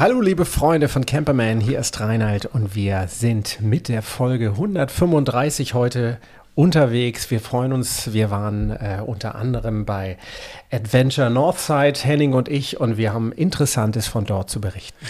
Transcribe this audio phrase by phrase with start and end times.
[0.00, 5.74] Hallo liebe Freunde von Camperman, hier ist Reinhard und wir sind mit der Folge 135
[5.74, 6.18] heute
[6.54, 7.32] unterwegs.
[7.32, 10.16] Wir freuen uns, wir waren äh, unter anderem bei
[10.70, 15.04] Adventure Northside, Henning und ich, und wir haben Interessantes von dort zu berichten.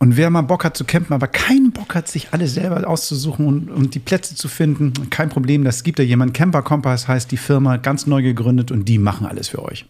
[0.00, 3.46] Und wer mal Bock hat zu campen, aber keinen Bock hat, sich alle selber auszusuchen
[3.46, 6.34] und, und die Plätze zu finden, kein Problem, das gibt ja jemand.
[6.34, 9.86] Camper Kompass heißt die Firma, ganz neu gegründet und die machen alles für euch.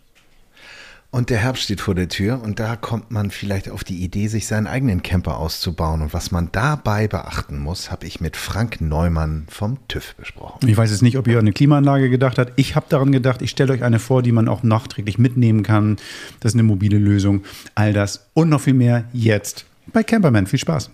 [1.11, 4.27] Und der Herbst steht vor der Tür und da kommt man vielleicht auf die Idee,
[4.27, 6.02] sich seinen eigenen Camper auszubauen.
[6.02, 10.69] Und was man dabei beachten muss, habe ich mit Frank Neumann vom TÜV besprochen.
[10.69, 12.52] Ich weiß jetzt nicht, ob ihr an eine Klimaanlage gedacht habt.
[12.56, 15.96] Ich habe daran gedacht, ich stelle euch eine vor, die man auch nachträglich mitnehmen kann.
[16.41, 17.45] Das ist eine mobile Lösung.
[17.74, 20.46] All das und noch viel mehr jetzt bei Camperman.
[20.46, 20.91] Viel Spaß.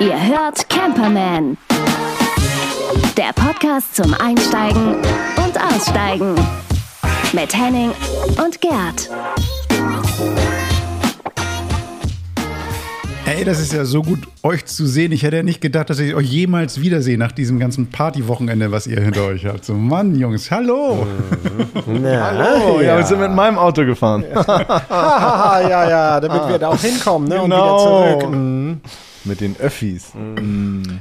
[0.00, 1.56] Ihr hört Camperman.
[3.16, 4.94] Der Podcast zum Einsteigen
[5.36, 6.34] und Aussteigen.
[7.32, 7.92] Mit Henning
[8.44, 9.08] und Gerd.
[13.24, 15.12] Ey, das ist ja so gut, euch zu sehen.
[15.12, 18.88] Ich hätte ja nicht gedacht, dass ich euch jemals wiedersehe nach diesem ganzen Partywochenende, was
[18.88, 19.64] ihr hinter euch habt.
[19.64, 21.06] So, Mann, Jungs, hallo.
[22.02, 24.24] Ja, hallo, ja, wir sind mit meinem Auto gefahren.
[24.34, 27.38] ja, ja, damit wir da auch hinkommen ne?
[27.40, 27.44] Genau.
[27.44, 28.34] und wieder zurück.
[28.34, 28.80] Mhm.
[29.24, 30.12] Mit den Öffis.
[30.14, 30.98] Mhm.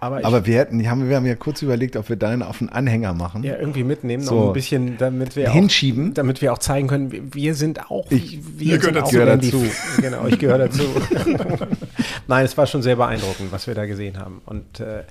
[0.00, 2.60] Aber, ich, Aber wir hätten, haben, wir haben ja kurz überlegt, ob wir deinen auf
[2.60, 3.42] einen Anhänger machen.
[3.42, 4.46] ja, irgendwie mitnehmen, noch So.
[4.48, 6.10] ein bisschen, damit wir Hinschieben.
[6.10, 9.20] auch, damit wir auch zeigen können, wir- wir sind auch, Ich- wir sind dazu.
[9.20, 9.64] auch dazu.
[10.00, 10.82] Genau, ich gehöre dazu.
[12.26, 14.40] Nein, es war schon sehr beeindruckend, was wir da gesehen haben.
[14.46, 15.02] Und äh,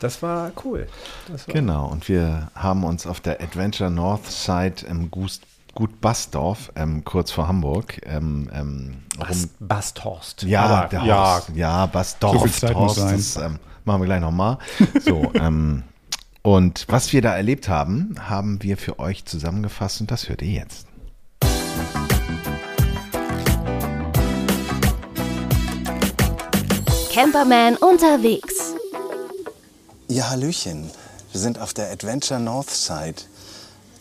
[0.00, 0.86] das war cool.
[1.30, 5.40] Das war, Genau, und wir haben uns auf der Adventure Northside im Gut,
[5.74, 10.42] Gut Basdorf, ähm, kurz vor Hamburg, ähm, ähm, Bast, Basthorst.
[10.44, 11.50] Ja, Aber, der ja, Horst.
[11.54, 12.32] Ja, Basdorf.
[12.32, 13.44] So viel Zeit muss Horst, sein.
[13.52, 14.58] Ähm, machen wir gleich nochmal.
[15.00, 15.84] So, ähm,
[16.42, 20.52] und was wir da erlebt haben, haben wir für euch zusammengefasst und das hört ihr
[20.52, 20.86] jetzt.
[27.12, 28.74] Camperman unterwegs.
[30.08, 30.90] Ja, Hallöchen.
[31.32, 33.22] Wir sind auf der Adventure Northside.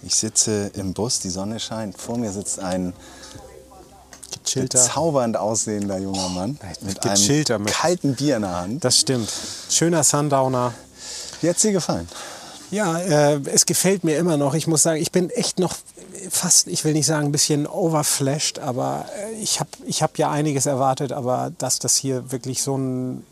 [0.03, 1.97] Ich sitze im Bus, die Sonne scheint.
[1.97, 2.93] Vor mir sitzt ein
[4.43, 4.79] gechillter.
[4.79, 8.83] bezaubernd aussehender junger Mann mit Gechillter einem mit- kalten Bier in der Hand.
[8.83, 9.29] Das stimmt.
[9.69, 10.73] Schöner Sundowner.
[11.41, 12.07] Wie hat's dir gefallen?
[12.71, 14.53] Ja, äh, es gefällt mir immer noch.
[14.55, 15.75] Ich muss sagen, ich bin echt noch
[16.29, 20.31] fast, ich will nicht sagen, ein bisschen overflashed, aber äh, ich habe ich hab ja
[20.31, 23.23] einiges erwartet, aber dass das hier wirklich so ein,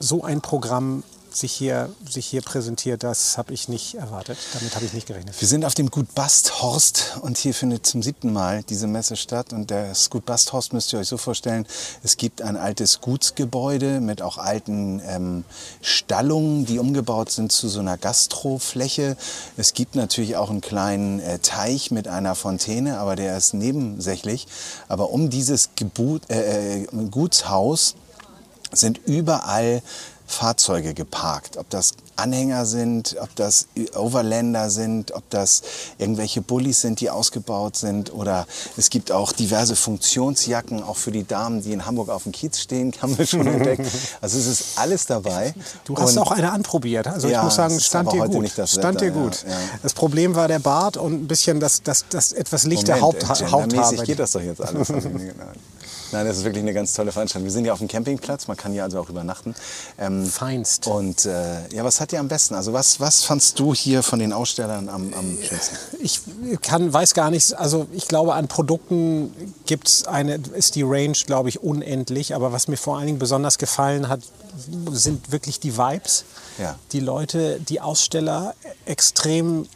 [0.00, 1.04] so ein Programm
[1.36, 4.38] sich hier, sich hier präsentiert, das habe ich nicht erwartet.
[4.52, 5.40] Damit habe ich nicht gerechnet.
[5.40, 9.52] Wir sind auf dem Gut Basthorst und hier findet zum siebten Mal diese Messe statt.
[9.52, 11.66] Und das Gut Basthorst müsst ihr euch so vorstellen,
[12.02, 15.44] es gibt ein altes Gutsgebäude mit auch alten ähm,
[15.80, 19.16] Stallungen, die umgebaut sind zu so einer Gastrofläche.
[19.56, 24.46] Es gibt natürlich auch einen kleinen äh, Teich mit einer Fontäne, aber der ist nebensächlich.
[24.88, 27.94] Aber um dieses Gebut, äh, äh, Gutshaus
[28.72, 29.82] sind überall
[30.32, 31.56] Fahrzeuge geparkt.
[31.56, 35.62] Ob das Anhänger sind, ob das Overlander sind, ob das
[35.98, 38.12] irgendwelche Bullis sind, die ausgebaut sind.
[38.12, 42.32] Oder es gibt auch diverse Funktionsjacken, auch für die Damen, die in Hamburg auf dem
[42.32, 43.86] Kiez stehen, haben wir schon entdeckt.
[44.20, 45.54] Also es ist alles dabei.
[45.84, 47.06] Du hast Und auch eine anprobiert.
[47.06, 48.50] Also Ja, ich muss sagen, stand dir gut.
[48.56, 49.44] das stand Wetter, dir gut.
[49.44, 49.58] ja, ja.
[49.82, 53.72] Das Problem war der Bart und ein bisschen das, das, das etwas lichte Moment, Haupt,
[53.72, 54.88] äh, bei geht das doch jetzt alles.
[56.12, 57.44] Nein, das ist wirklich eine ganz tolle Veranstaltung.
[57.44, 59.54] Wir sind ja auf dem Campingplatz, man kann hier also auch übernachten.
[59.98, 60.86] Ähm, Feinst.
[60.86, 62.54] Und äh, ja, was hat dir am besten?
[62.54, 65.76] Also was, was fandst du hier von den Ausstellern am, am schönsten?
[66.02, 66.20] Ich
[66.60, 69.34] kann, weiß gar nicht, also ich glaube, an Produkten
[69.66, 72.34] gibt's eine, ist die Range, glaube ich, unendlich.
[72.34, 74.20] Aber was mir vor allen Dingen besonders gefallen hat,
[74.90, 76.24] sind wirklich die Vibes.
[76.58, 76.78] Ja.
[76.92, 79.66] Die Leute, die Aussteller, extrem,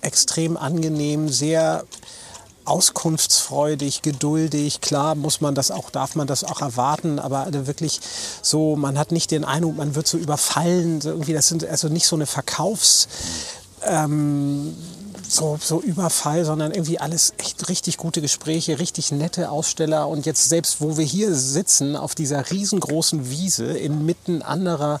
[0.00, 1.84] extrem angenehm, sehr
[2.66, 4.80] auskunftsfreudig, geduldig.
[4.80, 8.00] Klar muss man das auch, darf man das auch erwarten, aber wirklich
[8.42, 11.00] so, man hat nicht den Eindruck, man wird so überfallen.
[11.02, 13.08] Irgendwie, das sind also nicht so eine Verkaufs
[13.84, 14.74] ähm,
[15.28, 20.08] so, so Überfall, sondern irgendwie alles echt richtig gute Gespräche, richtig nette Aussteller.
[20.08, 25.00] Und jetzt selbst, wo wir hier sitzen, auf dieser riesengroßen Wiese inmitten anderer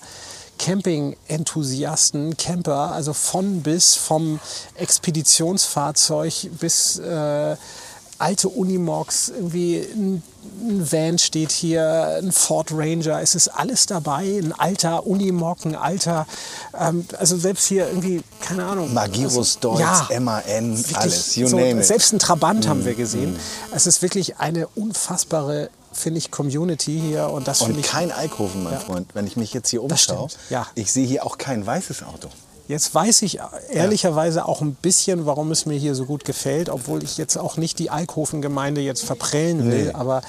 [0.58, 4.40] Camping-Enthusiasten, Camper, also von bis vom
[4.76, 7.56] Expeditionsfahrzeug bis äh,
[8.18, 10.22] alte Unimogs, irgendwie ein,
[10.60, 15.74] ein Van steht hier, ein Ford Ranger, es ist alles dabei, ein alter Unimog, ein
[15.74, 16.26] alter,
[16.78, 18.94] ähm, also selbst hier irgendwie, keine Ahnung.
[18.94, 21.84] Magirus also, Deutz, ja, MAN, alles, you so, name it.
[21.84, 23.36] Selbst ein Trabant haben wir gesehen.
[23.74, 28.12] Es ist wirklich eine unfassbare, finde ich, Community hier und das Und finde ich kein
[28.12, 28.80] Alkoven, mein Ja.
[28.80, 29.08] Freund.
[29.14, 30.66] Wenn ich mich jetzt hier umschaue, ja.
[30.74, 32.28] ich sehe hier auch kein weißes Auto.
[32.68, 33.38] Jetzt weiß ich
[33.70, 37.56] ehrlicherweise auch ein bisschen, warum es mir hier so gut gefällt, obwohl ich jetzt auch
[37.56, 39.92] nicht die Alkoven-Gemeinde jetzt verprellen will, Nee.
[39.92, 40.20] aber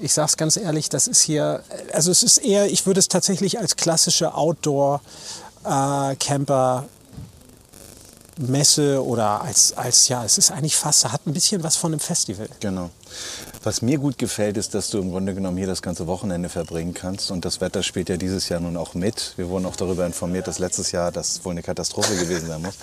[0.00, 1.62] ich sage es ganz ehrlich, das ist hier,
[1.92, 6.86] also es ist eher, ich würde es tatsächlich als klassische Outdoor-Camper
[8.38, 12.00] Messe oder als, als, ja, es ist eigentlich fast, hat ein bisschen was von einem
[12.00, 12.48] Festival.
[12.60, 12.88] Genau.
[13.62, 16.94] Was mir gut gefällt, ist, dass du im Grunde genommen hier das ganze Wochenende verbringen
[16.94, 17.30] kannst.
[17.30, 19.34] Und das Wetter spielt ja dieses Jahr nun auch mit.
[19.36, 22.74] Wir wurden auch darüber informiert, dass letztes Jahr das wohl eine Katastrophe gewesen sein muss.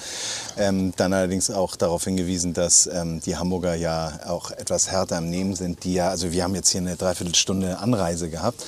[0.57, 5.29] Ähm, dann allerdings auch darauf hingewiesen, dass ähm, die Hamburger ja auch etwas härter am
[5.29, 5.83] Nehmen sind.
[5.83, 8.63] Die ja, also wir haben jetzt hier eine Dreiviertelstunde Anreise gehabt.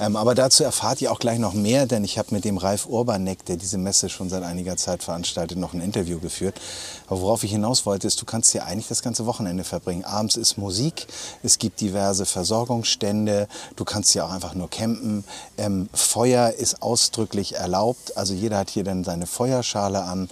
[0.00, 2.86] Ähm, aber dazu erfahrt ihr auch gleich noch mehr, denn ich habe mit dem Ralf
[2.86, 6.60] Urbanek, der diese Messe schon seit einiger Zeit veranstaltet, noch ein Interview geführt.
[7.06, 10.04] Aber worauf ich hinaus wollte, ist, du kannst hier eigentlich das ganze Wochenende verbringen.
[10.04, 11.03] Abends ist Musik,
[11.42, 15.24] es gibt diverse Versorgungsstände, du kannst hier auch einfach nur campen.
[15.58, 20.28] Ähm, Feuer ist ausdrücklich erlaubt, also jeder hat hier dann seine Feuerschale an.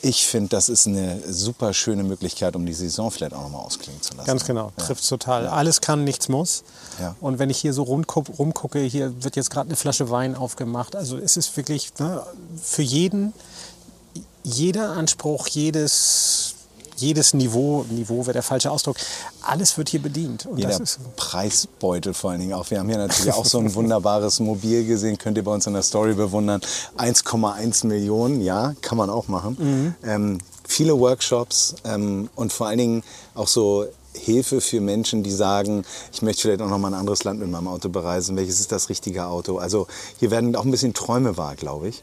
[0.00, 4.00] Ich finde, das ist eine super schöne Möglichkeit, um die Saison vielleicht auch nochmal ausklingen
[4.00, 4.28] zu lassen.
[4.28, 4.84] Ganz genau, Ja.
[4.84, 5.48] trifft total.
[5.48, 6.62] Alles kann, nichts muss.
[7.00, 7.16] Ja.
[7.20, 10.94] Und wenn ich hier so rumguck, rumgucke, hier wird jetzt gerade eine Flasche Wein aufgemacht.
[10.94, 12.22] Also es ist wirklich ne,
[12.62, 13.32] für jeden,
[14.44, 16.47] jeder Anspruch, jedes,
[16.98, 18.96] jedes Niveau, Niveau wäre der falsche Ausdruck,
[19.42, 20.46] alles wird hier bedient.
[20.46, 22.70] Und Jeder das ist Preisbeutel vor allen Dingen auch.
[22.70, 25.72] Wir haben hier natürlich auch so ein wunderbares Mobil gesehen, könnt ihr bei uns in
[25.72, 26.60] der Story bewundern.
[26.96, 29.94] 1,1 Millionen, ja, kann man auch machen.
[30.04, 33.02] Ähm, viele Workshops ähm, und vor allen Dingen
[33.34, 33.86] auch so
[34.18, 37.50] Hilfe für Menschen, die sagen, ich möchte vielleicht auch noch mal ein anderes Land mit
[37.50, 38.36] meinem Auto bereisen.
[38.36, 39.58] Welches ist das richtige Auto?
[39.58, 39.86] Also
[40.18, 42.02] hier werden auch ein bisschen Träume wahr, glaube ich.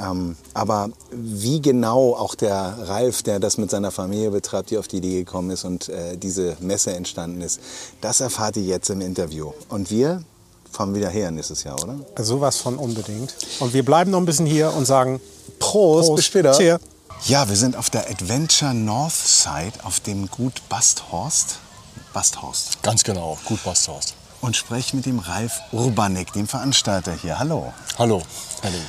[0.00, 4.88] Ähm, aber wie genau auch der Ralf, der das mit seiner Familie betreibt, die auf
[4.88, 7.60] die Idee gekommen ist und äh, diese Messe entstanden ist,
[8.00, 9.52] das erfahrt ihr jetzt im Interview.
[9.68, 10.22] Und wir
[10.70, 11.96] fahren wieder her nächstes Jahr, oder?
[12.18, 13.34] sowas von unbedingt.
[13.60, 15.20] Und wir bleiben noch ein bisschen hier und sagen
[15.58, 16.16] Prost, Prost.
[16.16, 16.52] bis später.
[16.52, 16.80] Cheer.
[17.22, 21.58] Ja, wir sind auf der Adventure Northside auf dem Gut Basthorst.
[22.12, 22.82] Basthorst.
[22.82, 24.14] Ganz genau, gut Basthorst.
[24.40, 27.38] Und spreche mit dem Ralf Urbanek, dem Veranstalter hier.
[27.38, 27.72] Hallo.
[27.98, 28.22] Hallo,
[28.60, 28.82] Henning.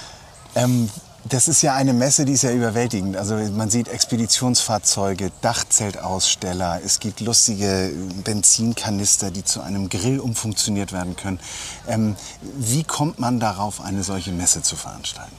[0.56, 0.90] Ähm,
[1.28, 3.18] das ist ja eine Messe, die ist ja überwältigend.
[3.18, 7.92] Also man sieht Expeditionsfahrzeuge, Dachzeltaussteller, es gibt lustige
[8.24, 11.40] Benzinkanister, die zu einem Grill umfunktioniert werden können.
[11.88, 15.36] Ähm, wie kommt man darauf, eine solche Messe zu veranstalten?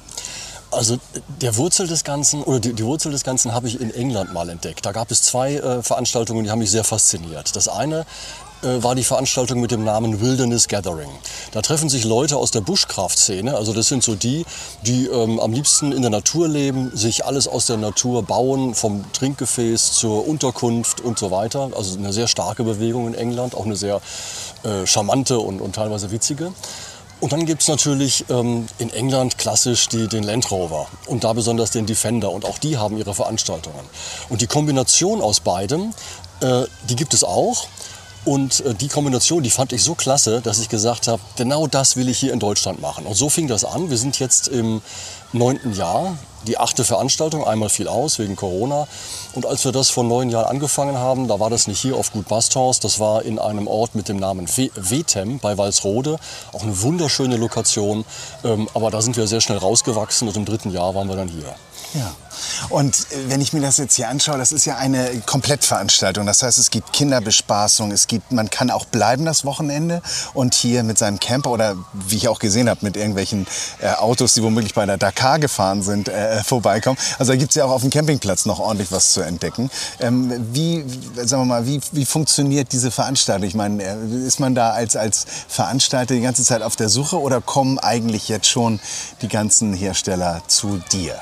[0.70, 0.98] Also
[1.40, 4.48] der Wurzel des Ganzen oder die, die Wurzel des Ganzen habe ich in England mal
[4.48, 4.84] entdeckt.
[4.84, 7.54] Da gab es zwei äh, Veranstaltungen, die haben mich sehr fasziniert.
[7.54, 8.04] Das eine
[8.62, 11.10] äh, war die Veranstaltung mit dem Namen Wilderness Gathering.
[11.52, 13.54] Da treffen sich Leute aus der Bushcraft-Szene.
[13.54, 14.44] Also das sind so die,
[14.82, 19.04] die ähm, am liebsten in der Natur leben, sich alles aus der Natur bauen, vom
[19.12, 21.70] Trinkgefäß zur Unterkunft und so weiter.
[21.76, 24.00] Also eine sehr starke Bewegung in England, auch eine sehr
[24.62, 26.52] äh, charmante und, und teilweise witzige.
[27.20, 31.32] Und dann gibt es natürlich ähm, in England klassisch die, den Land Rover und da
[31.32, 33.84] besonders den Defender und auch die haben ihre Veranstaltungen.
[34.28, 35.94] Und die Kombination aus beidem,
[36.40, 37.68] äh, die gibt es auch.
[38.26, 41.96] Und äh, die Kombination, die fand ich so klasse, dass ich gesagt habe, genau das
[41.96, 43.06] will ich hier in Deutschland machen.
[43.06, 43.88] Und so fing das an.
[43.88, 44.82] Wir sind jetzt im
[45.38, 46.16] neunten Jahr,
[46.46, 48.86] die achte Veranstaltung, einmal fiel aus wegen Corona.
[49.34, 52.12] Und als wir das vor neun Jahren angefangen haben, da war das nicht hier auf
[52.12, 56.18] Gut Basthorst, das war in einem Ort mit dem Namen We- Wetem bei Walsrode.
[56.52, 58.04] Auch eine wunderschöne Lokation.
[58.44, 61.28] Ähm, aber da sind wir sehr schnell rausgewachsen und im dritten Jahr waren wir dann
[61.28, 61.54] hier.
[61.96, 62.14] Ja.
[62.68, 66.26] Und äh, wenn ich mir das jetzt hier anschaue, das ist ja eine Komplettveranstaltung.
[66.26, 70.02] Das heißt, es gibt Kinderbespaßung, es gibt, man kann auch bleiben das Wochenende
[70.34, 73.46] und hier mit seinem Camper oder wie ich auch gesehen habe, mit irgendwelchen
[73.80, 76.98] äh, Autos, die womöglich bei der Dakar gefahren sind, äh, vorbeikommen.
[77.18, 79.70] Also da gibt es ja auch auf dem Campingplatz noch ordentlich was zu entdecken.
[80.00, 80.84] Ähm, wie,
[81.16, 83.48] sagen wir mal, wie, wie funktioniert diese Veranstaltung?
[83.48, 87.20] Ich meine, äh, ist man da als, als Veranstalter die ganze Zeit auf der Suche
[87.20, 88.80] oder kommen eigentlich jetzt schon
[89.22, 91.18] die ganzen Hersteller zu dir?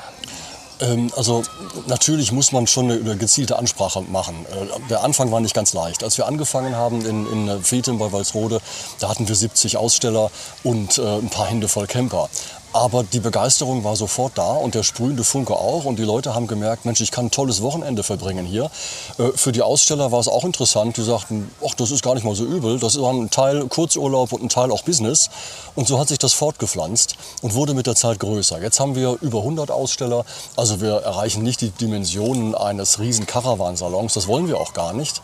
[0.81, 1.43] Ähm, also
[1.87, 4.35] natürlich muss man schon eine, gezielte Ansprache machen.
[4.51, 6.03] Äh, der Anfang war nicht ganz leicht.
[6.03, 8.59] Als wir angefangen haben in, in Fetem bei Walsrode,
[8.99, 10.31] da hatten wir 70 Aussteller
[10.63, 12.29] und äh, ein paar Hände voll Camper.
[12.75, 15.85] Aber die Begeisterung war sofort da und der sprühende Funke auch.
[15.85, 18.69] Und die Leute haben gemerkt, Mensch, ich kann ein tolles Wochenende verbringen hier.
[19.17, 20.97] Äh, für die Aussteller war es auch interessant.
[20.97, 22.77] Die sagten, ach, das ist gar nicht mal so übel.
[22.77, 25.29] Das war ein Teil Kurzurlaub und ein Teil auch Business.
[25.75, 28.61] Und so hat sich das fortgepflanzt und wurde mit der Zeit größer.
[28.61, 30.25] Jetzt haben wir über 100 Aussteller.
[30.57, 34.15] Also wir erreichen nicht die Dimensionen eines riesen Caravansalons.
[34.15, 35.21] Das wollen wir auch gar nicht.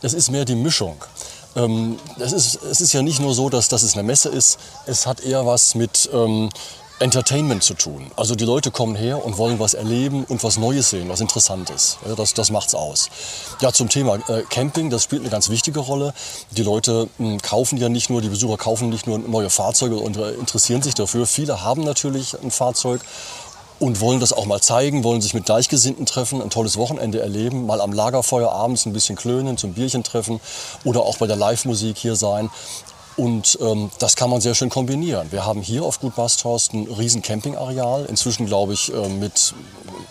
[0.00, 0.96] Es ist mehr die Mischung.
[1.56, 4.58] Ähm, es, ist, es ist ja nicht nur so, dass, dass es eine Messe ist.
[4.86, 6.48] Es hat eher was mit ähm,
[6.98, 8.10] Entertainment zu tun.
[8.16, 11.98] Also die Leute kommen her und wollen was erleben und was Neues sehen, was Interessantes.
[12.16, 13.10] Das, das macht's aus.
[13.60, 16.14] Ja, zum Thema äh, Camping, das spielt eine ganz wichtige Rolle.
[16.52, 20.16] Die Leute mh, kaufen ja nicht nur, die Besucher kaufen nicht nur neue Fahrzeuge und
[20.16, 21.26] äh, interessieren sich dafür.
[21.26, 23.02] Viele haben natürlich ein Fahrzeug
[23.78, 27.66] und wollen das auch mal zeigen, wollen sich mit Gleichgesinnten treffen, ein tolles Wochenende erleben,
[27.66, 30.40] mal am Lagerfeuer abends ein bisschen klönen, zum Bierchen treffen
[30.84, 32.50] oder auch bei der Live-Musik hier sein.
[33.16, 35.32] Und ähm, das kann man sehr schön kombinieren.
[35.32, 39.54] Wir haben hier auf Gut Basthorst ein riesen Campingareal, inzwischen glaube ich äh, mit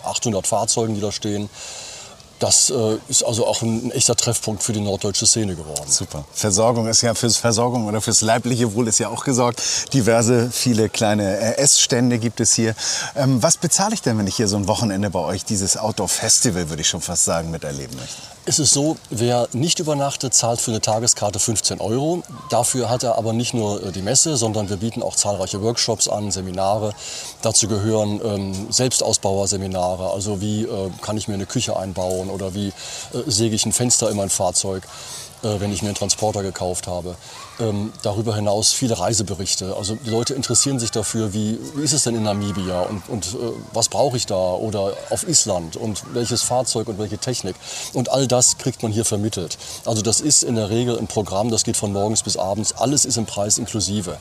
[0.04, 1.48] 800 Fahrzeugen, die da stehen.
[2.38, 5.88] Das äh, ist also auch ein, ein, echter Treffpunkt für die norddeutsche Szene geworden.
[5.88, 6.24] Super.
[6.32, 9.62] Versorgung ist ja fürs Versorgung oder fürs leibliche Wohl ist ja auch gesorgt.
[9.94, 12.74] Diverse, viele kleine äh, Essstände gibt es hier.
[13.14, 16.68] Ähm, was bezahle ich denn, wenn ich hier so ein Wochenende bei euch dieses Outdoor-Festival,
[16.68, 18.35] würde ich schon fast sagen, miterleben möchte?
[18.48, 22.22] Es ist so, wer nicht übernachtet, zahlt für eine Tageskarte 15 Euro.
[22.48, 26.06] Dafür hat er aber nicht nur äh, die Messe, sondern wir bieten auch zahlreiche Workshops
[26.06, 26.92] an, Seminare.
[27.42, 32.68] Dazu gehören ähm, Selbstausbauerseminare, also wie äh, kann ich mir eine Küche einbauen oder wie
[32.68, 32.72] äh,
[33.26, 34.84] säge ich ein Fenster in mein Fahrzeug
[35.42, 37.16] äh, wenn ich mir einen Transporter gekauft habe.
[37.58, 39.74] Ähm, darüber hinaus viele Reiseberichte.
[39.76, 43.26] Also die Leute interessieren sich dafür, wie, wie ist es denn in Namibia und, und
[43.28, 47.56] äh, was brauche ich da oder auf Island und welches Fahrzeug und welche Technik.
[47.94, 49.56] Und all das kriegt man hier vermittelt.
[49.86, 52.74] Also das ist in der Regel ein Programm, das geht von morgens bis abends.
[52.74, 54.18] Alles ist im Preis inklusive.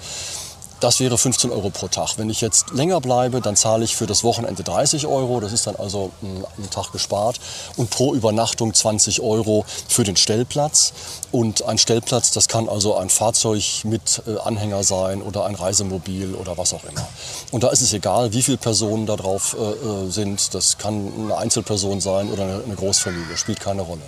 [0.86, 2.20] Das wäre 15 Euro pro Tag.
[2.20, 5.40] Wenn ich jetzt länger bleibe, dann zahle ich für das Wochenende 30 Euro.
[5.40, 7.40] Das ist dann also ein, Tag gespart.
[7.76, 10.94] Und pro Übernachtung 20 Euro für den Stellplatz.
[11.32, 16.36] Und ein Stellplatz, das kann also ein Fahrzeug mit äh, Anhänger sein oder ein Reisemobil
[16.36, 17.08] oder was auch immer.
[17.50, 20.54] Und da ist es egal, wie viele Personen da drauf äh, äh sind.
[20.54, 23.38] Das kann eine Einzelperson sein oder eine, eine Großfamilie.
[23.38, 24.04] Spielt keine Rolle.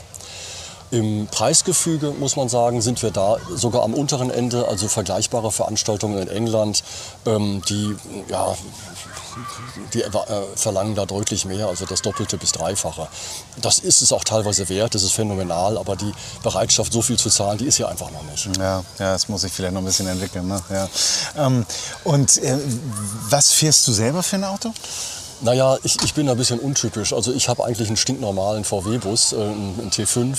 [0.92, 6.18] Im Preisgefüge muss man sagen, sind wir da sogar am unteren Ende, also vergleichbare Veranstaltungen
[6.18, 6.84] in England,
[7.26, 7.96] ähm, die
[8.30, 8.56] ja,
[9.94, 10.10] die äh,
[10.56, 13.08] verlangen da deutlich mehr, also das Doppelte bis Dreifache.
[13.62, 16.12] Das ist es auch teilweise wert, das ist phänomenal, aber die
[16.44, 18.46] Bereitschaft, so viel zu zahlen, die ist hier einfach noch nicht.
[18.58, 20.48] Ja, ja das muss sich vielleicht noch ein bisschen entwickeln.
[20.48, 20.62] Ne?
[20.70, 20.90] Ja.
[21.38, 21.66] Ähm,
[22.04, 22.58] und äh,
[23.30, 24.74] was fährst du selber für ein Auto?
[25.42, 27.14] Naja, ich, ich bin ein bisschen untypisch.
[27.14, 30.36] Also ich habe eigentlich einen stinknormalen VW-Bus, äh, einen T5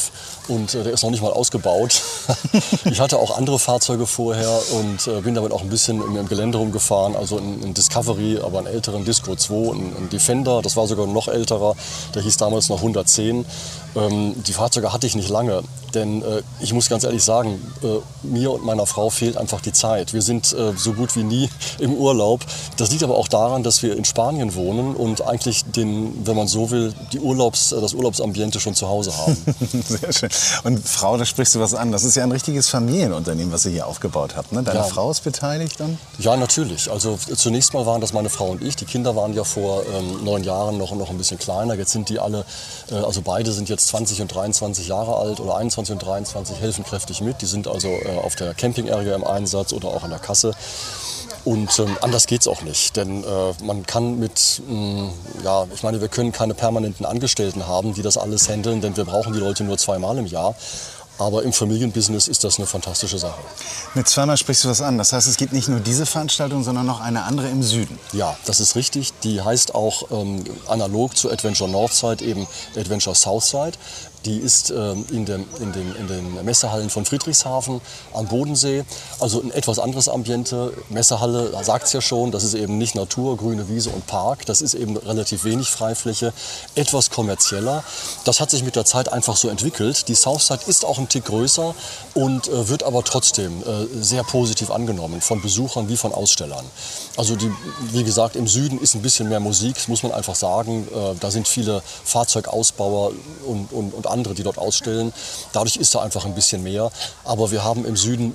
[0.48, 2.02] und äh, der ist noch nicht mal ausgebaut.
[2.84, 6.28] ich hatte auch andere Fahrzeuge vorher und äh, bin damit auch ein bisschen im, im
[6.28, 7.14] Gelände rumgefahren.
[7.14, 11.28] Also ein, Discovery, aber einen älteren Disco 2, ein, ein, Defender, das war sogar noch
[11.28, 11.76] älterer,
[12.14, 13.46] der hieß damals noch 110.
[13.96, 15.62] Ähm, die Fahrzeuge hatte ich nicht lange,
[15.94, 19.72] denn äh, ich muss ganz ehrlich sagen, äh, mir und meiner Frau fehlt einfach die
[19.72, 20.12] Zeit.
[20.12, 22.44] Wir sind äh, so gut wie nie im Urlaub.
[22.76, 26.48] Das liegt aber auch daran, dass wir in Spanien wohnen und eigentlich den, wenn man
[26.48, 29.36] so will, die Urlaubs, das Urlaubsambiente schon zu Hause haben.
[29.86, 30.30] Sehr schön.
[30.64, 31.92] Und Frau, da sprichst du was an.
[31.92, 34.52] Das ist ja ein richtiges Familienunternehmen, was ihr hier aufgebaut habt.
[34.52, 34.62] Ne?
[34.62, 34.84] Deine ja.
[34.84, 35.98] Frau ist beteiligt dann?
[36.18, 36.90] Ja, natürlich.
[36.90, 38.76] Also zunächst mal waren das meine Frau und ich.
[38.76, 41.74] Die Kinder waren ja vor ähm, neun Jahren noch, noch ein bisschen kleiner.
[41.74, 42.44] Jetzt sind die alle,
[42.90, 46.84] äh, also beide sind jetzt 20 und 23 Jahre alt oder 21 und 23, helfen
[46.84, 47.40] kräftig mit.
[47.42, 50.52] Die sind also äh, auf der Camping Area im Einsatz oder auch an der Kasse.
[51.44, 55.12] Und ähm, anders geht es auch nicht, denn äh, man kann mit, mh, mm,
[55.44, 59.04] ja, ich meine, wir können keine permanenten Angestellten haben, die das alles handeln, denn wir
[59.04, 60.54] brauchen die Leute nur zweimal im Jahr.
[61.18, 63.40] Aber im Familienbusiness ist das eine fantastische Sache.
[63.94, 64.98] Mit zweimal sprichst du das an.
[64.98, 67.98] Das heißt, es gibt nicht nur diese Veranstaltung, sondern noch eine andere im Süden.
[68.12, 69.12] Ja, das ist richtig.
[69.24, 72.46] Die heißt auch ähm, analog zu Adventure Northside eben
[72.76, 73.72] Adventure Southside.
[74.24, 77.80] Die ist ähm, in, dem, in, den, in den Messehallen von Friedrichshafen
[78.12, 78.84] am Bodensee.
[79.20, 80.72] Also ein etwas anderes Ambiente.
[80.88, 84.46] Messehalle, da sagt es ja schon, das ist eben nicht Natur, grüne Wiese und Park.
[84.46, 86.32] Das ist eben relativ wenig Freifläche,
[86.74, 87.84] etwas kommerzieller.
[88.24, 90.08] Das hat sich mit der Zeit einfach so entwickelt.
[90.08, 91.74] Die Southside ist auch ein Tick größer
[92.14, 96.64] und äh, wird aber trotzdem äh, sehr positiv angenommen von Besuchern wie von Ausstellern.
[97.16, 97.50] Also die,
[97.92, 100.88] wie gesagt, im Süden ist ein bisschen mehr Musik, muss man einfach sagen.
[100.88, 103.12] Äh, da sind viele Fahrzeugausbauer
[103.46, 105.12] und, und, und andere, die dort ausstellen.
[105.52, 106.90] Dadurch ist da einfach ein bisschen mehr.
[107.24, 108.34] Aber wir haben im Süden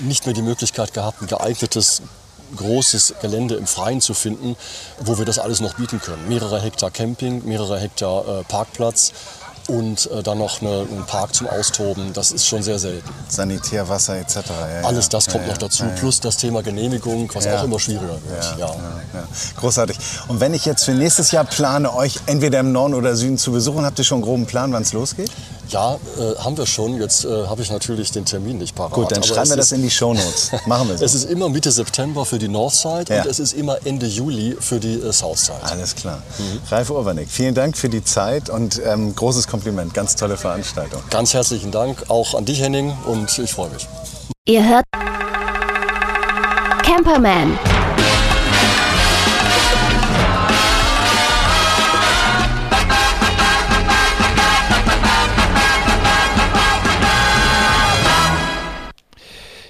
[0.00, 2.02] nicht mehr die Möglichkeit gehabt, ein geeignetes
[2.56, 4.56] großes Gelände im Freien zu finden,
[5.00, 6.28] wo wir das alles noch bieten können.
[6.28, 9.12] Mehrere Hektar Camping, mehrere Hektar äh, Parkplatz
[9.68, 12.12] und äh, dann noch eine, einen Park zum Austoben.
[12.12, 13.08] Das ist schon sehr selten.
[13.28, 14.36] Sanitär, Wasser etc.
[14.36, 18.18] Ja, Alles das kommt ja, noch dazu, plus das Thema Genehmigung, was auch immer schwieriger
[18.26, 18.58] wird.
[18.58, 18.74] Ja,
[19.56, 19.98] Großartig.
[20.28, 23.52] Und wenn ich jetzt für nächstes Jahr plane, euch entweder im Norden oder Süden zu
[23.52, 25.30] besuchen, habt ihr schon einen groben Plan, wann es losgeht?
[25.68, 27.00] Ja, äh, haben wir schon.
[27.00, 28.92] Jetzt äh, habe ich natürlich den Termin nicht parat.
[28.92, 30.50] Gut, dann schreiben wir das in die Shownotes.
[30.66, 31.04] Machen wir so.
[31.04, 33.22] es ist immer Mitte September für die Northside ja.
[33.22, 35.62] und es ist immer Ende Juli für die äh, Southside.
[35.62, 36.22] Alles klar.
[36.38, 36.60] Mhm.
[36.70, 39.94] Ralf Urbanek, vielen Dank für die Zeit und ähm, großes Kompliment.
[39.94, 41.00] Ganz tolle Veranstaltung.
[41.10, 43.86] Ganz herzlichen Dank auch an dich, Henning, und ich freue mich.
[44.46, 44.84] Ihr hört
[46.82, 47.56] Camperman.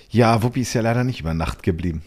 [0.09, 2.03] Ja, Wuppi ist ja leider nicht über Nacht geblieben.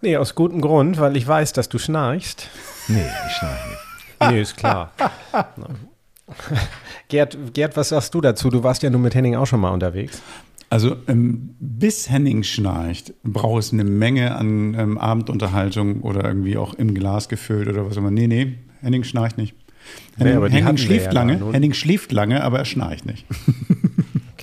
[0.00, 2.50] Nee, aus gutem Grund, weil ich weiß, dass du schnarchst.
[2.86, 4.30] Nee, ich schnarche nicht.
[4.30, 4.92] Nee, ist klar.
[7.08, 8.50] Gerd, Gerd, was sagst du dazu?
[8.50, 10.22] Du warst ja nur mit Henning auch schon mal unterwegs.
[10.70, 16.74] Also ähm, bis Henning schnarcht, braucht es eine Menge an ähm, Abendunterhaltung oder irgendwie auch
[16.74, 18.10] im Glas gefüllt oder was auch immer.
[18.10, 19.54] Nee, nee, Henning schnarcht nicht.
[20.16, 21.52] Henning, die Henning schläft ja lange, nun.
[21.52, 23.26] Henning schläft lange, aber er schnarcht nicht.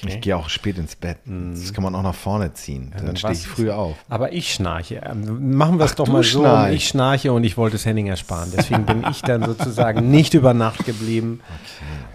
[0.08, 1.17] Ich gehe auch spät ins Bett.
[1.25, 2.91] Das kann man auch nach vorne ziehen.
[2.96, 3.96] dann dann stehe ich früh auf.
[4.10, 5.01] Aber ich schnarche.
[5.05, 6.46] Ähm, Machen wir es doch mal so.
[6.67, 8.51] Ich schnarche und ich wollte es Henning ersparen.
[8.55, 11.41] Deswegen bin ich dann sozusagen nicht über Nacht geblieben.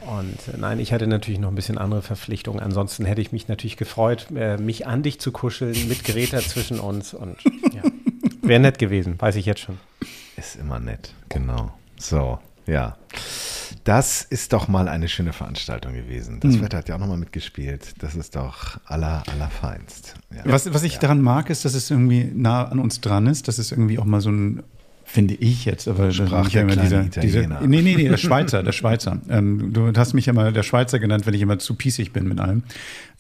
[0.07, 2.61] Und äh, nein, ich hatte natürlich noch ein bisschen andere Verpflichtungen.
[2.61, 6.81] Ansonsten hätte ich mich natürlich gefreut, äh, mich an dich zu kuscheln mit Greta zwischen
[6.81, 7.14] uns.
[7.14, 7.37] Und
[7.73, 7.83] ja,
[8.43, 9.78] wäre nett gewesen, weiß ich jetzt schon.
[10.37, 11.73] Ist immer nett, genau.
[11.99, 12.97] So, ja.
[13.87, 16.40] Das ist doch mal eine schöne Veranstaltung gewesen.
[16.40, 17.95] Das Wetter hat ja auch nochmal mitgespielt.
[18.00, 20.14] Das ist doch aller, allerfeinst.
[20.35, 20.43] Ja.
[20.45, 23.47] Was, was ich daran mag, ist, dass es irgendwie nah an uns dran ist.
[23.47, 24.64] Das ist irgendwie auch mal so ein,
[25.05, 27.61] finde ich jetzt, aber Sprach ja der immer dieser, Italiener.
[27.61, 29.21] nee, nee, nee, der Schweizer, der Schweizer.
[29.28, 32.26] Ähm, du hast mich ja mal der Schweizer genannt, wenn ich immer zu pießig bin
[32.26, 32.64] mit allem.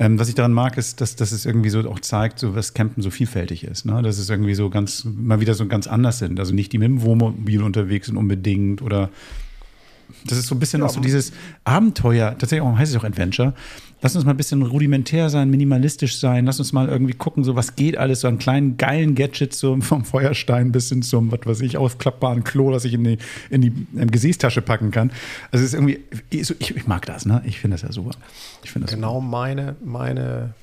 [0.00, 2.74] Ähm, was ich daran mag, ist, dass, dass es irgendwie so auch zeigt, so was
[2.74, 3.86] Campen so vielfältig ist.
[3.86, 4.02] Ne?
[4.02, 6.40] Dass es irgendwie so ganz, mal wieder so ganz anders sind.
[6.40, 9.10] Also nicht die mit dem Wohnmobil unterwegs sind unbedingt oder
[10.24, 11.32] das ist so ein bisschen auch so dieses
[11.64, 13.54] Abenteuer, tatsächlich auch, heißt es auch Adventure.
[14.02, 16.44] Lass uns mal ein bisschen rudimentär sein, minimalistisch sein.
[16.44, 19.80] Lass uns mal irgendwie gucken, so was geht alles, so an kleinen geilen Gadgets, so
[19.80, 23.18] vom Feuerstein bis hin zum, was weiß ich, aufklappbaren Klo, das ich in die,
[23.50, 25.10] in die ähm, Gesäßtasche packen kann.
[25.50, 27.42] Also es ist irgendwie, ich, ich, mag das, ne?
[27.46, 28.10] Ich finde das ja super.
[28.62, 30.54] Ich das Genau meine, meine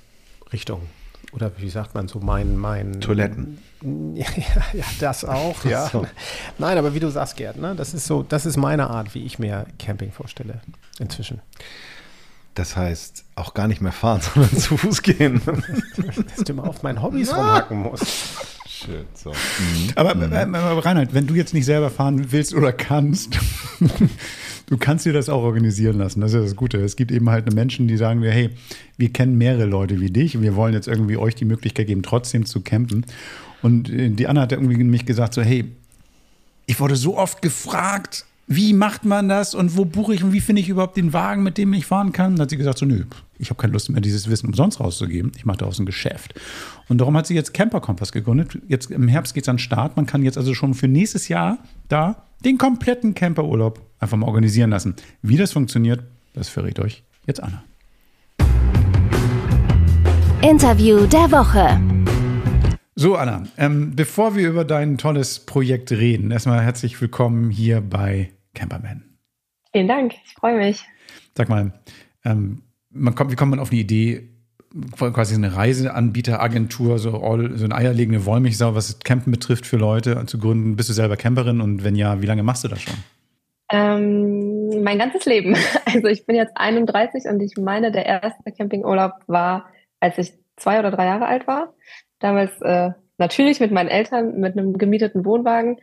[0.52, 0.82] Richtung.
[1.34, 3.02] Oder wie sagt man so, mein, mein.
[3.02, 3.60] Toiletten.
[4.16, 4.28] Ja,
[4.72, 5.92] ja, das auch, ja.
[6.58, 9.26] Nein, aber wie du sagst, Gerd, ne, das ist so, das ist meine Art, wie
[9.26, 10.62] ich mir Camping vorstelle.
[11.00, 11.42] Inzwischen.
[12.56, 15.42] Das heißt, auch gar nicht mehr fahren, sondern zu Fuß gehen.
[15.46, 18.08] Dass du immer auf meinen Hobbys rumhacken musst.
[18.66, 19.34] Schön, so.
[19.96, 23.38] Aber, äh, aber Reinhard, wenn du jetzt nicht selber fahren willst oder kannst,
[24.68, 26.22] du kannst dir das auch organisieren lassen.
[26.22, 26.80] Das ist das Gute.
[26.80, 28.50] Es gibt eben halt Menschen, die sagen hey,
[28.98, 32.04] wir kennen mehrere Leute wie dich und wir wollen jetzt irgendwie euch die Möglichkeit geben,
[32.04, 33.06] trotzdem zu campen.
[33.62, 35.66] Und äh, die Anna hat irgendwie mich gesagt, so, hey,
[36.66, 40.42] ich wurde so oft gefragt, wie macht man das und wo buche ich und wie
[40.42, 42.36] finde ich überhaupt den Wagen, mit dem ich fahren kann?
[42.36, 43.06] Dann hat sie gesagt, so, nö,
[43.40, 45.32] ich habe keine Lust mehr, dieses Wissen umsonst rauszugeben.
[45.38, 46.34] Ich mache daraus ein Geschäft.
[46.90, 48.60] Und darum hat sie jetzt Camper Kompass gegründet.
[48.68, 49.96] Jetzt im Herbst geht es an den Start.
[49.96, 54.70] Man kann jetzt also schon für nächstes Jahr da den kompletten Camperurlaub einfach mal organisieren
[54.70, 54.96] lassen.
[55.22, 57.64] Wie das funktioniert, das verrät euch jetzt Anna.
[60.42, 61.80] Interview der Woche.
[62.96, 68.32] So, Anna, ähm, bevor wir über dein tolles Projekt reden, erstmal herzlich willkommen hier bei
[68.54, 69.04] Camperman.
[69.72, 70.84] Vielen Dank, ich freue mich.
[71.36, 71.74] Sag mal,
[72.24, 72.62] ähm,
[72.92, 74.30] man kommt, wie kommt man auf die Idee,
[74.92, 80.26] quasi eine Reiseanbieteragentur, so, all, so eine eierlegende Wollmilchsau, was das Campen betrifft, für Leute
[80.28, 80.76] zu gründen?
[80.76, 82.96] Bist du selber Camperin und wenn ja, wie lange machst du das schon?
[83.74, 85.56] Ähm, mein ganzes Leben.
[85.86, 90.80] Also ich bin jetzt 31 und ich meine, der erste Campingurlaub war, als ich zwei
[90.80, 91.74] oder drei Jahre alt war.
[92.20, 95.80] Damals äh, natürlich mit meinen Eltern, mit einem gemieteten Wohnwagen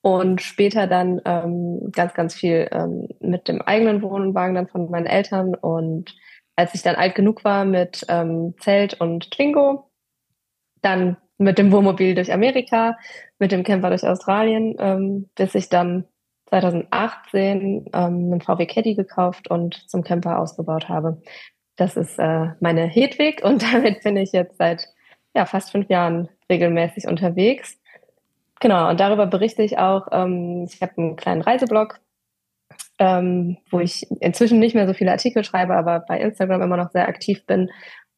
[0.00, 5.06] und später dann ähm, ganz, ganz viel ähm, mit dem eigenen Wohnwagen dann von meinen
[5.06, 5.54] Eltern.
[5.54, 6.14] Und
[6.56, 9.90] als ich dann alt genug war mit ähm, Zelt und Twingo,
[10.82, 12.96] dann mit dem Wohnmobil durch Amerika,
[13.38, 16.06] mit dem Camper durch Australien, ähm, bis ich dann
[16.54, 21.20] 2018 ähm, einen VW Caddy gekauft und zum Camper ausgebaut habe.
[21.76, 24.86] Das ist äh, meine Hedwig und damit bin ich jetzt seit
[25.34, 27.76] ja, fast fünf Jahren regelmäßig unterwegs.
[28.60, 30.06] Genau, und darüber berichte ich auch.
[30.12, 31.98] Ähm, ich habe einen kleinen Reiseblog,
[33.00, 36.92] ähm, wo ich inzwischen nicht mehr so viele Artikel schreibe, aber bei Instagram immer noch
[36.92, 37.68] sehr aktiv bin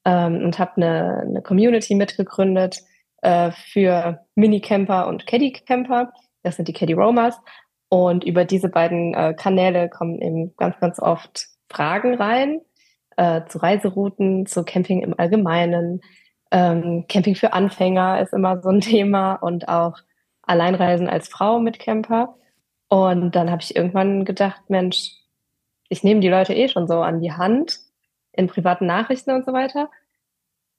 [0.04, 2.80] ähm, und habe eine, eine Community mitgegründet
[3.22, 6.12] äh, für Minicamper und Caddy-Camper.
[6.42, 7.40] Das sind die Caddy Roamers.
[7.88, 12.60] Und über diese beiden äh, Kanäle kommen eben ganz, ganz oft Fragen rein
[13.16, 16.00] äh, zu Reiserouten, zu Camping im Allgemeinen.
[16.50, 19.98] Ähm, Camping für Anfänger ist immer so ein Thema und auch
[20.42, 22.36] Alleinreisen als Frau mit Camper.
[22.88, 25.12] Und dann habe ich irgendwann gedacht, Mensch,
[25.88, 27.78] ich nehme die Leute eh schon so an die Hand
[28.32, 29.90] in privaten Nachrichten und so weiter.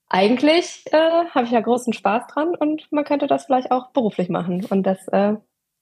[0.09, 4.29] Eigentlich äh, habe ich ja großen Spaß dran und man könnte das vielleicht auch beruflich
[4.29, 4.65] machen.
[4.69, 5.35] Und das, äh,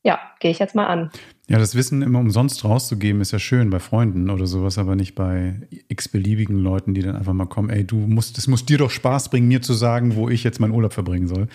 [0.06, 1.10] ja, gehe ich jetzt mal an.
[1.50, 5.16] Ja, das Wissen immer umsonst rauszugeben, ist ja schön bei Freunden oder sowas, aber nicht
[5.16, 5.56] bei
[5.88, 9.30] x-beliebigen Leuten, die dann einfach mal kommen, ey, du musst, es muss dir doch Spaß
[9.30, 11.48] bringen, mir zu sagen, wo ich jetzt meinen Urlaub verbringen soll.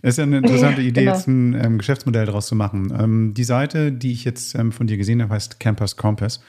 [0.00, 1.12] Es ist ja eine interessante Ja, Idee, genau.
[1.12, 2.96] jetzt ein ähm, Geschäftsmodell daraus zu machen.
[2.96, 6.40] Ähm, die Seite, die ich jetzt ähm, von dir gesehen habe, heißt Campers Compass.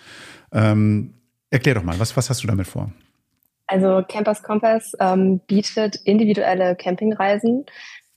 [0.51, 1.15] Ähm,
[1.49, 2.91] erklär doch mal, was, was hast du damit vor?
[3.65, 7.65] Also Campers Compass ähm, bietet individuelle Campingreisen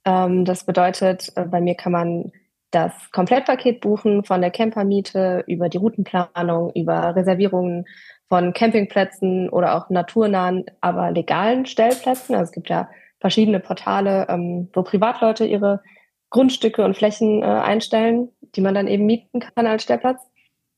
[0.05, 2.33] Ähm, das bedeutet, äh, bei mir kann man
[2.73, 7.87] das Komplettpaket buchen von der Campermiete über die Routenplanung, über Reservierungen
[8.29, 12.35] von Campingplätzen oder auch naturnahen, aber legalen Stellplätzen.
[12.35, 12.89] Also es gibt ja
[13.21, 15.83] verschiedene Portale, ähm, wo Privatleute ihre
[16.31, 20.23] Grundstücke und Flächen äh, einstellen, die man dann eben mieten kann als Stellplatz,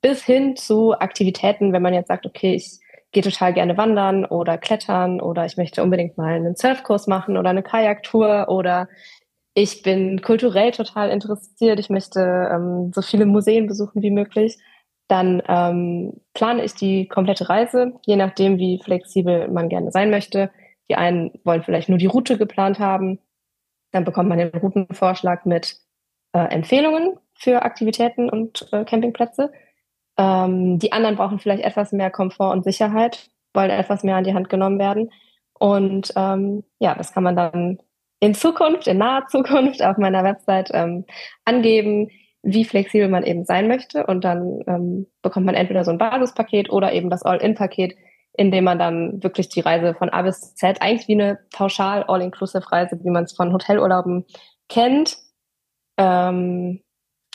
[0.03, 2.81] bis hin zu Aktivitäten, wenn man jetzt sagt, okay, ich
[3.13, 7.51] gehe total gerne wandern oder klettern oder ich möchte unbedingt mal einen Surfkurs machen oder
[7.51, 8.89] eine Kajaktour oder
[9.55, 14.59] ich bin kulturell total interessiert, ich möchte ähm, so viele Museen besuchen wie möglich,
[15.09, 20.51] dann ähm, plane ich die komplette Reise, je nachdem, wie flexibel man gerne sein möchte.
[20.89, 23.19] Die einen wollen vielleicht nur die Route geplant haben,
[23.93, 25.79] dann bekommt man den Routenvorschlag mit
[26.33, 29.53] äh, Empfehlungen für Aktivitäten und äh, Campingplätze.
[30.17, 34.35] Ähm, die anderen brauchen vielleicht etwas mehr Komfort und Sicherheit, wollen etwas mehr an die
[34.35, 35.11] Hand genommen werden.
[35.59, 37.79] Und ähm, ja, das kann man dann
[38.25, 41.05] in Zukunft, in naher Zukunft auf meiner Website ähm,
[41.45, 42.09] angeben,
[42.43, 44.07] wie flexibel man eben sein möchte.
[44.07, 47.95] Und dann ähm, bekommt man entweder so ein Basispaket oder eben das All-In-Paket,
[48.33, 52.05] in dem man dann wirklich die Reise von A bis Z, eigentlich wie eine pauschal
[52.05, 54.25] All-Inclusive-Reise, wie man es von Hotelurlauben
[54.71, 55.19] kennt,
[55.99, 56.81] ähm,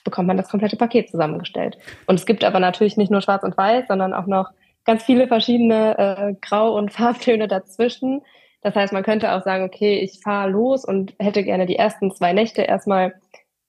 [0.04, 1.78] bekommt man das komplette Paket zusammengestellt.
[2.08, 4.50] Und es gibt aber natürlich nicht nur Schwarz und Weiß, sondern auch noch
[4.86, 8.24] ganz viele verschiedene äh, Grau- und Farbtöne dazwischen.
[8.62, 12.12] Das heißt, man könnte auch sagen, okay, ich fahre los und hätte gerne die ersten
[12.12, 13.16] zwei Nächte erstmal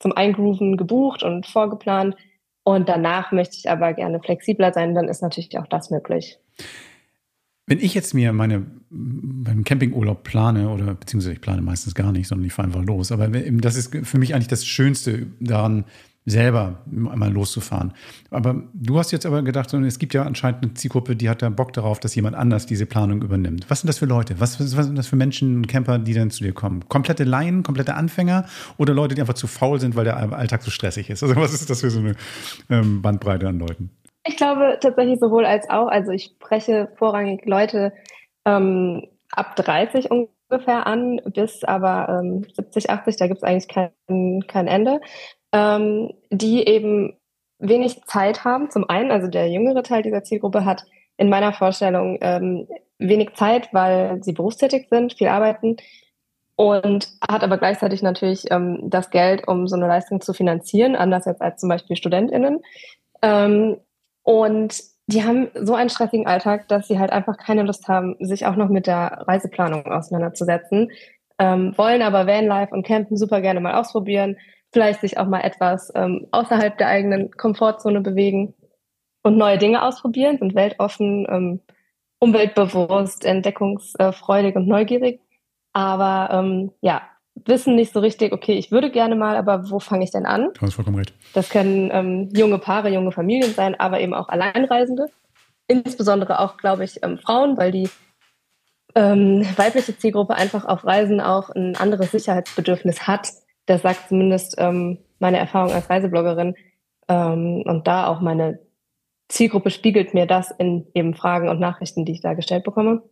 [0.00, 2.16] zum Eingrooven gebucht und vorgeplant.
[2.64, 6.38] Und danach möchte ich aber gerne flexibler sein, dann ist natürlich auch das möglich.
[7.66, 12.26] Wenn ich jetzt mir meine beim Campingurlaub plane, oder beziehungsweise ich plane meistens gar nicht,
[12.26, 13.12] sondern ich fahre einfach los.
[13.12, 15.84] Aber das ist für mich eigentlich das Schönste daran,
[16.26, 17.94] selber einmal loszufahren.
[18.30, 21.48] Aber du hast jetzt aber gedacht, es gibt ja anscheinend eine Zielgruppe, die hat da
[21.48, 23.68] Bock darauf, dass jemand anders diese Planung übernimmt.
[23.68, 24.38] Was sind das für Leute?
[24.38, 26.88] Was, was sind das für Menschen, Camper, die dann zu dir kommen?
[26.88, 28.44] Komplette Laien, komplette Anfänger
[28.76, 31.22] oder Leute, die einfach zu faul sind, weil der Alltag so stressig ist?
[31.22, 32.14] Also was ist das für so eine
[32.68, 33.90] ähm, Bandbreite an Leuten?
[34.26, 35.88] Ich glaube tatsächlich sowohl als auch.
[35.88, 37.94] Also ich spreche vorrangig Leute
[38.44, 44.42] ähm, ab 30 ungefähr an, bis aber ähm, 70, 80, da gibt es eigentlich kein,
[44.46, 45.00] kein Ende
[45.52, 47.16] ähm, die eben
[47.58, 48.70] wenig Zeit haben.
[48.70, 50.84] Zum einen, also der jüngere Teil dieser Zielgruppe hat
[51.16, 52.66] in meiner Vorstellung ähm,
[52.98, 55.76] wenig Zeit, weil sie berufstätig sind, viel arbeiten
[56.56, 61.24] und hat aber gleichzeitig natürlich ähm, das Geld, um so eine Leistung zu finanzieren, anders
[61.24, 62.60] jetzt als zum Beispiel StudentInnen.
[63.22, 63.78] Ähm,
[64.22, 68.46] und die haben so einen stressigen Alltag, dass sie halt einfach keine Lust haben, sich
[68.46, 70.90] auch noch mit der Reiseplanung auseinanderzusetzen,
[71.38, 74.36] ähm, wollen aber Vanlife und Campen super gerne mal ausprobieren,
[74.72, 78.54] vielleicht sich auch mal etwas ähm, außerhalb der eigenen Komfortzone bewegen
[79.22, 81.60] und neue Dinge ausprobieren, sind weltoffen, ähm,
[82.20, 85.20] umweltbewusst, entdeckungsfreudig und neugierig.
[85.72, 87.02] Aber ähm, ja,
[87.34, 90.50] wissen nicht so richtig, okay, ich würde gerne mal, aber wo fange ich denn an?
[90.54, 91.14] Du hast vollkommen recht.
[91.32, 95.06] Das können ähm, junge Paare, junge Familien sein, aber eben auch Alleinreisende.
[95.66, 97.88] Insbesondere auch, glaube ich, ähm, Frauen, weil die
[98.94, 103.28] ähm, weibliche Zielgruppe einfach auf Reisen auch ein anderes Sicherheitsbedürfnis hat,
[103.70, 106.54] das sagt zumindest ähm, meine Erfahrung als Reisebloggerin.
[107.08, 108.58] Ähm, und da auch meine
[109.28, 113.02] Zielgruppe spiegelt mir das in eben Fragen und Nachrichten, die ich da gestellt bekomme.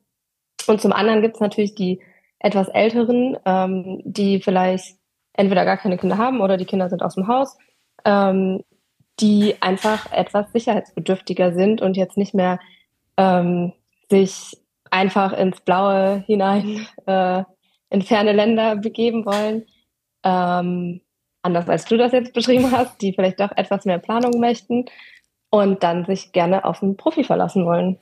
[0.66, 2.02] Und zum anderen gibt es natürlich die
[2.40, 4.96] etwas älteren, ähm, die vielleicht
[5.32, 7.56] entweder gar keine Kinder haben oder die Kinder sind aus dem Haus,
[8.04, 8.64] ähm,
[9.20, 12.58] die einfach etwas sicherheitsbedürftiger sind und jetzt nicht mehr
[13.16, 13.72] ähm,
[14.10, 14.56] sich
[14.90, 17.44] einfach ins Blaue hinein äh,
[17.90, 19.66] in ferne Länder begeben wollen,
[20.24, 21.00] ähm,
[21.42, 24.84] anders als du das jetzt beschrieben hast, die vielleicht doch etwas mehr Planung möchten
[25.50, 27.98] und dann sich gerne auf einen Profi verlassen wollen.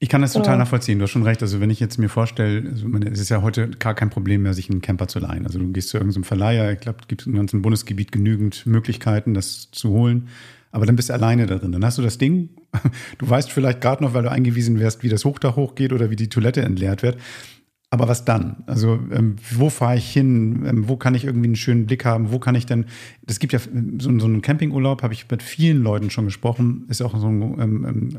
[0.00, 0.98] Ich kann das total nachvollziehen.
[0.98, 1.40] Du hast schon recht.
[1.40, 4.52] Also wenn ich jetzt mir vorstelle, also es ist ja heute gar kein Problem mehr,
[4.52, 5.46] sich einen Camper zu leihen.
[5.46, 6.72] Also du gehst zu irgendeinem Verleiher.
[6.72, 10.28] Ich glaube, es gibt im ganzen Bundesgebiet genügend Möglichkeiten, das zu holen.
[10.72, 11.72] Aber dann bist du alleine da drin.
[11.72, 12.50] Dann hast du das Ding.
[13.18, 16.16] Du weißt vielleicht gerade noch, weil du eingewiesen wärst, wie das Hochdach hochgeht oder wie
[16.16, 17.16] die Toilette entleert wird.
[17.94, 18.64] Aber was dann?
[18.66, 20.66] Also ähm, wo fahre ich hin?
[20.66, 22.32] Ähm, wo kann ich irgendwie einen schönen Blick haben?
[22.32, 22.86] Wo kann ich denn?
[23.24, 26.86] Es gibt ja so, so einen Campingurlaub, habe ich mit vielen Leuten schon gesprochen.
[26.88, 28.18] Ist auch so ein ähm, ähm,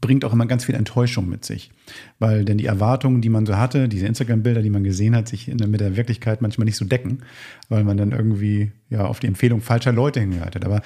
[0.00, 1.70] bringt auch immer ganz viel Enttäuschung mit sich,
[2.18, 5.48] weil denn die Erwartungen, die man so hatte, diese Instagram-Bilder, die man gesehen hat, sich
[5.48, 7.18] in, mit der Wirklichkeit manchmal nicht so decken,
[7.68, 10.64] weil man dann irgendwie ja auf die Empfehlung falscher Leute hingehört hat.
[10.64, 10.80] Aber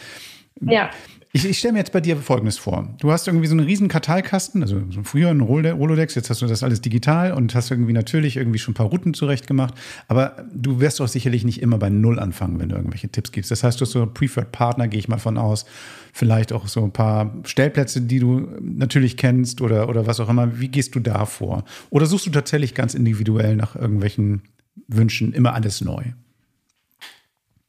[0.60, 0.90] ja.
[1.36, 2.94] Ich, ich stelle mir jetzt bei dir Folgendes vor.
[3.00, 6.46] Du hast irgendwie so einen riesen Karteikasten, also so früher ein Rolodex, jetzt hast du
[6.46, 9.74] das alles digital und hast irgendwie natürlich irgendwie schon ein paar Routen zurecht gemacht.
[10.06, 13.50] Aber du wirst doch sicherlich nicht immer bei Null anfangen, wenn du irgendwelche Tipps gibst.
[13.50, 15.66] Das heißt, du hast so Preferred Partner, gehe ich mal von aus.
[16.12, 20.60] Vielleicht auch so ein paar Stellplätze, die du natürlich kennst oder, oder was auch immer.
[20.60, 21.64] Wie gehst du da vor?
[21.90, 24.42] Oder suchst du tatsächlich ganz individuell nach irgendwelchen
[24.86, 26.04] Wünschen immer alles neu?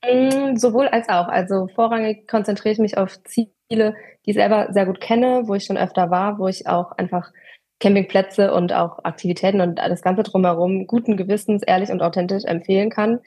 [0.04, 1.28] Mm, sowohl als auch.
[1.28, 5.66] Also vorrangig konzentriere ich mich auf Ziele, die ich selber sehr gut kenne, wo ich
[5.66, 7.32] schon öfter war, wo ich auch einfach
[7.80, 13.20] Campingplätze und auch Aktivitäten und das Ganze drumherum guten Gewissens, ehrlich und authentisch empfehlen kann.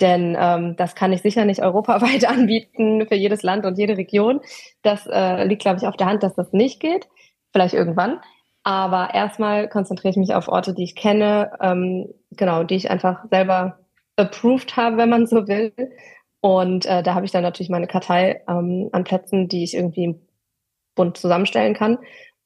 [0.00, 4.40] Denn ähm, das kann ich sicher nicht europaweit anbieten für jedes Land und jede Region.
[4.82, 7.08] Das äh, liegt, glaube ich, auf der Hand, dass das nicht geht.
[7.52, 8.20] Vielleicht irgendwann.
[8.62, 13.24] Aber erstmal konzentriere ich mich auf Orte, die ich kenne, ähm, genau, die ich einfach
[13.30, 13.78] selber
[14.16, 15.72] approved habe, wenn man so will.
[16.40, 20.14] Und äh, da habe ich dann natürlich meine Kartei ähm, an Plätzen, die ich irgendwie
[20.94, 21.98] bunt zusammenstellen kann.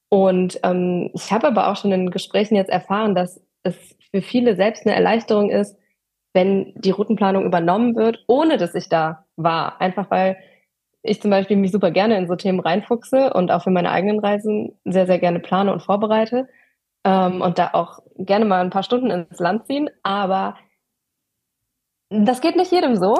[0.09, 3.75] Und ähm, ich habe aber auch schon in Gesprächen jetzt erfahren, dass es
[4.11, 5.75] für viele selbst eine Erleichterung ist,
[6.33, 9.81] wenn die Routenplanung übernommen wird, ohne dass ich da war.
[9.81, 10.37] Einfach weil
[11.03, 14.19] ich zum Beispiel mich super gerne in so Themen reinfuchse und auch für meine eigenen
[14.19, 16.47] Reisen sehr, sehr gerne plane und vorbereite
[17.03, 19.89] ähm, und da auch gerne mal ein paar Stunden ins Land ziehen.
[20.01, 20.57] Aber
[22.09, 23.19] das geht nicht jedem so.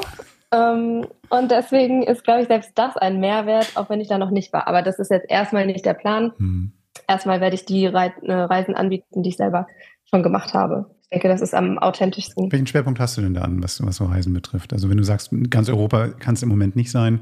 [0.54, 4.30] Ähm, und deswegen ist, glaube ich, selbst das ein Mehrwert, auch wenn ich da noch
[4.30, 4.68] nicht war.
[4.68, 6.32] Aber das ist jetzt erstmal nicht der Plan.
[6.38, 6.72] Mhm.
[7.08, 9.68] Erstmal werde ich die äh, Reisen anbieten, die ich selber
[10.06, 12.52] schon gemacht habe denke, das ist am authentischsten.
[12.52, 14.74] Welchen Schwerpunkt hast du denn da an, was, was so Reisen betrifft?
[14.74, 17.22] Also wenn du sagst, ganz Europa kann es im Moment nicht sein,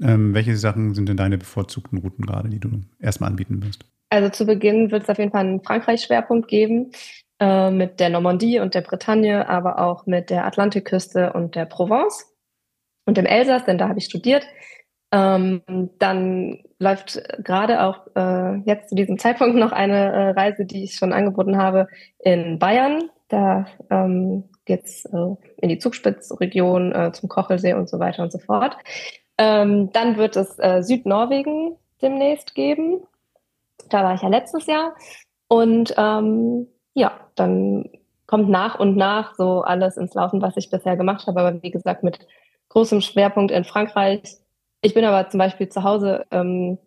[0.00, 3.84] ähm, welche Sachen sind denn deine bevorzugten Routen gerade, die du erstmal anbieten wirst?
[4.10, 6.90] Also zu Beginn wird es auf jeden Fall einen Frankreich-Schwerpunkt geben
[7.40, 12.31] äh, mit der Normandie und der Bretagne, aber auch mit der Atlantikküste und der Provence
[13.04, 14.46] und dem Elsass, denn da habe ich studiert.
[15.12, 15.62] Ähm,
[15.98, 20.94] dann läuft gerade auch äh, jetzt zu diesem Zeitpunkt noch eine äh, Reise, die ich
[20.94, 21.88] schon angeboten habe
[22.18, 23.10] in Bayern.
[23.28, 28.38] Da ähm, geht's äh, in die Zugspitzregion, äh, zum Kochelsee und so weiter und so
[28.38, 28.76] fort.
[29.38, 33.02] Ähm, dann wird es äh, Südnorwegen demnächst geben.
[33.88, 34.94] Da war ich ja letztes Jahr.
[35.48, 37.90] Und ähm, ja, dann
[38.26, 41.40] kommt nach und nach so alles ins Laufen, was ich bisher gemacht habe.
[41.40, 42.26] Aber wie gesagt, mit
[42.72, 44.22] großem Schwerpunkt in Frankreich.
[44.80, 46.78] Ich bin aber zum Beispiel zu Hause ähm,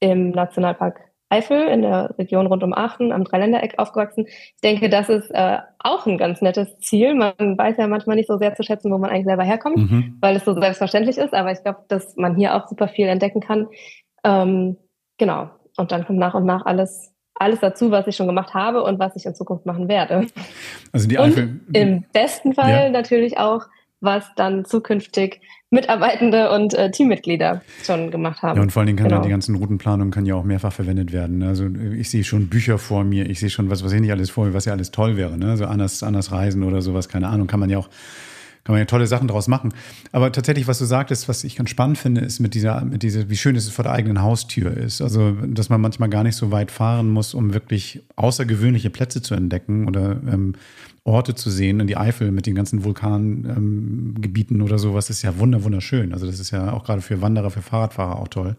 [0.00, 4.26] im Nationalpark Eifel in der Region rund um Aachen am Dreiländereck aufgewachsen.
[4.26, 7.14] Ich denke, das ist äh, auch ein ganz nettes Ziel.
[7.14, 10.18] Man weiß ja manchmal nicht so sehr zu schätzen, wo man eigentlich selber herkommt, mhm.
[10.20, 11.34] weil es so selbstverständlich ist.
[11.34, 13.68] Aber ich glaube, dass man hier auch super viel entdecken kann.
[14.22, 14.76] Ähm,
[15.18, 15.50] genau.
[15.76, 19.00] Und dann kommt nach und nach alles alles dazu, was ich schon gemacht habe und
[19.00, 20.28] was ich in Zukunft machen werde.
[20.92, 21.60] Also die Eifel.
[21.72, 22.90] Im besten Fall ja.
[22.90, 23.62] natürlich auch
[24.04, 25.40] was dann zukünftig
[25.70, 28.56] Mitarbeitende und äh, Teammitglieder schon gemacht haben.
[28.56, 29.16] Ja, und vor allen Dingen kann genau.
[29.16, 31.42] dann die ganzen Routenplanungen können ja auch mehrfach verwendet werden.
[31.42, 34.30] Also ich sehe schon Bücher vor mir, ich sehe schon, was, was ich nicht alles
[34.30, 35.36] vor mir, was ja alles toll wäre.
[35.36, 35.56] Ne?
[35.56, 37.88] So anders, anders reisen oder sowas, keine Ahnung, kann man ja auch
[38.64, 39.74] kann man ja tolle Sachen draus machen.
[40.10, 43.28] Aber tatsächlich, was du sagtest, was ich ganz spannend finde, ist mit dieser, mit dieser,
[43.28, 45.02] wie schön es vor der eigenen Haustür ist.
[45.02, 49.34] Also, dass man manchmal gar nicht so weit fahren muss, um wirklich außergewöhnliche Plätze zu
[49.34, 50.54] entdecken oder ähm,
[51.04, 51.80] Orte zu sehen.
[51.80, 56.12] In die Eifel mit den ganzen Vulkangebieten ähm, oder sowas ist ja wunder, wunderschön.
[56.12, 58.56] Also, das ist ja auch gerade für Wanderer, für Fahrradfahrer auch toll.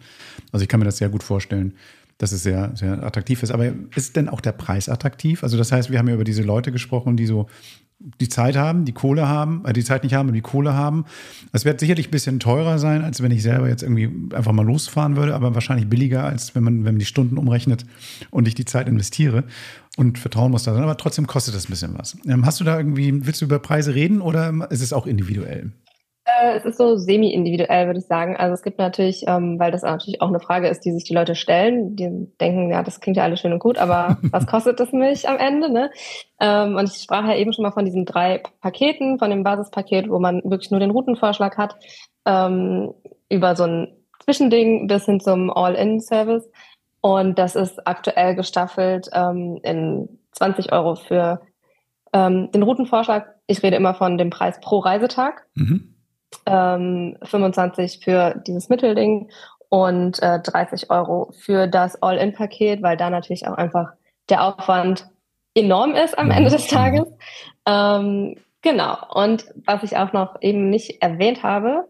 [0.52, 1.74] Also, ich kann mir das sehr gut vorstellen
[2.18, 3.52] dass es sehr, sehr attraktiv ist.
[3.52, 5.44] Aber ist denn auch der Preis attraktiv?
[5.44, 7.48] Also das heißt, wir haben ja über diese Leute gesprochen, die so
[8.00, 11.06] die Zeit haben, die Kohle haben, äh, die Zeit nicht haben und die Kohle haben.
[11.52, 14.66] Es wird sicherlich ein bisschen teurer sein, als wenn ich selber jetzt irgendwie einfach mal
[14.66, 17.86] losfahren würde, aber wahrscheinlich billiger, als wenn man, wenn man die Stunden umrechnet
[18.32, 19.46] und ich die Zeit investiere.
[19.98, 22.18] Und Vertrauen muss da sein, aber trotzdem kostet das ein bisschen was.
[22.28, 25.72] Ähm, hast du da irgendwie, willst du über Preise reden oder ist es auch individuell?
[26.26, 28.36] Äh, es ist so semi-individuell, würde ich sagen.
[28.36, 31.14] Also es gibt natürlich, ähm, weil das natürlich auch eine Frage ist, die sich die
[31.14, 34.80] Leute stellen, die denken, ja, das klingt ja alles schön und gut, aber was kostet
[34.80, 35.72] das mich am Ende?
[35.72, 35.92] Ne?
[36.40, 40.10] Ähm, und ich sprach ja eben schon mal von diesen drei Paketen, von dem Basispaket,
[40.10, 41.76] wo man wirklich nur den Routenvorschlag hat,
[42.26, 42.92] ähm,
[43.30, 46.50] über so ein Zwischending bis hin zum All-In-Service.
[47.02, 51.42] Und das ist aktuell gestaffelt ähm, in 20 Euro für
[52.14, 53.36] ähm, den Routenvorschlag.
[53.46, 55.46] Ich rede immer von dem Preis pro Reisetag.
[55.54, 55.95] Mhm
[56.46, 59.30] ähm, 25 für dieses Mittelding
[59.70, 63.94] und äh, 30 Euro für das All-In-Paket, weil da natürlich auch einfach
[64.30, 65.08] der Aufwand
[65.56, 67.08] enorm ist am Ende des Tages.
[67.66, 68.98] Ähm, genau.
[69.14, 71.88] Und was ich auch noch eben nicht erwähnt habe,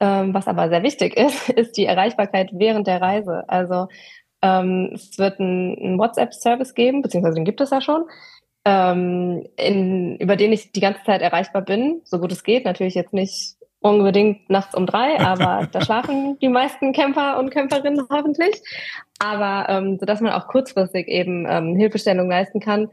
[0.00, 3.44] ähm, was aber sehr wichtig ist, ist die Erreichbarkeit während der Reise.
[3.48, 3.88] Also
[4.42, 8.04] ähm, es wird einen WhatsApp-Service geben, beziehungsweise den gibt es ja schon,
[8.64, 12.64] ähm, in, über den ich die ganze Zeit erreichbar bin, so gut es geht.
[12.64, 18.06] Natürlich jetzt nicht unbedingt nachts um drei, aber da schlafen die meisten Camper und Camperinnen
[18.10, 18.60] hoffentlich.
[19.18, 22.88] Aber ähm, so dass man auch kurzfristig eben ähm, Hilfestellung leisten kann.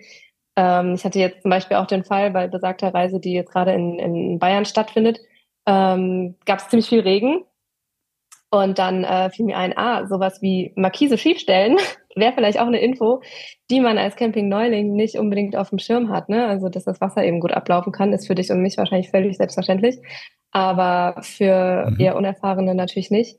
[0.55, 3.73] Ähm, ich hatte jetzt zum Beispiel auch den Fall bei besagter Reise, die jetzt gerade
[3.73, 5.19] in, in Bayern stattfindet,
[5.65, 7.43] ähm, gab es ziemlich viel Regen.
[8.49, 11.77] Und dann äh, fiel mir ein, ah, sowas wie Markise schiefstellen
[12.15, 13.21] wäre vielleicht auch eine Info,
[13.69, 16.29] die man als Camping-Neuling nicht unbedingt auf dem Schirm hat.
[16.29, 16.47] Ne?
[16.47, 19.37] Also, dass das Wasser eben gut ablaufen kann, ist für dich und mich wahrscheinlich völlig
[19.37, 19.99] selbstverständlich.
[20.51, 21.99] aber für mhm.
[21.99, 23.37] eher Unerfahrene natürlich nicht.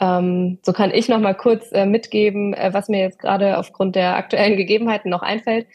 [0.00, 3.94] Ähm, so kann ich noch mal kurz äh, mitgeben, äh, was mir jetzt gerade aufgrund
[3.94, 5.66] der aktuellen Gegebenheiten noch einfällt.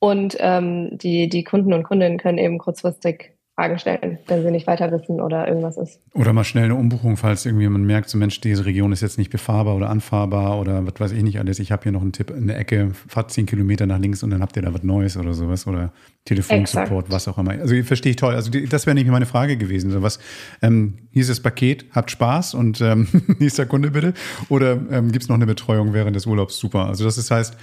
[0.00, 4.66] Und ähm, die, die Kunden und Kundinnen können eben kurzfristig Fragen stellen, wenn sie nicht
[4.66, 6.00] weiter wissen oder irgendwas ist.
[6.12, 9.16] Oder mal schnell eine Umbuchung, falls irgendwie man merkt, so Mensch, diese Region ist jetzt
[9.16, 11.60] nicht befahrbar oder anfahrbar oder was weiß ich nicht alles.
[11.60, 14.42] Ich habe hier noch einen Tipp, eine Ecke, fahrt zehn Kilometer nach links und dann
[14.42, 15.92] habt ihr da was Neues oder sowas oder
[16.24, 17.52] Telefonsupport, was auch immer.
[17.52, 18.34] Also verstehe ich toll.
[18.34, 19.92] Also das wäre nicht meine Frage gewesen.
[19.92, 20.18] So was,
[20.60, 23.06] ähm, hier ist das Paket, habt Spaß und ähm,
[23.38, 24.14] nächster Kunde bitte.
[24.48, 26.58] Oder ähm, gibt es noch eine Betreuung während des Urlaubs?
[26.58, 26.86] Super.
[26.86, 27.56] Also das ist, heißt,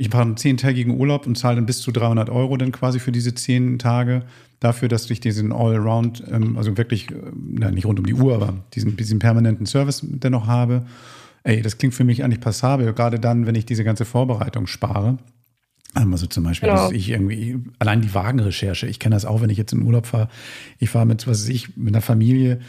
[0.00, 3.12] ich mache einen zehntägigen Urlaub und zahle dann bis zu 300 Euro dann quasi für
[3.12, 4.22] diese zehn Tage
[4.58, 8.34] dafür, dass ich diesen All-Around, ähm, also wirklich, äh, na, nicht rund um die Uhr,
[8.34, 10.86] aber diesen, diesen permanenten Service dennoch habe.
[11.42, 15.18] Ey, das klingt für mich eigentlich passabel, gerade dann, wenn ich diese ganze Vorbereitung spare.
[15.92, 16.84] Also zum Beispiel, genau.
[16.84, 20.06] dass ich irgendwie, allein die Wagenrecherche, ich kenne das auch, wenn ich jetzt in Urlaub
[20.06, 20.28] fahre,
[20.78, 22.60] ich fahre mit, was weiß ich, mit einer Familie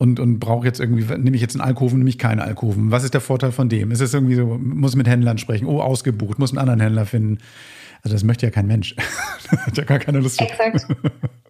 [0.00, 2.90] und, und brauche jetzt irgendwie, nehme ich jetzt einen Alkoven, nehme ich keinen Alkoven.
[2.90, 3.90] Was ist der Vorteil von dem?
[3.90, 7.38] Ist es irgendwie so, muss mit Händlern sprechen, oh, ausgebucht, muss einen anderen Händler finden.
[8.02, 8.96] Also das möchte ja kein Mensch.
[9.66, 10.40] hat ja gar keine Lust.
[10.40, 10.86] Exakt.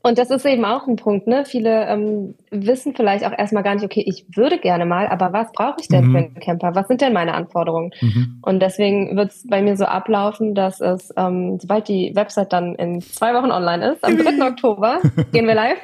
[0.03, 1.45] Und das ist eben auch ein Punkt, ne?
[1.45, 5.53] Viele ähm, wissen vielleicht auch erstmal gar nicht, okay, ich würde gerne mal, aber was
[5.53, 6.13] brauche ich denn mhm.
[6.13, 6.75] für einen Camper?
[6.75, 7.91] Was sind denn meine Anforderungen?
[8.01, 8.39] Mhm.
[8.41, 12.77] Und deswegen wird es bei mir so ablaufen, dass es, ähm, sobald die Website dann
[12.77, 14.43] in zwei Wochen online ist, am 3.
[14.49, 15.01] Oktober
[15.33, 15.79] gehen wir live,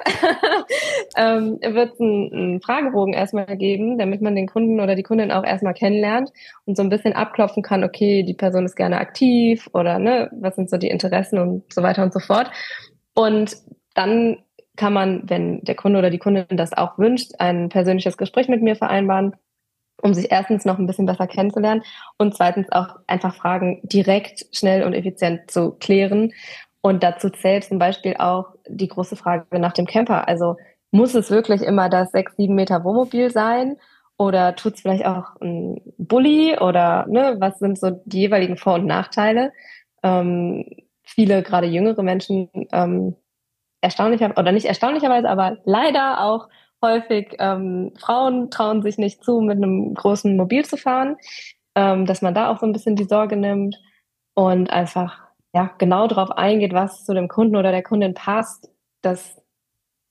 [1.18, 5.30] ähm, wird es einen, einen Fragebogen erstmal geben, damit man den Kunden oder die Kundin
[5.30, 6.32] auch erstmal kennenlernt
[6.64, 10.55] und so ein bisschen abklopfen kann, okay, die Person ist gerne aktiv oder ne, was
[10.56, 12.50] sind so die Interessen und so weiter und so fort.
[13.14, 13.56] Und
[13.94, 14.38] dann
[14.76, 18.62] kann man, wenn der Kunde oder die Kundin das auch wünscht, ein persönliches Gespräch mit
[18.62, 19.34] mir vereinbaren,
[20.02, 21.82] um sich erstens noch ein bisschen besser kennenzulernen
[22.18, 26.32] und zweitens auch einfach Fragen direkt, schnell und effizient zu klären.
[26.82, 30.28] Und dazu zählt zum Beispiel auch die große Frage nach dem Camper.
[30.28, 30.56] Also
[30.90, 33.76] muss es wirklich immer das sechs, sieben Meter Wohnmobil sein?
[34.18, 36.58] Oder tut es vielleicht auch ein Bulli?
[36.58, 39.52] Oder ne, was sind so die jeweiligen Vor- und Nachteile?
[40.06, 40.64] Ähm,
[41.02, 43.16] viele, gerade jüngere Menschen, ähm,
[43.80, 46.48] erstaunlicher oder nicht erstaunlicherweise, aber leider auch
[46.82, 51.16] häufig ähm, Frauen trauen sich nicht zu, mit einem großen Mobil zu fahren,
[51.74, 53.80] ähm, dass man da auch so ein bisschen die Sorge nimmt
[54.34, 55.20] und einfach
[55.54, 58.70] ja genau darauf eingeht, was zu dem Kunden oder der Kundin passt,
[59.02, 59.40] dass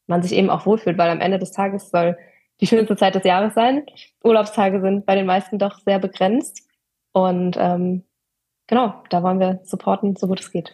[0.07, 2.17] man sich eben auch wohlfühlt, weil am Ende des Tages soll
[2.61, 3.85] die schönste Zeit des Jahres sein.
[4.23, 6.67] Urlaubstage sind bei den meisten doch sehr begrenzt
[7.11, 8.04] und ähm,
[8.67, 10.73] genau, da wollen wir supporten, so gut es geht.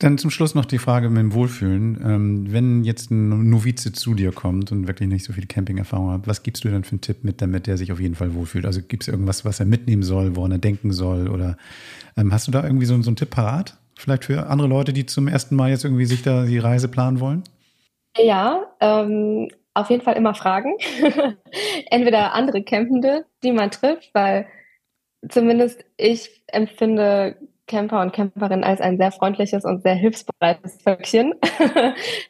[0.00, 2.00] Dann zum Schluss noch die Frage mit dem Wohlfühlen.
[2.02, 6.26] Ähm, wenn jetzt ein Novize zu dir kommt und wirklich nicht so viel Camping-Erfahrung hat,
[6.26, 8.64] was gibst du denn für einen Tipp mit, damit der sich auf jeden Fall wohlfühlt?
[8.64, 11.28] Also gibt es irgendwas, was er mitnehmen soll, woran er denken soll?
[11.28, 11.58] Oder
[12.16, 13.76] ähm, hast du da irgendwie so, so einen Tipp parat?
[13.94, 17.20] Vielleicht für andere Leute, die zum ersten Mal jetzt irgendwie sich da die Reise planen
[17.20, 17.44] wollen?
[18.16, 20.76] Ja, ähm, auf jeden Fall immer fragen.
[21.90, 24.46] Entweder andere Campende, die man trifft, weil
[25.28, 31.34] zumindest ich empfinde Camper und Camperin als ein sehr freundliches und sehr hilfsbereites Völkchen.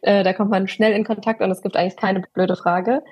[0.02, 3.02] Äh, da kommt man schnell in Kontakt und es gibt eigentlich keine blöde Frage.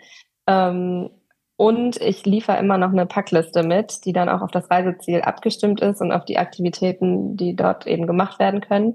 [0.47, 1.11] Ähm,
[1.57, 5.81] und ich liefere immer noch eine Packliste mit, die dann auch auf das Reiseziel abgestimmt
[5.81, 8.95] ist und auf die Aktivitäten, die dort eben gemacht werden können.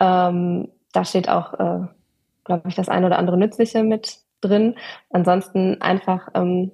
[0.00, 1.86] Ähm, da steht auch, äh,
[2.44, 4.74] glaube ich, das eine oder andere Nützliche mit drin.
[5.10, 6.72] Ansonsten einfach ähm,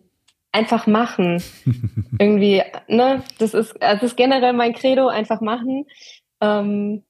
[0.59, 1.42] einfach machen.
[2.18, 5.87] Irgendwie, ne, das ist, das ist generell mein Credo, einfach machen.
[6.40, 7.05] Ähm,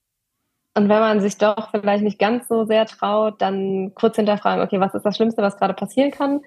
[0.75, 4.79] und wenn man sich doch vielleicht nicht ganz so sehr traut, dann kurz hinterfragen, okay,
[4.79, 6.41] was ist das Schlimmste, was gerade passieren kann?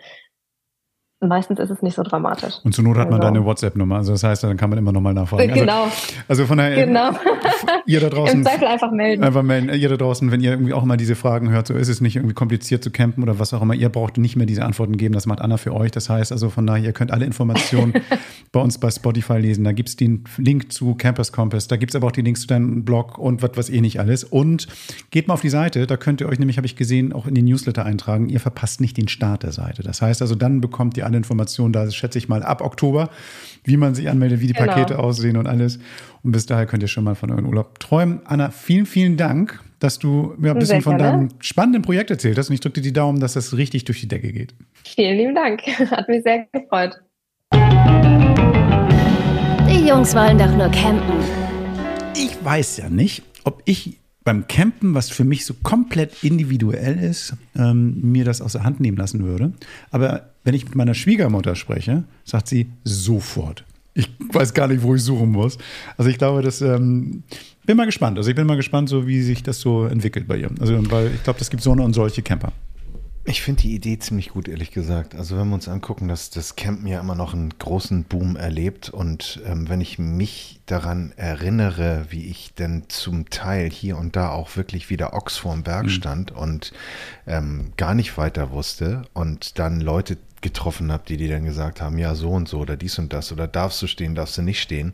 [1.21, 2.55] Meistens ist es nicht so dramatisch.
[2.63, 3.33] Und zur Not hat man also.
[3.33, 3.97] deine WhatsApp-Nummer.
[3.97, 5.49] Also das heißt, dann kann man immer noch mal nachfragen.
[5.49, 5.83] Also genau.
[5.83, 5.95] Also,
[6.27, 7.11] also von daher, genau.
[7.85, 8.37] ihr da draußen.
[8.39, 9.23] Im Zweifel einfach melden.
[9.23, 9.69] Einfach melden.
[9.69, 12.15] Ihr da draußen, wenn ihr irgendwie auch mal diese Fragen hört, so ist es nicht
[12.15, 13.75] irgendwie kompliziert zu campen oder was auch immer.
[13.75, 15.13] Ihr braucht nicht mehr diese Antworten geben.
[15.13, 15.91] Das macht Anna für euch.
[15.91, 17.93] Das heißt also von daher, ihr könnt alle Informationen
[18.51, 19.63] bei uns bei Spotify lesen.
[19.63, 21.67] Da gibt es den Link zu Campus Compass.
[21.67, 23.99] Da gibt es aber auch die Links zu deinem Blog und was weiß eh nicht
[23.99, 24.23] alles.
[24.23, 24.67] Und
[25.11, 25.85] geht mal auf die Seite.
[25.85, 28.29] Da könnt ihr euch nämlich, habe ich gesehen, auch in die Newsletter eintragen.
[28.29, 29.83] Ihr verpasst nicht den Start der Seite.
[29.83, 33.09] Das heißt also, dann bekommt ihr alle Informationen da schätze ich mal, ab Oktober,
[33.63, 34.73] wie man sich anmeldet, wie die genau.
[34.73, 35.79] Pakete aussehen und alles.
[36.23, 38.21] Und bis dahin könnt ihr schon mal von euren Urlaub träumen.
[38.25, 42.49] Anna, vielen, vielen Dank, dass du mir ein bisschen von deinem spannenden Projekt erzählt hast.
[42.49, 44.53] Und ich drücke dir die Daumen, dass das richtig durch die Decke geht.
[44.83, 45.61] Vielen lieben Dank.
[45.91, 47.01] Hat mich sehr gefreut.
[49.69, 51.19] Die Jungs wollen doch nur campen.
[52.15, 57.33] Ich weiß ja nicht, ob ich beim Campen, was für mich so komplett individuell ist,
[57.55, 59.51] ähm, mir das aus der Hand nehmen lassen würde.
[59.89, 63.63] Aber wenn ich mit meiner Schwiegermutter spreche, sagt sie sofort.
[63.93, 65.57] Ich weiß gar nicht, wo ich suchen muss.
[65.97, 67.23] Also ich glaube, das ähm,
[67.65, 68.17] bin mal gespannt.
[68.17, 70.49] Also ich bin mal gespannt, so wie sich das so entwickelt bei ihr.
[70.59, 72.53] Also weil ich glaube, das gibt so eine und solche Camper.
[73.23, 75.13] Ich finde die Idee ziemlich gut, ehrlich gesagt.
[75.13, 78.89] Also wenn wir uns angucken, dass das Campen ja immer noch einen großen Boom erlebt
[78.89, 84.31] und ähm, wenn ich mich daran erinnere, wie ich denn zum Teil hier und da
[84.31, 85.89] auch wirklich wieder Ochs vorm Berg mhm.
[85.89, 86.37] stand mhm.
[86.37, 86.73] und
[87.27, 91.97] ähm, gar nicht weiter wusste und dann Leute getroffen habe, die dir dann gesagt haben,
[91.97, 94.61] ja, so und so oder dies und das oder darfst du stehen, darfst du nicht
[94.61, 94.93] stehen.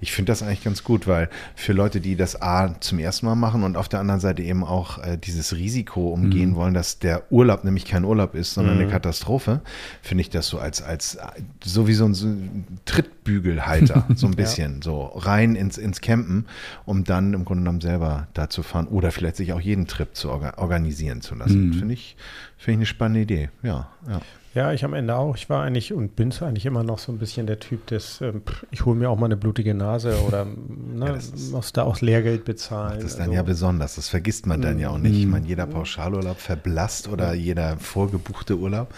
[0.00, 3.36] Ich finde das eigentlich ganz gut, weil für Leute, die das A zum ersten Mal
[3.36, 6.54] machen und auf der anderen Seite eben auch äh, dieses Risiko umgehen mhm.
[6.56, 8.82] wollen, dass der Urlaub nämlich kein Urlaub ist, sondern mhm.
[8.82, 9.60] eine Katastrophe,
[10.02, 11.18] finde ich das so als, als
[11.64, 14.82] so wie so ein, so ein Trittbügelhalter, so ein bisschen, ja.
[14.82, 16.46] so rein ins, ins Campen,
[16.84, 20.14] um dann im Grunde genommen selber da zu fahren oder vielleicht sich auch jeden Trip
[20.14, 21.68] zu organisieren zu lassen.
[21.68, 21.74] Mhm.
[21.74, 22.16] Finde ich,
[22.56, 24.20] finde ich eine spannende Idee, ja, ja.
[24.54, 25.36] Ja, ich am Ende auch.
[25.36, 28.42] Ich war eigentlich und bin eigentlich immer noch so ein bisschen der Typ des, ähm,
[28.70, 30.44] ich hole mir auch mal eine blutige Nase oder
[30.94, 31.18] ne, ja,
[31.52, 32.96] muss da auch Lehrgeld bezahlen.
[32.96, 33.34] Das ist dann also.
[33.34, 33.96] ja besonders.
[33.96, 35.18] Das vergisst man dann ja auch nicht.
[35.18, 35.68] Ich meine, jeder.
[35.68, 38.88] Pauschalurlaub verblasst oder jeder vorgebuchte Urlaub.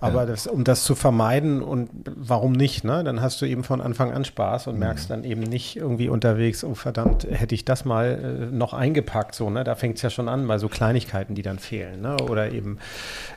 [0.00, 3.04] Aber das, um das zu vermeiden und warum nicht, ne?
[3.04, 5.14] Dann hast du eben von Anfang an Spaß und merkst mhm.
[5.14, 9.50] dann eben nicht irgendwie unterwegs, oh verdammt, hätte ich das mal äh, noch eingepackt, so,
[9.50, 9.64] ne?
[9.64, 12.16] Da fängt es ja schon an, bei so Kleinigkeiten, die dann fehlen, ne?
[12.28, 12.78] Oder eben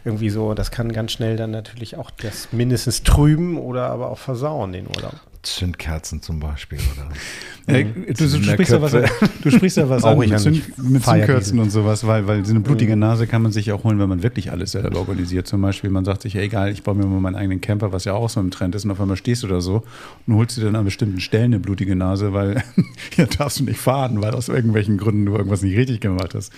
[0.05, 4.17] irgendwie so, das kann ganz schnell dann natürlich auch das mindestens trüben oder aber auch
[4.17, 5.15] versauen, den Urlaub.
[5.43, 7.09] Zündkerzen zum Beispiel, oder?
[7.65, 11.59] Äh, du, du, sprichst ja was, du sprichst ja was an mit, Zünd, mit Zündkerzen
[11.59, 12.99] und sowas, weil, weil so eine blutige mhm.
[12.99, 15.47] Nase kann man sich auch holen, wenn man wirklich alles selber organisiert.
[15.47, 18.03] Zum Beispiel, man sagt sich, ja, egal, ich baue mir mal meinen eigenen Camper, was
[18.03, 19.83] ja auch so im Trend ist, und auf einmal stehst du da so
[20.27, 22.61] und holst dir dann an bestimmten Stellen eine blutige Nase, weil
[23.15, 26.51] hier darfst du nicht fahren, weil aus irgendwelchen Gründen du irgendwas nicht richtig gemacht hast.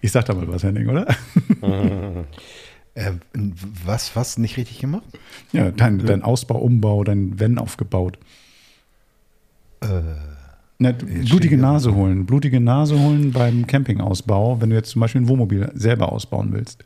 [0.00, 1.06] Ich sag da mal was, Henning, oder?
[2.96, 3.12] Äh,
[3.84, 5.04] was, was nicht richtig gemacht?
[5.52, 8.18] Ja, dein, dein Ausbau, Umbau, dein Wenn aufgebaut.
[9.82, 9.86] Äh,
[10.78, 12.24] Na, blutige Nase holen.
[12.24, 16.84] Blutige Nase holen beim Campingausbau, wenn du jetzt zum Beispiel ein Wohnmobil selber ausbauen willst.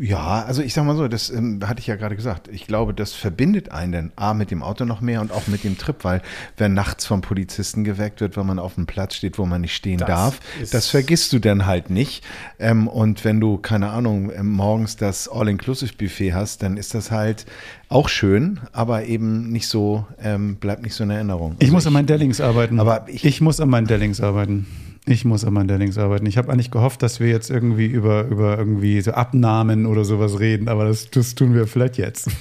[0.00, 2.48] Ja, also ich sag mal so, das ähm, hatte ich ja gerade gesagt.
[2.48, 5.64] Ich glaube, das verbindet einen dann A mit dem Auto noch mehr und auch mit
[5.64, 6.22] dem Trip, weil
[6.56, 9.76] wer nachts vom Polizisten geweckt wird, wenn man auf einem Platz steht, wo man nicht
[9.76, 10.40] stehen das darf,
[10.72, 12.24] das vergisst du dann halt nicht.
[12.58, 17.44] Ähm, und wenn du, keine Ahnung, ähm, morgens das All-Inclusive-Buffet hast, dann ist das halt
[17.90, 21.52] auch schön, aber eben nicht so, ähm, bleibt nicht so in Erinnerung.
[21.52, 22.80] Also ich muss ich, an meinen Dellings arbeiten.
[22.80, 24.66] Aber ich, ich muss an meinen Dellings arbeiten.
[25.06, 26.24] Ich muss an meinen Dellings arbeiten.
[26.24, 30.40] Ich habe eigentlich gehofft, dass wir jetzt irgendwie über, über irgendwie so Abnahmen oder sowas
[30.40, 32.28] reden, aber das, das tun wir vielleicht jetzt.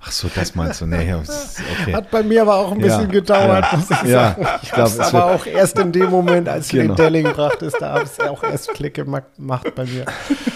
[0.00, 0.86] Ach so, das meinst du?
[0.86, 1.94] Nee, okay.
[1.94, 4.46] Hat bei mir aber auch ein bisschen ja, gedauert, ja, muss ich ja, sagen.
[4.56, 6.94] Ich, ich glaube, aber auch erst in dem Moment, als genau.
[6.94, 10.04] den Delling brachtest, da habe ich auch erst Klick gemacht bei mir.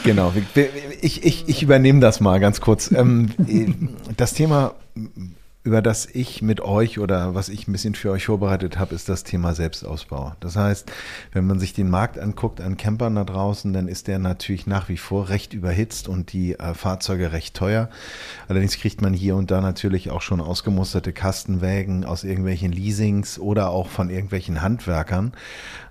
[0.05, 0.35] Genau,
[1.01, 2.91] ich, ich, ich übernehme das mal ganz kurz.
[2.91, 3.31] Ähm,
[4.19, 4.75] das Thema
[5.67, 9.09] über das ich mit euch oder was ich ein bisschen für euch vorbereitet habe, ist
[9.09, 10.35] das Thema Selbstausbau.
[10.39, 10.93] Das heißt,
[11.33, 14.89] wenn man sich den Markt anguckt an Campern da draußen, dann ist der natürlich nach
[14.89, 17.91] wie vor recht überhitzt und die äh, Fahrzeuge recht teuer.
[18.47, 23.71] Allerdings kriegt man hier und da natürlich auch schon ausgemusterte Kastenwägen aus irgendwelchen Leasings oder
[23.71, 25.33] auch von irgendwelchen Handwerkern.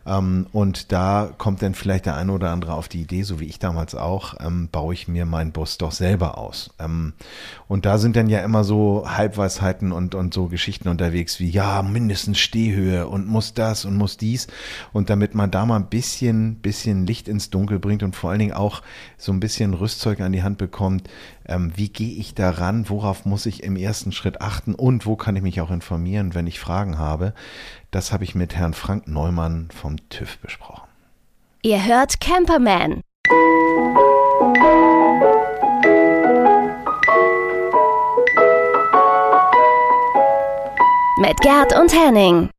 [0.06, 3.45] Ähm, und da kommt dann vielleicht der eine oder andere auf die Idee, so wie
[3.45, 6.70] ich damals auch, ähm, baue ich mir meinen Bus doch selber aus.
[6.80, 7.14] Ähm,
[7.68, 11.82] und da sind dann ja immer so Halbweisheiten und, und so Geschichten unterwegs wie, ja,
[11.82, 14.47] mindestens Stehhöhe und muss das und muss dies.
[14.93, 18.39] Und damit man da mal ein bisschen, bisschen Licht ins Dunkel bringt und vor allen
[18.39, 18.82] Dingen auch
[19.18, 21.10] so ein bisschen Rüstzeug an die Hand bekommt,
[21.76, 25.43] wie gehe ich daran, worauf muss ich im ersten Schritt achten und wo kann ich
[25.43, 27.34] mich auch informieren, wenn ich Fragen habe.
[27.95, 30.89] Das habe ich mit Herrn Frank Neumann vom TÜV besprochen.
[31.61, 32.99] Ihr hört Camperman.
[41.21, 42.49] Mit Gerd und Henning.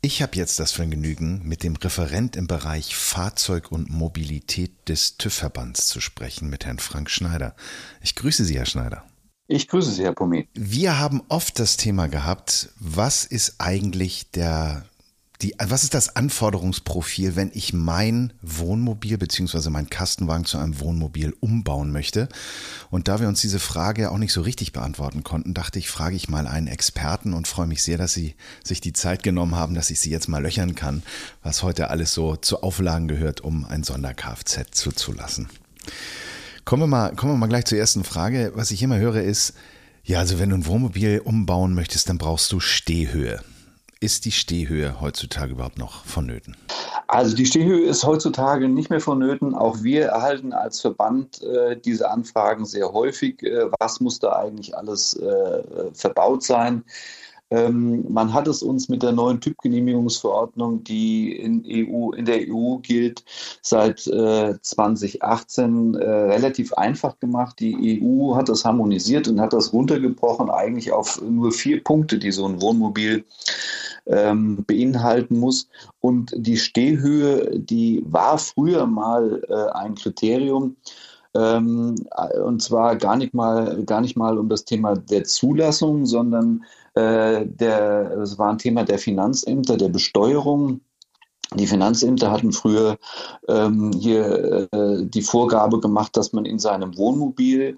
[0.00, 5.86] Ich habe jetzt das Vergnügen, mit dem Referent im Bereich Fahrzeug und Mobilität des TÜV-Verbands
[5.88, 7.54] zu sprechen, mit Herrn Frank Schneider.
[8.00, 9.04] Ich grüße Sie, Herr Schneider.
[9.50, 10.46] Ich grüße Sie, Herr Pomet.
[10.52, 14.84] Wir haben oft das Thema gehabt, was ist eigentlich der
[15.40, 21.32] die, was ist das Anforderungsprofil, wenn ich mein Wohnmobil beziehungsweise mein Kastenwagen zu einem Wohnmobil
[21.38, 22.28] umbauen möchte?
[22.90, 26.16] Und da wir uns diese Frage auch nicht so richtig beantworten konnten, dachte ich, frage
[26.16, 28.34] ich mal einen Experten und freue mich sehr, dass Sie
[28.64, 31.04] sich die Zeit genommen haben, dass ich Sie jetzt mal löchern kann,
[31.42, 35.48] was heute alles so zu Auflagen gehört, um ein Sonder-Kfz zuzulassen.
[36.68, 38.52] Kommen wir, mal, kommen wir mal gleich zur ersten Frage.
[38.54, 39.54] Was ich immer höre ist,
[40.04, 43.40] ja, also wenn du ein Wohnmobil umbauen möchtest, dann brauchst du Stehhöhe.
[44.00, 46.58] Ist die Stehhöhe heutzutage überhaupt noch vonnöten?
[47.06, 49.54] Also die Stehhöhe ist heutzutage nicht mehr vonnöten.
[49.54, 53.42] Auch wir erhalten als Verband äh, diese Anfragen sehr häufig.
[53.42, 55.62] Äh, was muss da eigentlich alles äh,
[55.94, 56.84] verbaut sein?
[57.50, 62.76] Ähm, man hat es uns mit der neuen Typgenehmigungsverordnung, die in, EU, in der EU
[62.78, 63.24] gilt,
[63.62, 67.58] seit äh, 2018 äh, relativ einfach gemacht.
[67.60, 72.32] Die EU hat das harmonisiert und hat das runtergebrochen eigentlich auf nur vier Punkte, die
[72.32, 73.24] so ein Wohnmobil
[74.06, 75.68] ähm, beinhalten muss.
[76.00, 80.76] Und die Stehhöhe, die war früher mal äh, ein Kriterium.
[81.34, 81.94] Ähm,
[82.44, 86.64] und zwar gar nicht mal, gar nicht mal um das Thema der Zulassung, sondern
[86.98, 90.80] der, das war ein Thema der Finanzämter, der Besteuerung.
[91.54, 92.98] Die Finanzämter hatten früher
[93.48, 97.76] ähm, hier äh, die Vorgabe gemacht, dass man in seinem Wohnmobil äh,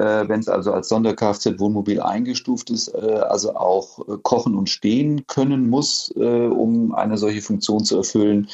[0.00, 5.68] wenn es also als Sonder-Kfz-Wohnmobil eingestuft ist, äh, also auch äh, kochen und stehen können
[5.68, 8.48] muss, äh, um eine solche Funktion zu erfüllen.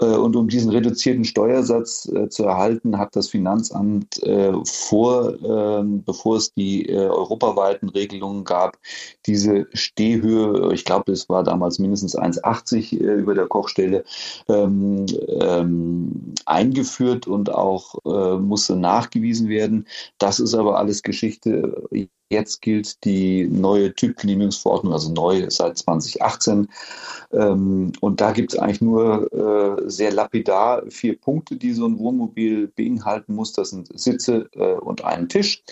[0.00, 4.20] Äh, und um diesen reduzierten Steuersatz äh, zu erhalten, hat das Finanzamt
[4.64, 8.78] vor, ähm, bevor es die europaweiten Regelungen gab,
[9.26, 14.04] diese Stehhöhe, ich glaube, es war damals mindestens 1,80 über der Kochstelle,
[14.48, 15.06] ähm,
[15.40, 17.94] ähm, eingeführt und auch
[18.38, 19.86] musste nachgewiesen werden.
[20.18, 21.88] Das ist aber alles Geschichte.
[22.30, 26.68] Jetzt gilt die neue Typgenehmigungsverordnung, also neu seit 2018.
[27.32, 31.98] Ähm, und da gibt es eigentlich nur äh, sehr lapidar vier Punkte, die so ein
[31.98, 33.52] Wohnmobil beinhalten muss.
[33.52, 35.62] Das sind Sitze äh, und einen Tisch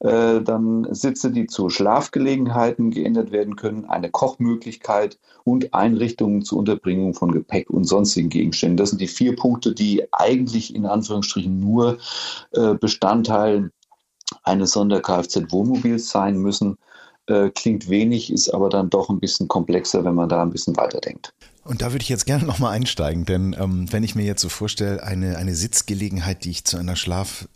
[0.00, 7.12] äh, dann Sitze, die zu Schlafgelegenheiten geändert werden können, eine Kochmöglichkeit und Einrichtungen zur Unterbringung
[7.12, 8.78] von Gepäck und sonstigen Gegenständen.
[8.78, 11.98] Das sind die vier Punkte, die eigentlich in Anführungsstrichen nur
[12.80, 13.70] Bestandteil
[14.42, 16.76] eines Sonder-Kfz-Wohnmobils sein müssen.
[17.26, 20.76] Äh, klingt wenig, ist aber dann doch ein bisschen komplexer, wenn man da ein bisschen
[20.76, 21.32] weiterdenkt.
[21.64, 24.48] Und da würde ich jetzt gerne nochmal einsteigen, denn ähm, wenn ich mir jetzt so
[24.48, 27.48] vorstelle, eine, eine Sitzgelegenheit, die ich zu einer Schlaf,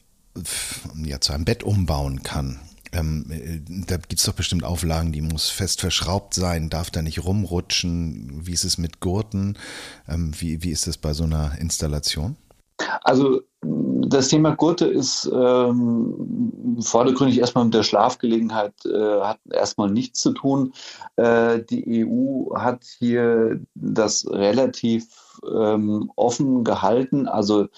[1.03, 2.61] ja, zu einem Bett umbauen kann,
[2.95, 7.03] ähm, äh, da gibt es doch bestimmt Auflagen, die muss fest verschraubt sein, darf da
[7.03, 8.47] nicht rumrutschen.
[8.47, 9.59] Wie ist es mit Gurten?
[10.09, 12.37] Ähm, wie, wie ist es bei so einer Installation?
[13.03, 13.43] Also
[14.07, 20.33] das Thema Gurte ist ähm, vordergründig erstmal mit der Schlafgelegenheit, äh, hat erstmal nichts zu
[20.33, 20.73] tun.
[21.17, 27.29] Äh, die EU hat hier das relativ ähm, offen gehalten.
[27.29, 27.69] Also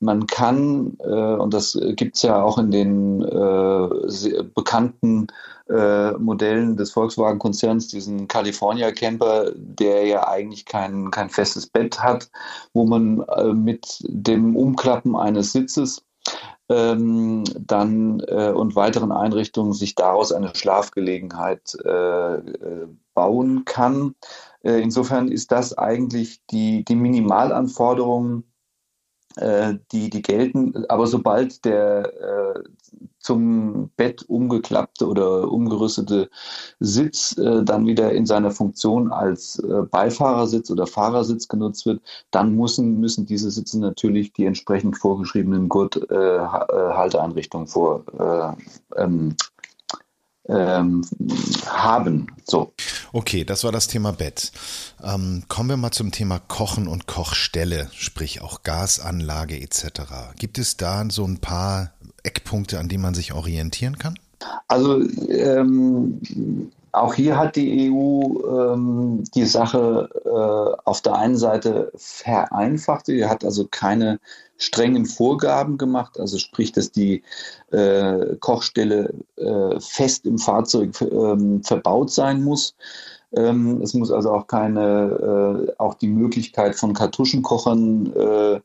[0.00, 5.26] man kann, äh, und das gibt es ja auch in den äh, bekannten
[5.70, 12.30] äh, Modellen des Volkswagen-Konzerns, diesen California Camper, der ja eigentlich kein, kein festes Bett hat,
[12.72, 16.04] wo man äh, mit dem Umklappen eines Sitzes
[16.68, 24.14] ähm, dann äh, und weiteren Einrichtungen sich daraus eine Schlafgelegenheit äh, äh, bauen kann.
[24.62, 28.49] insofern ist das eigentlich die, die Minimalanforderung, äh,
[29.36, 30.84] die, die gelten.
[30.88, 32.62] Aber sobald der äh,
[33.20, 36.30] zum Bett umgeklappte oder umgerüstete
[36.80, 42.00] Sitz äh, dann wieder in seiner Funktion als äh, Beifahrersitz oder Fahrersitz genutzt wird,
[42.30, 49.36] dann müssen, müssen diese Sitze natürlich die entsprechend vorgeschriebenen Gurthalteeinrichtungen äh, vor, äh, ähm,
[50.50, 51.02] ähm,
[51.66, 52.26] haben.
[52.44, 52.72] So.
[53.12, 54.52] Okay, das war das Thema Bett.
[55.02, 60.02] Ähm, kommen wir mal zum Thema Kochen und Kochstelle, sprich auch Gasanlage etc.
[60.38, 61.92] Gibt es da so ein paar
[62.22, 64.18] Eckpunkte, an denen man sich orientieren kann?
[64.68, 66.20] Also ähm,
[66.92, 73.06] auch hier hat die EU ähm, die Sache äh, auf der einen Seite vereinfacht.
[73.06, 74.18] Sie hat also keine
[74.60, 77.22] strengen Vorgaben gemacht, also sprich, dass die
[77.72, 82.76] äh, Kochstelle äh, fest im Fahrzeug ähm, verbaut sein muss.
[83.34, 88.60] Ähm, es muss also auch keine, äh, auch die Möglichkeit von Kartuschenkochern äh,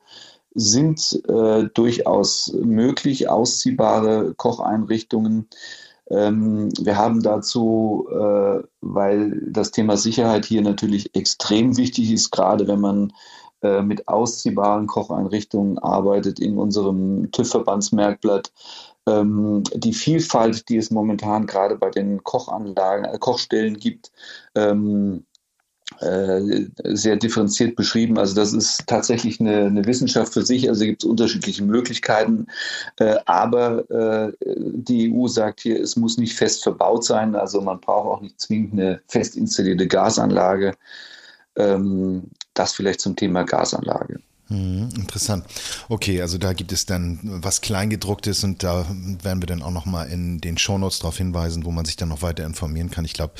[0.53, 5.47] sind äh, durchaus möglich, ausziehbare Kocheinrichtungen.
[6.09, 12.67] Ähm, wir haben dazu, äh, weil das Thema Sicherheit hier natürlich extrem wichtig ist, gerade
[12.67, 13.13] wenn man
[13.61, 18.51] äh, mit ausziehbaren Kocheinrichtungen arbeitet in unserem TÜV-Verbandsmerkblatt.
[19.07, 24.11] Ähm, die Vielfalt, die es momentan gerade bei den Kochanlagen, äh, Kochstellen gibt,
[24.55, 25.25] ähm,
[26.01, 28.17] äh, sehr differenziert beschrieben.
[28.17, 30.67] Also das ist tatsächlich eine, eine Wissenschaft für sich.
[30.67, 32.47] Also gibt es unterschiedliche Möglichkeiten.
[32.97, 33.83] Äh, aber
[34.39, 37.35] die EU sagt hier, es muss nicht fest verbaut sein.
[37.35, 40.73] Also man braucht auch nicht zwingend eine fest installierte Gasanlage.
[41.55, 44.19] Ähm, das vielleicht zum Thema Gasanlage.
[44.47, 45.43] Hm, interessant.
[45.89, 48.85] Okay, also da gibt es dann was Kleingedrucktes und da
[49.23, 52.21] werden wir dann auch nochmal in den Shownotes darauf hinweisen, wo man sich dann noch
[52.21, 53.05] weiter informieren kann.
[53.05, 53.33] Ich glaube,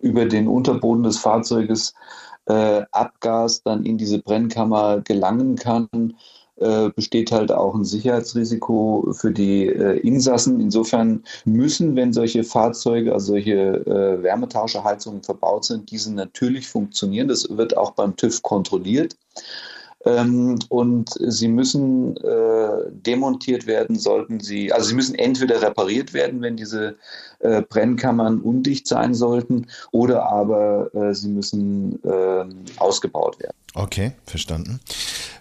[0.00, 1.94] über den Unterboden des Fahrzeuges
[2.46, 5.88] äh, Abgas dann in diese Brennkammer gelangen kann,
[6.56, 10.58] äh, besteht halt auch ein Sicherheitsrisiko für die äh, Insassen.
[10.60, 17.28] Insofern müssen, wenn solche Fahrzeuge, also solche äh, Wärmetauscherheizungen verbaut sind, diese natürlich funktionieren.
[17.28, 19.16] Das wird auch beim TÜV kontrolliert.
[20.06, 26.40] Ähm, und sie müssen äh, demontiert werden, sollten sie, also sie müssen entweder repariert werden,
[26.42, 26.96] wenn diese
[27.40, 33.56] äh, Brennkammern undicht sein sollten, oder aber äh, sie müssen ähm, ausgebaut werden.
[33.74, 34.80] Okay, verstanden.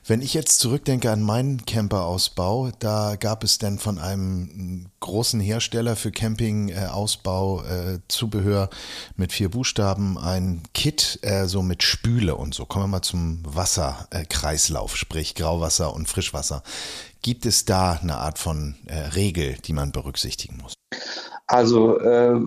[0.06, 5.96] Wenn ich jetzt zurückdenke an meinen Camperausbau, da gab es dann von einem großen Hersteller
[5.96, 8.70] für Campingausbau äh, äh, Zubehör
[9.16, 12.66] mit vier Buchstaben ein Kit äh, so mit Spüle und so.
[12.66, 16.62] Kommen wir mal zum Wasserkreislauf, sprich Grauwasser und Frischwasser.
[17.22, 20.74] Gibt es da eine Art von äh, Regel, die man berücksichtigen muss?
[21.48, 22.40] Also äh,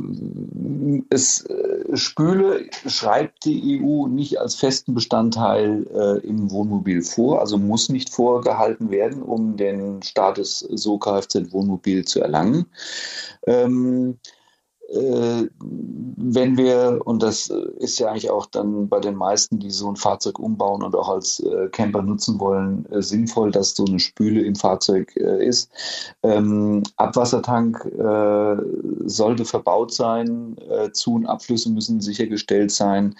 [1.08, 7.58] es äh, Spüle schreibt die EU nicht als festen Bestandteil äh, im Wohnmobil vor, also
[7.58, 12.66] muss nicht vorgehalten werden, um den Status so Kfz-Wohnmobil zu erlangen.
[13.46, 14.37] Ähm, äh,
[14.90, 19.96] wenn wir, und das ist ja eigentlich auch dann bei den meisten, die so ein
[19.96, 24.40] Fahrzeug umbauen und auch als äh, Camper nutzen wollen, äh, sinnvoll, dass so eine Spüle
[24.42, 25.70] im Fahrzeug ist.
[26.22, 27.86] Ähm, Abwassertank
[29.04, 30.56] sollte verbaut sein,
[30.92, 33.14] Zu- und Abflüsse müssen sichergestellt sein.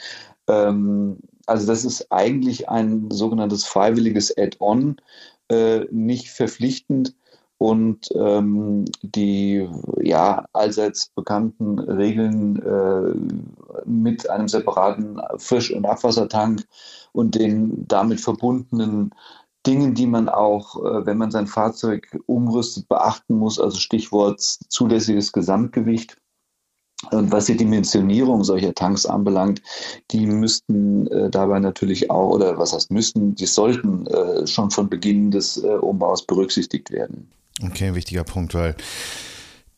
[0.47, 4.97] Ähm, also das ist eigentlich ein sogenanntes freiwilliges Add-on,
[5.91, 7.15] nicht verpflichtend
[7.59, 9.69] und ähm, die
[10.01, 16.65] ja allseits bekannten Regeln äh, mit einem separaten Frisch- und Abwassertank
[17.13, 19.13] und den damit verbundenen
[19.67, 25.33] Dingen, die man auch, äh, wenn man sein Fahrzeug umrüstet, beachten muss, also Stichwort zulässiges
[25.33, 26.17] Gesamtgewicht.
[27.13, 29.63] Und was die Dimensionierung solcher Tanks anbelangt,
[30.11, 34.89] die müssten äh, dabei natürlich auch, oder was heißt müssten, die sollten äh, schon von
[34.89, 37.31] Beginn des äh, Umbaus berücksichtigt werden.
[37.63, 38.77] Okay, wichtiger Punkt, weil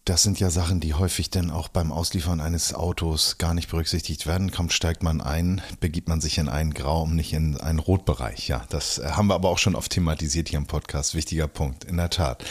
[0.05, 4.26] das sind ja Sachen, die häufig dann auch beim Ausliefern eines Autos gar nicht berücksichtigt
[4.26, 4.51] werden.
[4.51, 8.49] Kommt, steigt man ein, begibt man sich in einen Grau, um nicht in einen Rotbereich.
[8.49, 11.14] Ja, das äh, haben wir aber auch schon oft thematisiert hier im Podcast.
[11.14, 12.45] Wichtiger Punkt, in der Tat.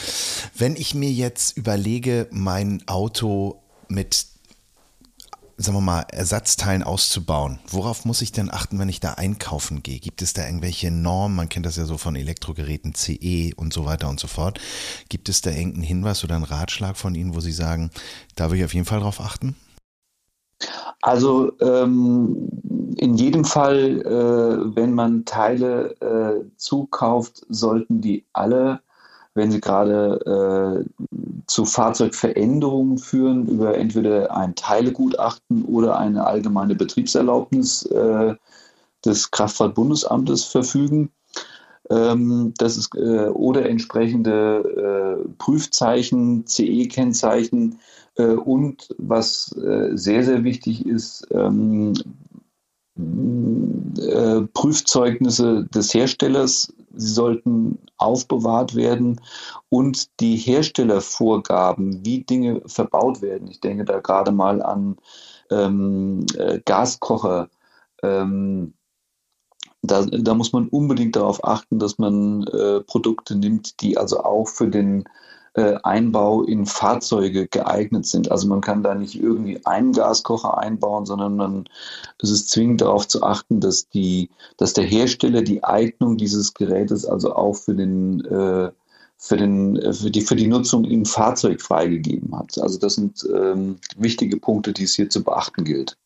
[0.56, 4.28] Wenn ich mir jetzt überlege, mein Auto mit
[5.62, 7.60] sagen wir mal, Ersatzteilen auszubauen.
[7.68, 10.00] Worauf muss ich denn achten, wenn ich da einkaufen gehe?
[10.00, 11.36] Gibt es da irgendwelche Normen?
[11.36, 14.60] Man kennt das ja so von Elektrogeräten, CE und so weiter und so fort.
[15.10, 17.92] Gibt es da irgendeinen Hinweis oder einen Ratschlag von Ihnen, wo Sie sagen,
[18.38, 19.58] da will ich auf jeden Fall drauf achten?
[21.02, 22.50] Also ähm,
[22.96, 28.82] in jedem Fall, äh, wenn man Teile äh, zukauft, sollten die alle
[29.36, 31.06] wenn sie gerade äh,
[31.48, 38.36] zu Fahrzeugveränderungen führen, über entweder ein Teilegutachten oder eine allgemeine Betriebserlaubnis äh,
[39.06, 41.12] des Kraftfahrtbundesamtes verfügen.
[41.90, 47.80] Ähm, das ist, äh, oder entsprechende äh, Prüfzeichen, CE-Kennzeichen
[48.16, 51.94] äh, und was äh, sehr, sehr wichtig ist, ähm,
[53.98, 59.22] äh, Prüfzeugnisse des Herstellers sie sollten aufbewahrt werden
[59.70, 63.48] und die Herstellervorgaben, wie Dinge verbaut werden.
[63.48, 64.98] Ich denke da gerade mal an
[65.50, 67.50] ähm, äh, Gaskocher.
[68.04, 68.74] Ähm,
[69.82, 74.48] da, da, muss man unbedingt darauf achten, dass man äh, Produkte nimmt, die also auch
[74.48, 75.06] für den
[75.84, 78.32] Einbau in Fahrzeuge geeignet sind.
[78.32, 81.66] Also man kann da nicht irgendwie einen Gaskocher einbauen, sondern man,
[82.22, 87.06] es ist zwingend darauf zu achten, dass die, dass der Hersteller die Eignung dieses Gerätes
[87.06, 88.72] also auch für den äh,
[89.22, 92.58] für, den, für, die, für die Nutzung im Fahrzeug freigegeben hat.
[92.58, 95.98] Also das sind ähm, wichtige Punkte, die es hier zu beachten gilt.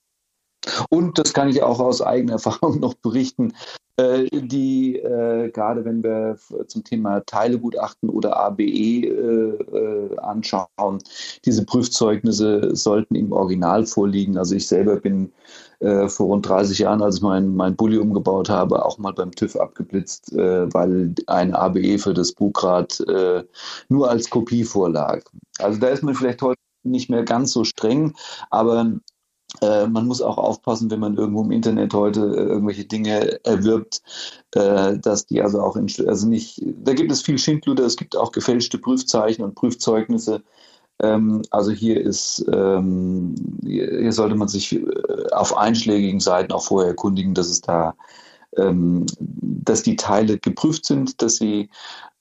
[0.90, 6.04] Und das kann ich auch aus eigener Erfahrung noch berichten, äh, die äh, gerade wenn
[6.04, 6.38] wir
[6.68, 11.00] zum Thema Teilegutachten oder ABE äh, äh, anschauen,
[11.46, 14.38] diese Prüfzeugnisse sollten im Original vorliegen.
[14.38, 15.32] Also ich selber bin
[15.80, 19.32] äh, vor rund 30 Jahren, als ich mein, mein Bulli umgebaut habe, auch mal beim
[19.32, 23.04] TÜV abgeblitzt, äh, weil eine ABE für das Bugrad
[23.90, 25.24] nur als Kopie vorlag.
[25.60, 28.14] Also da ist man vielleicht heute nicht mehr ganz so streng,
[28.50, 28.94] aber
[29.64, 34.02] äh, man muss auch aufpassen, wenn man irgendwo im Internet heute äh, irgendwelche Dinge erwirbt,
[34.52, 38.18] äh, dass die also auch in, also nicht, da gibt es viel Schindluder, es gibt
[38.18, 40.44] auch gefälschte Prüfzeichen und Prüfzeugnisse.
[41.02, 44.84] Ähm, also hier ist, ähm, hier sollte man sich äh,
[45.32, 47.96] auf einschlägigen Seiten auch vorher erkundigen, dass es da
[48.56, 51.70] dass die Teile geprüft sind, dass sie,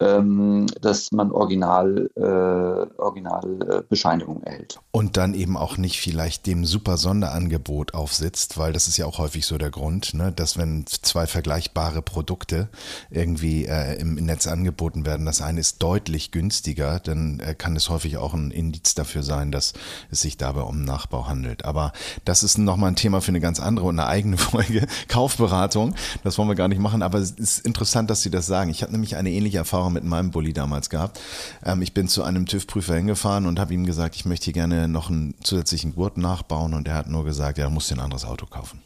[0.01, 4.81] ähm, dass man Original, äh, Originalbescheinigung erhält.
[4.91, 9.19] Und dann eben auch nicht vielleicht dem super Sonderangebot aufsitzt, weil das ist ja auch
[9.19, 12.69] häufig so der Grund, ne, dass wenn zwei vergleichbare Produkte
[13.11, 17.89] irgendwie äh, im Netz angeboten werden, das eine ist deutlich günstiger, dann äh, kann es
[17.89, 19.73] häufig auch ein Indiz dafür sein, dass
[20.11, 21.65] es sich dabei um Nachbau handelt.
[21.65, 21.93] Aber
[22.25, 25.95] das ist nochmal ein Thema für eine ganz andere und eine eigene Folge, Kaufberatung.
[26.25, 28.71] Das wollen wir gar nicht machen, aber es ist interessant, dass Sie das sagen.
[28.71, 31.21] Ich habe nämlich eine ähnliche Erfahrung mit meinem Bulli damals gehabt.
[31.65, 34.89] Ähm, ich bin zu einem TÜV-Prüfer hingefahren und habe ihm gesagt, ich möchte hier gerne
[34.89, 38.01] noch einen zusätzlichen Gurt nachbauen und er hat nur gesagt, ja, du musst dir ein
[38.01, 38.83] anderes Auto kaufen.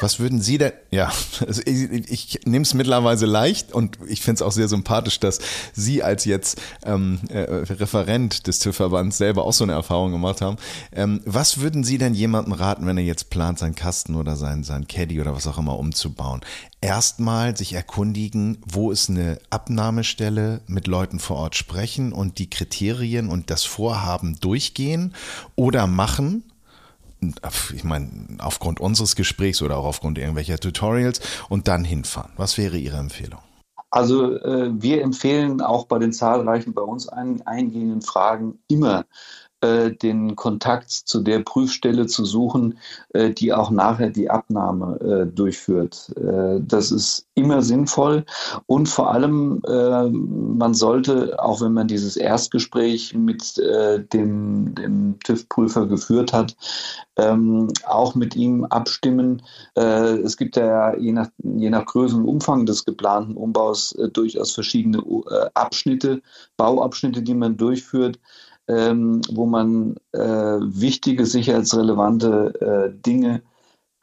[0.00, 1.12] Was würden Sie denn, ja,
[1.46, 5.38] also ich, ich nehme es mittlerweile leicht und ich finde es auch sehr sympathisch, dass
[5.74, 10.56] Sie als jetzt ähm, äh, Referent des TÜV-Verbands selber auch so eine Erfahrung gemacht haben.
[10.92, 14.64] Ähm, was würden Sie denn jemandem raten, wenn er jetzt plant, seinen Kasten oder sein,
[14.64, 16.40] sein Caddy oder was auch immer umzubauen?
[16.80, 23.28] Erstmal sich erkundigen, wo ist eine Abnahmestelle, mit Leuten vor Ort sprechen und die Kriterien
[23.28, 25.14] und das Vorhaben durchgehen
[25.56, 26.44] oder machen
[27.74, 28.08] ich meine,
[28.38, 32.32] aufgrund unseres Gesprächs oder auch aufgrund irgendwelcher Tutorials und dann hinfahren.
[32.36, 33.40] Was wäre Ihre Empfehlung?
[33.90, 39.04] Also äh, wir empfehlen auch bei den zahlreichen bei uns ein, eingehenden Fragen immer
[39.62, 42.78] den Kontakt zu der Prüfstelle zu suchen,
[43.10, 46.12] äh, die auch nachher die Abnahme äh, durchführt.
[46.16, 48.24] Äh, das ist immer sinnvoll
[48.66, 55.18] und vor allem, äh, man sollte, auch wenn man dieses Erstgespräch mit äh, dem, dem
[55.20, 56.56] TÜV-Prüfer geführt hat,
[57.16, 59.42] ähm, auch mit ihm abstimmen.
[59.74, 65.02] es gibt ja je nach, je nach Größe und Umfang des geplanten Umbaus durchaus verschiedene
[65.54, 66.22] Abschnitte,
[66.56, 68.18] Bauabschnitte, die man durchführt
[68.70, 73.42] ähm, wo man äh, wichtige sicherheitsrelevante äh, Dinge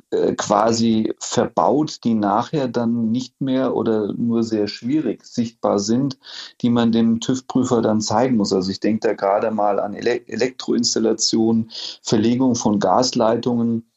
[0.10, 6.18] äh, quasi verbaut, die nachher dann nicht mehr oder nur sehr schwierig sichtbar sind,
[6.62, 8.52] die man dem TÜV-Prüfer dann zeigen muss.
[8.52, 13.90] Also ich denke da gerade mal an Ele Elektroinstallationen, Verlegung von Gasleitungen.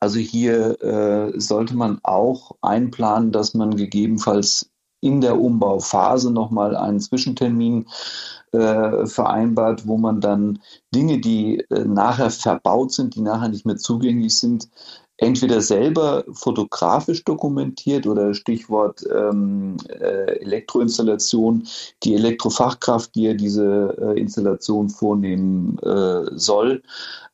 [0.00, 4.70] Also hier äh, sollte man auch einplanen, dass man gegebenenfalls
[5.00, 7.86] in der Umbauphase nochmal einen Zwischentermin
[8.52, 10.60] äh, vereinbart, wo man dann
[10.94, 14.68] Dinge, die äh, nachher verbaut sind, die nachher nicht mehr zugänglich sind,
[15.22, 21.62] entweder selber fotografisch dokumentiert oder Stichwort ähm, äh, Elektroinstallation,
[22.02, 26.82] die Elektrofachkraft, die ja diese äh, Installation vornehmen äh, soll,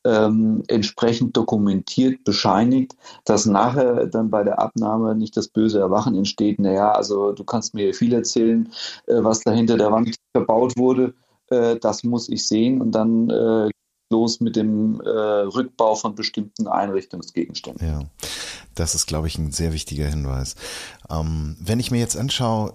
[0.04, 6.58] ähm, entsprechend dokumentiert, bescheinigt, dass nachher dann bei der Abnahme nicht das böse Erwachen entsteht.
[6.58, 8.68] Naja, also du kannst mir viel erzählen,
[9.06, 11.14] äh, was da hinter der Wand verbaut wurde.
[11.48, 13.70] Äh, das muss ich sehen und dann äh,
[14.10, 17.86] los mit dem äh, Rückbau von bestimmten Einrichtungsgegenständen.
[17.86, 18.00] Ja,
[18.74, 20.54] das ist, glaube ich, ein sehr wichtiger Hinweis.
[21.10, 22.72] Ähm, wenn ich mir jetzt anschaue,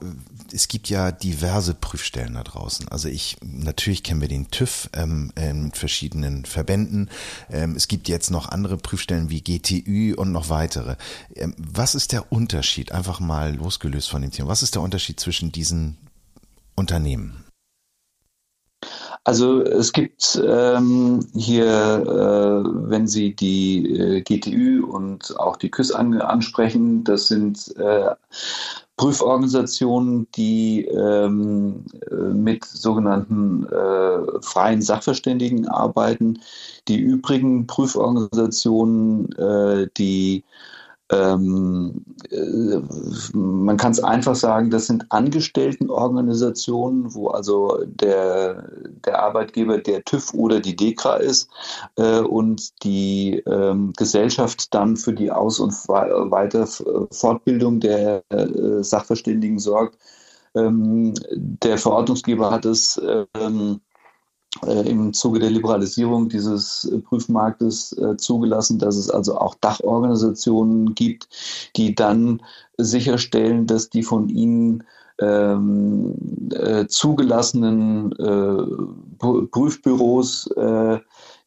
[0.51, 2.87] es gibt ja diverse Prüfstellen da draußen.
[2.89, 7.09] Also ich, natürlich kennen wir den TÜV ähm, in verschiedenen Verbänden.
[7.49, 10.97] Ähm, es gibt jetzt noch andere Prüfstellen wie GTÜ und noch weitere.
[11.35, 12.91] Ähm, was ist der Unterschied?
[12.91, 14.49] Einfach mal losgelöst von dem Thema.
[14.49, 15.97] Was ist der Unterschied zwischen diesen
[16.75, 17.43] Unternehmen?
[19.25, 25.93] Also es gibt ähm, hier, äh, wenn Sie die äh, GTÜ und auch die KÜS
[25.93, 28.09] an, ansprechen, das sind äh,
[28.97, 36.39] Prüforganisationen, die ähm, äh, mit sogenannten äh, freien Sachverständigen arbeiten.
[36.89, 40.43] Die übrigen Prüforganisationen, äh, die
[41.11, 42.79] ähm, äh,
[43.33, 48.69] man kann es einfach sagen, das sind Angestelltenorganisationen, wo also der,
[49.05, 51.49] der Arbeitgeber der TÜV oder die DEKRA ist
[51.97, 56.67] äh, und die ähm, Gesellschaft dann für die Aus- und Weiter
[57.11, 59.97] Fortbildung der äh, Sachverständigen sorgt.
[60.55, 63.01] Ähm, der Verordnungsgeber hat es
[63.35, 63.92] ähm, äh,
[64.61, 71.27] im Zuge der Liberalisierung dieses äh, Prüfmarktes äh, zugelassen, dass es also auch Dachorganisationen gibt,
[71.75, 72.41] die dann
[72.77, 74.83] sicherstellen, dass die von ihnen
[75.19, 76.15] ähm,
[76.51, 80.99] äh, zugelassenen äh, Prüfbüros äh,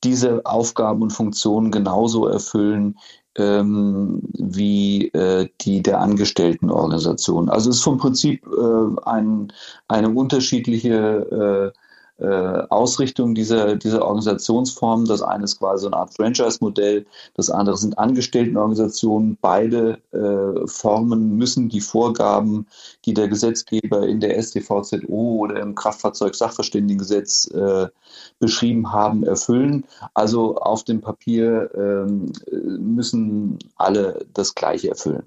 [0.04, 2.96] diese Aufgaben und Funktionen genauso erfüllen
[3.36, 7.48] ähm, wie äh, die der Angestelltenorganisation.
[7.48, 9.52] Also es ist vom Prinzip äh, ein,
[9.88, 11.78] eine unterschiedliche äh,
[12.18, 15.04] äh, Ausrichtung dieser, dieser Organisationsform.
[15.04, 19.38] Das eine ist quasi so eine Art Franchise-Modell, das andere sind Angestelltenorganisationen.
[19.40, 22.66] Beide äh, Formen müssen die Vorgaben,
[23.04, 27.88] die der Gesetzgeber in der StVZO oder im Kraftfahrzeug-Sachverständigengesetz äh,
[28.38, 29.84] beschrieben haben, erfüllen.
[30.14, 35.24] Also auf dem Papier äh, müssen alle das Gleiche erfüllen.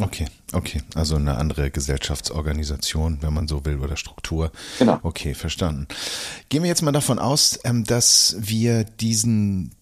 [0.00, 0.82] Okay, okay.
[0.94, 4.52] Also eine andere Gesellschaftsorganisation, wenn man so will, oder Struktur.
[4.78, 4.98] Genau.
[5.02, 5.88] Okay, verstanden.
[6.48, 9.72] Gehen wir jetzt mal davon aus, ähm, dass wir diesen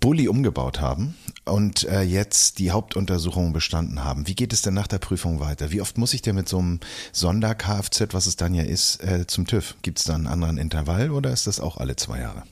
[0.00, 4.26] Bulli umgebaut haben und äh, jetzt die Hauptuntersuchung bestanden haben.
[4.26, 5.70] Wie geht es denn nach der Prüfung weiter?
[5.70, 6.80] Wie oft muss ich denn mit so einem
[7.12, 9.76] Sonder-Kfz, was es dann ja ist, äh, zum TÜV?
[9.82, 12.42] Gibt es da einen anderen Intervall oder ist das auch alle zwei Jahre?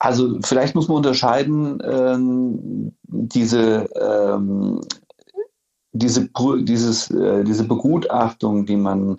[0.00, 4.80] Also vielleicht muss man unterscheiden, ähm, diese ähm,
[5.94, 6.28] diese,
[6.62, 9.16] dieses, äh, diese Begutachtung, die man,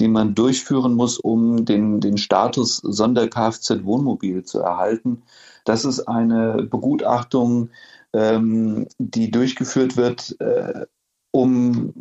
[0.00, 5.22] die man durchführen muss, um den, den Status Sonder-Kfz-Wohnmobil zu erhalten,
[5.64, 7.70] das ist eine Begutachtung,
[8.12, 10.86] ähm, die durchgeführt wird, äh,
[11.30, 11.94] um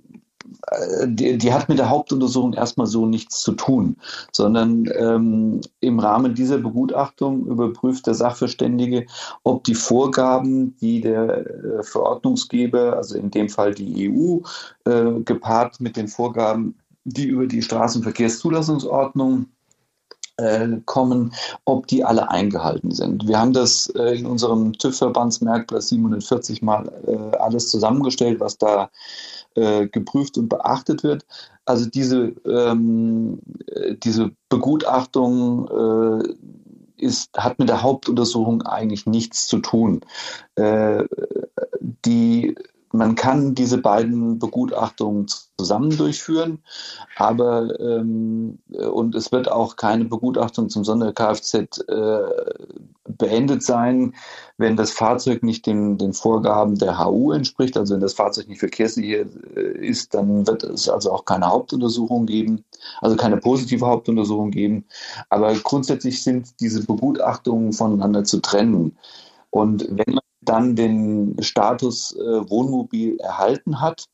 [1.06, 3.98] die, die, hat mit der Hauptuntersuchung erstmal so nichts zu tun,
[4.32, 9.06] sondern ähm, im Rahmen dieser Begutachtung überprüft der Sachverständige,
[9.44, 14.40] ob die Vorgaben, die der äh, Verordnungsgeber, also in dem Fall die EU,
[14.90, 19.48] äh, gepaart mit den Vorgaben, die über die Straßenverkehrszulassungsordnung
[20.38, 21.34] äh, kommen,
[21.66, 23.28] ob die alle eingehalten sind.
[23.28, 26.90] Wir haben das äh, in unserem TÜV-Verbandsmerkblatt 740 mal
[27.40, 28.90] alles zusammengestellt, was da
[29.58, 31.26] äh, geprüft und beachtet wird.
[31.66, 33.40] Also diese, ähm,
[34.04, 40.02] diese Begutachtung äh, ist, hat mit der Hauptuntersuchung eigentlich nichts zu tun.
[40.56, 41.04] Äh,
[42.06, 42.56] die
[42.94, 45.28] man kann diese beiden Begutachtungen
[45.58, 46.64] zusammen durchführen,
[47.18, 52.22] aber ähm, und es wird auch keine Begutachtung zum Sonder-Kfz äh,
[53.08, 54.14] beendet sein,
[54.58, 58.60] wenn das Fahrzeug nicht den, den Vorgaben der HU entspricht, also wenn das Fahrzeug nicht
[58.60, 62.64] verkehrssicher äh, ist, dann wird es also auch keine Hauptuntersuchung geben,
[63.02, 64.86] also keine positive Hauptuntersuchung geben.
[65.30, 68.98] Aber grundsätzlich sind diese Begutachtungen voneinander zu trennen.
[69.50, 74.06] Und wenn man dann den Status äh, Wohnmobil erhalten hat,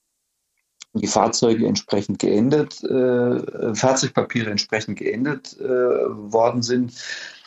[0.93, 6.93] die Fahrzeuge entsprechend geändert, äh, Fahrzeugpapiere entsprechend geändert äh, worden sind,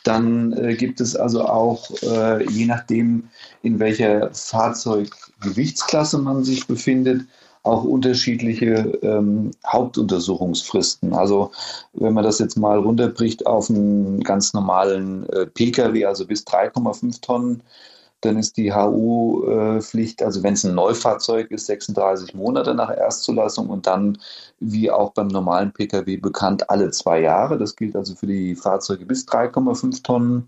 [0.03, 3.29] dann äh, gibt es also auch, äh, je nachdem,
[3.61, 7.25] in welcher Fahrzeuggewichtsklasse man sich befindet,
[7.63, 11.13] auch unterschiedliche ähm, Hauptuntersuchungsfristen.
[11.13, 11.51] Also
[11.93, 17.21] wenn man das jetzt mal runterbricht auf einen ganz normalen äh, Pkw, also bis 3,5
[17.21, 17.61] Tonnen,
[18.21, 23.85] dann ist die HU-Pflicht, also wenn es ein Neufahrzeug ist, 36 Monate nach Erstzulassung und
[23.85, 24.17] dann,
[24.59, 27.57] wie auch beim normalen Pkw bekannt, alle zwei Jahre.
[27.57, 30.47] Das gilt also für die Fahrzeuge bis 3,5 Tonnen.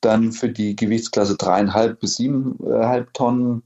[0.00, 3.62] Dann für die Gewichtsklasse 3,5 bis 7,5 Tonnen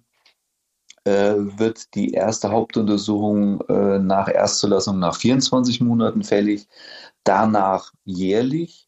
[1.04, 6.66] äh, wird die erste Hauptuntersuchung äh, nach Erstzulassung nach 24 Monaten fällig,
[7.24, 8.87] danach jährlich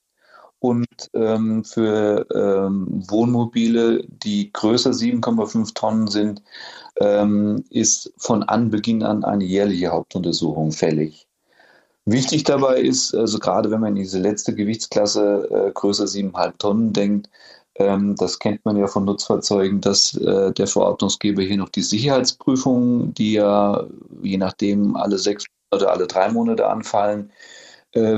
[0.61, 6.43] und ähm, für ähm, Wohnmobile, die größer 7,5 Tonnen sind,
[7.01, 11.27] ähm, ist von Anbeginn an eine jährliche Hauptuntersuchung fällig.
[12.05, 16.93] Wichtig dabei ist, also gerade wenn man in diese letzte Gewichtsklasse äh, größer 7,5 Tonnen
[16.93, 17.31] denkt,
[17.77, 23.15] ähm, das kennt man ja von Nutzfahrzeugen, dass äh, der Verordnungsgeber hier noch die Sicherheitsprüfungen,
[23.15, 23.87] die ja
[24.23, 27.31] je nachdem alle sechs oder alle drei Monate anfallen,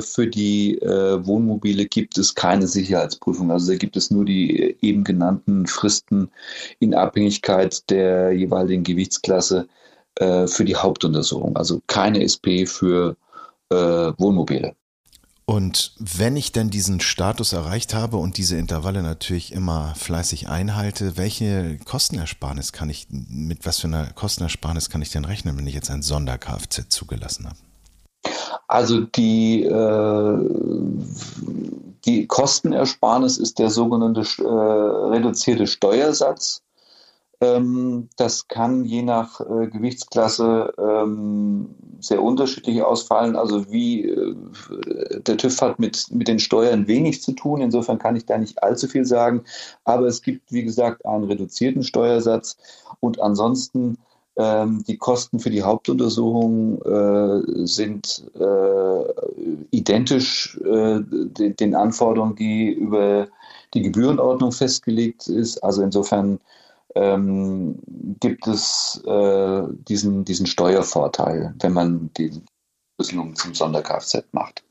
[0.00, 3.50] für die äh, Wohnmobile gibt es keine Sicherheitsprüfung.
[3.50, 6.30] Also da gibt es nur die eben genannten Fristen
[6.78, 9.68] in Abhängigkeit der jeweiligen Gewichtsklasse
[10.16, 11.56] äh, für die Hauptuntersuchung.
[11.56, 13.16] Also keine SP für
[13.70, 14.74] Wohnmobile.
[15.44, 21.16] Und wenn ich dann diesen Status erreicht habe und diese Intervalle natürlich immer fleißig einhalte,
[21.16, 25.74] welche Kostenersparnis kann ich, mit was für einer Kostenersparnis kann ich denn rechnen, wenn ich
[25.74, 27.58] jetzt ein Sonder-Kfz zugelassen habe?
[28.72, 30.38] Also die, äh,
[32.06, 36.62] die Kostenersparnis ist der sogenannte äh, reduzierte Steuersatz.
[37.42, 43.36] Ähm, das kann je nach äh, Gewichtsklasse ähm, sehr unterschiedlich ausfallen.
[43.36, 44.34] Also wie äh,
[45.20, 47.60] der TÜV hat mit, mit den Steuern wenig zu tun.
[47.60, 49.44] Insofern kann ich da nicht allzu viel sagen.
[49.84, 52.56] Aber es gibt, wie gesagt, einen reduzierten Steuersatz.
[53.00, 53.98] Und ansonsten
[54.36, 63.28] ähm, die Kosten für die Hauptuntersuchung äh, sind äh, identisch äh, den Anforderungen, die über
[63.74, 65.62] die Gebührenordnung festgelegt ist.
[65.62, 66.40] Also insofern
[66.94, 67.78] ähm,
[68.20, 72.42] gibt es äh, diesen, diesen Steuervorteil, wenn man die
[72.96, 74.62] Schlüsselung zum Sonder-Kfz macht.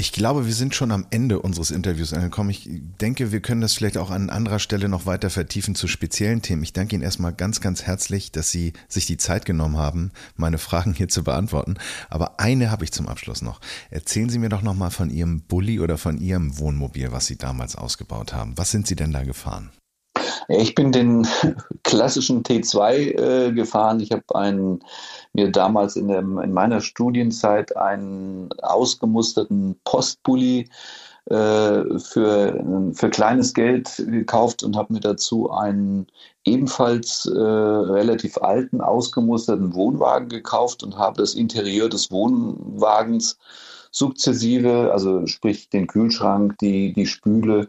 [0.00, 2.48] Ich glaube, wir sind schon am Ende unseres Interviews angekommen.
[2.48, 6.40] Ich denke, wir können das vielleicht auch an anderer Stelle noch weiter vertiefen zu speziellen
[6.40, 6.62] Themen.
[6.62, 10.56] Ich danke Ihnen erstmal ganz, ganz herzlich, dass Sie sich die Zeit genommen haben, meine
[10.56, 11.74] Fragen hier zu beantworten.
[12.08, 13.60] Aber eine habe ich zum Abschluss noch.
[13.90, 17.76] Erzählen Sie mir doch nochmal von Ihrem Bulli oder von Ihrem Wohnmobil, was Sie damals
[17.76, 18.56] ausgebaut haben.
[18.56, 19.68] Was sind Sie denn da gefahren?
[20.50, 21.26] Ich bin den
[21.84, 24.00] klassischen T2 äh, gefahren.
[24.00, 24.80] Ich habe einen
[25.32, 30.68] mir damals in, dem, in meiner Studienzeit einen ausgemusterten Postbully
[31.26, 36.08] äh, für, für kleines Geld gekauft und habe mir dazu einen
[36.44, 43.38] ebenfalls äh, relativ alten, ausgemusterten Wohnwagen gekauft und habe das Interieur des Wohnwagens
[43.92, 47.68] sukzessive, also sprich den Kühlschrank, die, die Spüle,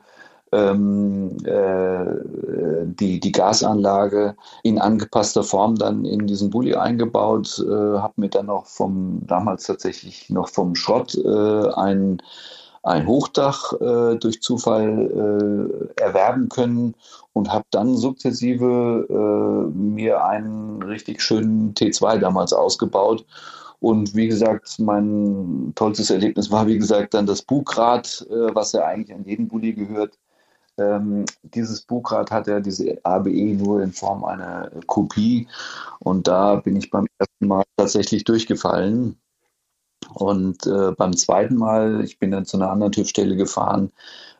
[0.51, 8.13] ähm, äh, die, die Gasanlage in angepasster Form dann in diesen Bulli eingebaut, äh, habe
[8.17, 12.21] mir dann noch vom, damals tatsächlich noch vom Schrott äh, ein,
[12.83, 16.95] ein Hochdach äh, durch Zufall äh, erwerben können
[17.33, 23.25] und habe dann sukzessive äh, mir einen richtig schönen T2 damals ausgebaut.
[23.79, 28.85] Und wie gesagt, mein tollstes Erlebnis war, wie gesagt, dann das Bugrad, äh, was ja
[28.85, 30.19] eigentlich an jeden Bulli gehört,
[30.81, 35.47] ähm, dieses Bugrad hat ja diese ABE nur in Form einer Kopie
[35.99, 39.17] und da bin ich beim ersten Mal tatsächlich durchgefallen.
[40.13, 43.91] Und äh, beim zweiten Mal, ich bin dann zu einer anderen TÜV-Stelle gefahren,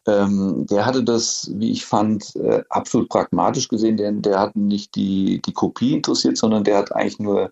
[0.08, 4.96] ähm, der hatte das, wie ich fand, äh, absolut pragmatisch gesehen, denn der hat nicht
[4.96, 7.52] die, die Kopie interessiert, sondern der hat eigentlich nur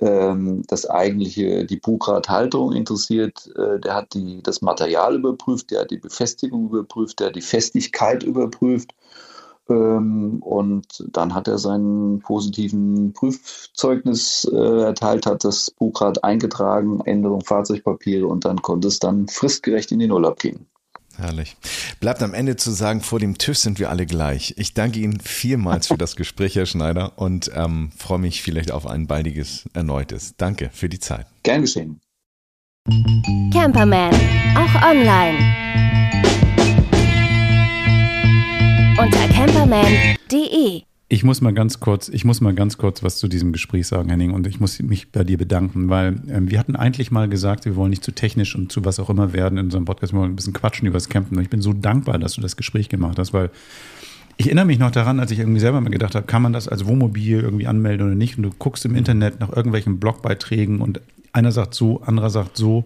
[0.00, 3.50] ähm, das eigentliche, die Bugradhalterung interessiert.
[3.56, 7.42] Äh, der hat die, das Material überprüft, der hat die Befestigung überprüft, der hat die
[7.42, 8.94] Festigkeit überprüft.
[9.68, 17.42] Ähm, und dann hat er seinen positiven Prüfzeugnis äh, erteilt, hat das Bugrad eingetragen, Änderung
[17.42, 20.66] Fahrzeugpapiere und dann konnte es dann fristgerecht in den Urlaub gehen.
[21.20, 21.56] Herrlich.
[22.00, 24.54] Bleibt am Ende zu sagen, vor dem TÜV sind wir alle gleich.
[24.56, 28.86] Ich danke Ihnen vielmals für das Gespräch, Herr Schneider, und ähm, freue mich vielleicht auf
[28.86, 30.34] ein baldiges erneutes.
[30.36, 31.26] Danke für die Zeit.
[31.42, 32.00] Gern geschehen.
[33.52, 34.14] Camperman,
[34.56, 35.38] auch online.
[38.98, 43.50] Unter camperman.de ich muss mal ganz kurz, ich muss mal ganz kurz was zu diesem
[43.50, 47.10] Gespräch sagen, Henning, und ich muss mich bei dir bedanken, weil ähm, wir hatten eigentlich
[47.10, 49.86] mal gesagt, wir wollen nicht zu technisch und zu was auch immer werden in unserem
[49.86, 51.36] Podcast, wir wollen ein bisschen quatschen über das Campen.
[51.36, 53.50] Und ich bin so dankbar, dass du das Gespräch gemacht hast, weil
[54.36, 56.68] ich erinnere mich noch daran, als ich irgendwie selber mal gedacht habe, kann man das
[56.68, 58.36] als Wohnmobil irgendwie anmelden oder nicht?
[58.36, 61.00] Und du guckst im Internet nach irgendwelchen Blogbeiträgen und
[61.32, 62.84] einer sagt so, anderer sagt so.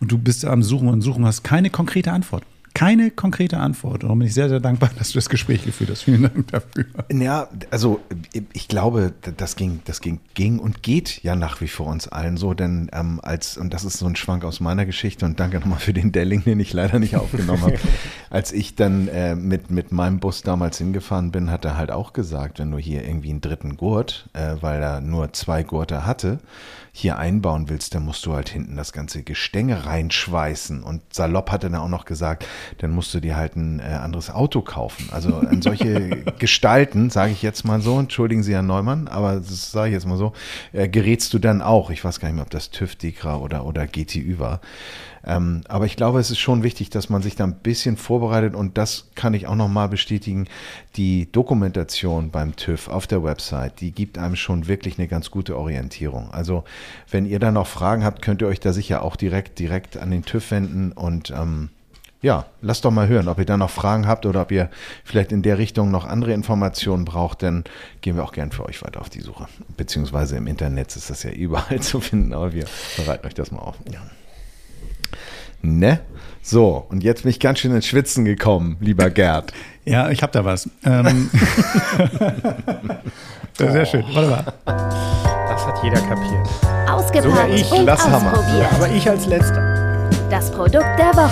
[0.00, 2.44] Und du bist am Suchen und Suchen, hast keine konkrete Antwort
[2.74, 4.02] keine konkrete Antwort.
[4.02, 6.02] Darum bin ich sehr, sehr dankbar, dass du das Gespräch geführt hast.
[6.02, 6.86] Vielen Dank dafür.
[7.12, 8.00] Ja, also
[8.52, 12.36] ich glaube, das ging, das ging, ging und geht ja nach wie vor uns allen
[12.36, 15.58] so, denn ähm, als, und das ist so ein Schwank aus meiner Geschichte und danke
[15.58, 17.78] nochmal für den Delling, den ich leider nicht aufgenommen habe.
[18.30, 22.12] als ich dann äh, mit, mit meinem Bus damals hingefahren bin, hat er halt auch
[22.12, 26.38] gesagt, wenn du hier irgendwie einen dritten Gurt, äh, weil er nur zwei Gurte hatte,
[26.92, 30.82] hier einbauen willst, dann musst du halt hinten das ganze Gestänge reinschweißen.
[30.82, 32.46] Und salopp hat er dann auch noch gesagt,
[32.78, 35.08] dann musst du dir halt ein äh, anderes Auto kaufen.
[35.10, 39.70] Also an solche Gestalten, sage ich jetzt mal so, entschuldigen Sie, Herr Neumann, aber das
[39.70, 40.32] sage ich jetzt mal so,
[40.72, 41.90] äh, gerätst du dann auch.
[41.90, 44.60] Ich weiß gar nicht mehr, ob das TÜV, DEKRA oder, oder GTÜ war.
[45.24, 48.54] Ähm, aber ich glaube, es ist schon wichtig, dass man sich da ein bisschen vorbereitet
[48.54, 50.46] und das kann ich auch nochmal bestätigen.
[50.96, 55.56] Die Dokumentation beim TÜV auf der Website, die gibt einem schon wirklich eine ganz gute
[55.56, 56.30] Orientierung.
[56.30, 56.64] Also
[57.10, 60.10] wenn ihr da noch Fragen habt, könnt ihr euch da sicher auch direkt, direkt an
[60.10, 61.70] den TÜV wenden und ähm,
[62.22, 64.68] ja, lasst doch mal hören, ob ihr da noch Fragen habt oder ob ihr
[65.04, 67.64] vielleicht in der Richtung noch andere Informationen braucht, dann
[68.02, 69.46] gehen wir auch gern für euch weiter auf die Suche.
[69.76, 72.66] Beziehungsweise im Internet ist das ja überall zu finden, aber wir
[72.96, 73.76] bereiten euch das mal auf.
[73.90, 74.00] Ja.
[75.62, 76.00] Ne?
[76.42, 79.52] So, und jetzt bin ich ganz schön ins Schwitzen gekommen, lieber Gerd.
[79.84, 80.68] Ja, ich habe da was.
[80.84, 81.30] Ähm,
[83.58, 84.44] Sehr schön, warte mal.
[85.48, 86.48] Das hat jeder kapiert.
[86.88, 88.32] Ausgepackt Sogar ich, und lass Hammer.
[88.32, 88.66] ausprobiert.
[88.74, 90.08] Aber ich als Letzter.
[90.30, 91.30] Das Produkt der Woche.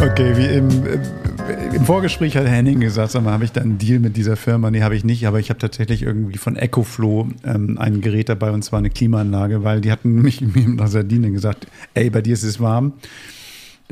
[0.00, 0.98] Okay, wie im, äh,
[1.74, 4.70] Im Vorgespräch hat Henning gesagt, sag mal, habe ich da einen Deal mit dieser Firma?
[4.70, 8.50] Nee, habe ich nicht, aber ich habe tatsächlich irgendwie von EcoFlow ähm, ein Gerät dabei
[8.50, 12.44] und zwar eine Klimaanlage, weil die hatten mich nach Sardinien gesagt, ey, bei dir ist
[12.44, 12.92] es warm.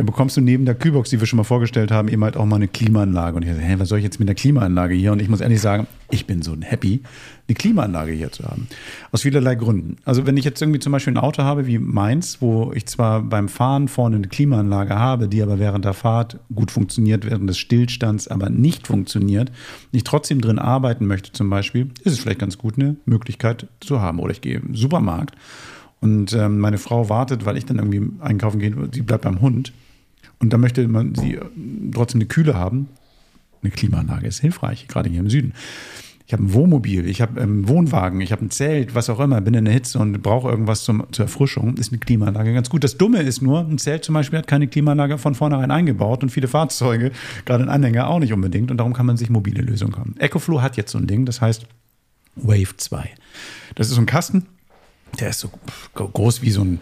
[0.01, 2.47] Dann bekommst du neben der Kühlbox, die wir schon mal vorgestellt haben, eben halt auch
[2.47, 3.37] mal eine Klimaanlage.
[3.37, 5.13] Und ich dachte, hä, was soll ich jetzt mit der Klimaanlage hier?
[5.13, 7.03] Und ich muss ehrlich sagen, ich bin so happy,
[7.47, 8.67] eine Klimaanlage hier zu haben.
[9.13, 9.99] Aus vielerlei Gründen.
[10.07, 13.21] Also wenn ich jetzt irgendwie zum Beispiel ein Auto habe wie meins, wo ich zwar
[13.21, 17.59] beim Fahren vorne eine Klimaanlage habe, die aber während der Fahrt gut funktioniert, während des
[17.59, 19.53] Stillstands aber nicht funktioniert,
[19.93, 24.01] ich trotzdem drin arbeiten möchte zum Beispiel, ist es vielleicht ganz gut, eine Möglichkeit zu
[24.01, 24.19] haben.
[24.19, 25.37] Oder ich gehe im Supermarkt
[26.01, 29.75] und ähm, meine Frau wartet, weil ich dann irgendwie einkaufen gehe, sie bleibt beim Hund.
[30.41, 31.41] Und da möchte man sie äh,
[31.95, 32.89] trotzdem eine Kühle haben.
[33.63, 35.53] Eine Klimaanlage ist hilfreich, gerade hier im Süden.
[36.27, 39.41] Ich habe ein Wohnmobil, ich habe einen Wohnwagen, ich habe ein Zelt, was auch immer,
[39.41, 42.85] bin in der Hitze und brauche irgendwas zum, zur Erfrischung, ist eine Klimaanlage ganz gut.
[42.85, 46.31] Das Dumme ist nur, ein Zelt zum Beispiel hat keine Klimaanlage von vornherein eingebaut und
[46.31, 47.11] viele Fahrzeuge,
[47.47, 50.15] gerade ein Anhänger auch nicht unbedingt und darum kann man sich mobile Lösungen haben.
[50.21, 51.67] EcoFlow hat jetzt so ein Ding, das heißt
[52.37, 53.11] Wave 2.
[53.75, 54.47] Das ist so ein Kasten,
[55.19, 55.51] der ist so
[55.95, 56.81] groß wie so ein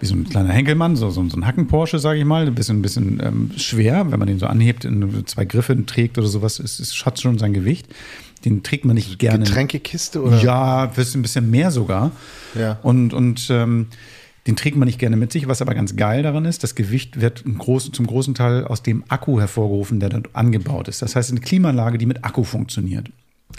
[0.00, 2.46] wie so ein kleiner Henkelmann, so, so, so ein Hacken-Porsche, sage ich mal.
[2.46, 6.18] Ein bisschen, ein bisschen ähm, schwer, wenn man den so anhebt, in zwei Griffe trägt
[6.18, 7.86] oder sowas, ist, ist, hat schon sein Gewicht.
[8.44, 9.44] Den trägt man nicht gerne.
[9.44, 10.40] Getränkekiste oder?
[10.42, 12.12] Ja, ein bisschen mehr sogar.
[12.54, 12.78] Ja.
[12.82, 13.86] Und, und ähm,
[14.46, 15.48] den trägt man nicht gerne mit sich.
[15.48, 19.02] Was aber ganz geil daran ist, das Gewicht wird großen, zum großen Teil aus dem
[19.08, 21.02] Akku hervorgerufen, der dort angebaut ist.
[21.02, 23.08] Das heißt, eine Klimaanlage, die mit Akku funktioniert.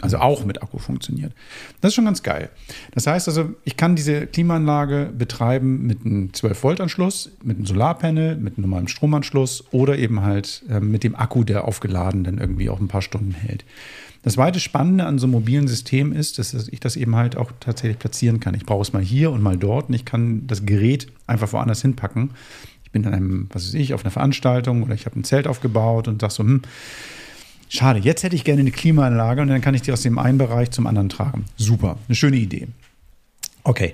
[0.02, 1.34] Also auch mit Akku funktioniert.
[1.82, 2.50] Das ist schon ganz geil.
[2.91, 8.58] Das heißt also, ich kann diese Klimaanlage betreiben mit einem 12-Volt-Anschluss, mit einem Solarpanel, mit
[8.58, 12.80] einem normalen Stromanschluss oder eben halt äh, mit dem Akku, der aufgeladen dann irgendwie auch
[12.80, 13.66] ein paar Stunden hält.
[14.22, 17.52] Das zweite Spannende an so einem mobilen System ist, dass ich das eben halt auch
[17.60, 18.56] tatsächlich platzieren kann.
[18.56, 21.82] Ich brauche es mal hier und mal dort und ich kann das Gerät einfach woanders
[21.82, 22.32] hinpacken.
[22.84, 25.48] Ich bin an einem, was weiß ich, auf einer Veranstaltung oder ich habe ein Zelt
[25.48, 26.62] aufgebaut und sage so, hm,
[27.70, 30.38] Schade, jetzt hätte ich gerne eine Klimaanlage und dann kann ich die aus dem einen
[30.38, 31.45] Bereich zum anderen tragen.
[31.57, 32.68] Super, eine schöne Idee.
[33.63, 33.93] Okay,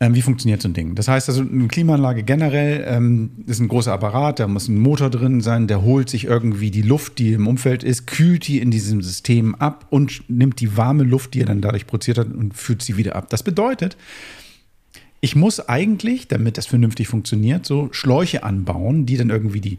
[0.00, 0.96] ähm, wie funktioniert so ein Ding?
[0.96, 5.10] Das heißt also, eine Klimaanlage generell ähm, ist ein großer Apparat, da muss ein Motor
[5.10, 8.72] drin sein, der holt sich irgendwie die Luft, die im Umfeld ist, kühlt die in
[8.72, 12.54] diesem System ab und nimmt die warme Luft, die er dann dadurch produziert hat, und
[12.54, 13.30] führt sie wieder ab.
[13.30, 13.96] Das bedeutet,
[15.20, 19.78] ich muss eigentlich, damit das vernünftig funktioniert, so Schläuche anbauen, die dann irgendwie die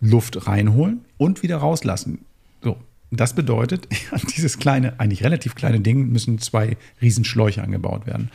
[0.00, 2.20] Luft reinholen und wieder rauslassen.
[2.66, 2.76] So,
[3.12, 3.86] das bedeutet,
[4.36, 8.28] dieses kleine, eigentlich relativ kleine Ding müssen zwei Riesenschläuche angebaut werden,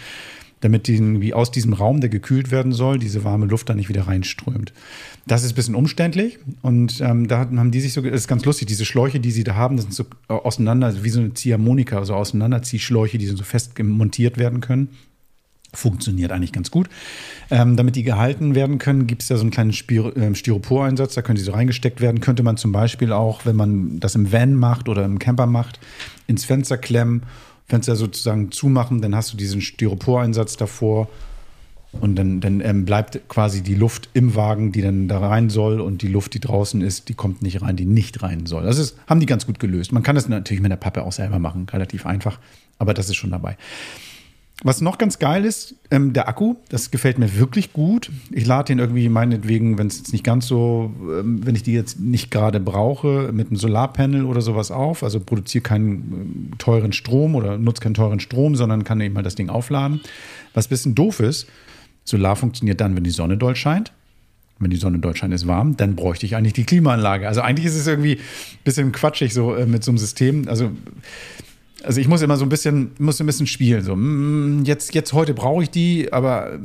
[0.62, 3.90] damit die, wie aus diesem Raum, der gekühlt werden soll, diese warme Luft dann nicht
[3.90, 4.72] wieder reinströmt.
[5.28, 8.46] Das ist ein bisschen umständlich und ähm, da haben die sich so, das ist ganz
[8.46, 11.98] lustig, diese Schläuche, die sie da haben, das sind so auseinander, wie so eine Ziehharmonika,
[11.98, 14.88] also Auseinanderziehschläuche, die so fest montiert werden können.
[15.74, 16.90] Funktioniert eigentlich ganz gut.
[17.50, 21.14] Ähm, damit die gehalten werden können, gibt es ja so einen kleinen Spir äh, Styropor-Einsatz,
[21.14, 22.20] da können die so reingesteckt werden.
[22.20, 25.80] Könnte man zum Beispiel auch, wenn man das im Van macht oder im Camper macht,
[26.28, 27.24] ins Fenster klemmen,
[27.68, 31.08] Fenster sozusagen zumachen, dann hast du diesen Styropor-Einsatz davor
[32.00, 35.82] und dann, dann ähm, bleibt quasi die Luft im Wagen, die dann da rein soll
[35.82, 38.64] und die Luft, die draußen ist, die kommt nicht rein, die nicht rein soll.
[38.64, 39.92] Das ist, haben die ganz gut gelöst.
[39.92, 42.40] Man kann das natürlich mit der Pappe auch selber machen, relativ einfach,
[42.78, 43.58] aber das ist schon dabei.
[44.64, 48.12] Was noch ganz geil ist, ähm, der Akku, das gefällt mir wirklich gut.
[48.30, 51.74] Ich lade den irgendwie meinetwegen, wenn es jetzt nicht ganz so, ähm, wenn ich die
[51.74, 55.04] jetzt nicht gerade brauche, mit einem Solarpanel oder sowas auf.
[55.04, 59.24] Also produziere keinen äh, teuren Strom oder nutze keinen teuren Strom, sondern kann eben mal
[59.24, 60.02] das Ding aufladen.
[60.54, 61.48] Was ein bisschen doof ist,
[62.04, 63.92] Solar funktioniert dann, wenn die Sonne doll scheint.
[64.60, 67.28] Wenn die Sonne doll scheint, ist warm, dann bräuchte ich eigentlich die Klimaanlage.
[67.28, 70.48] Also eigentlich ist es irgendwie ein bisschen quatschig so äh, mit so einem System.
[70.48, 70.72] Also
[71.84, 73.84] also ich muss immer so ein bisschen, muss ein bisschen spielen.
[73.84, 76.60] So, mm, jetzt, jetzt heute brauche ich die, aber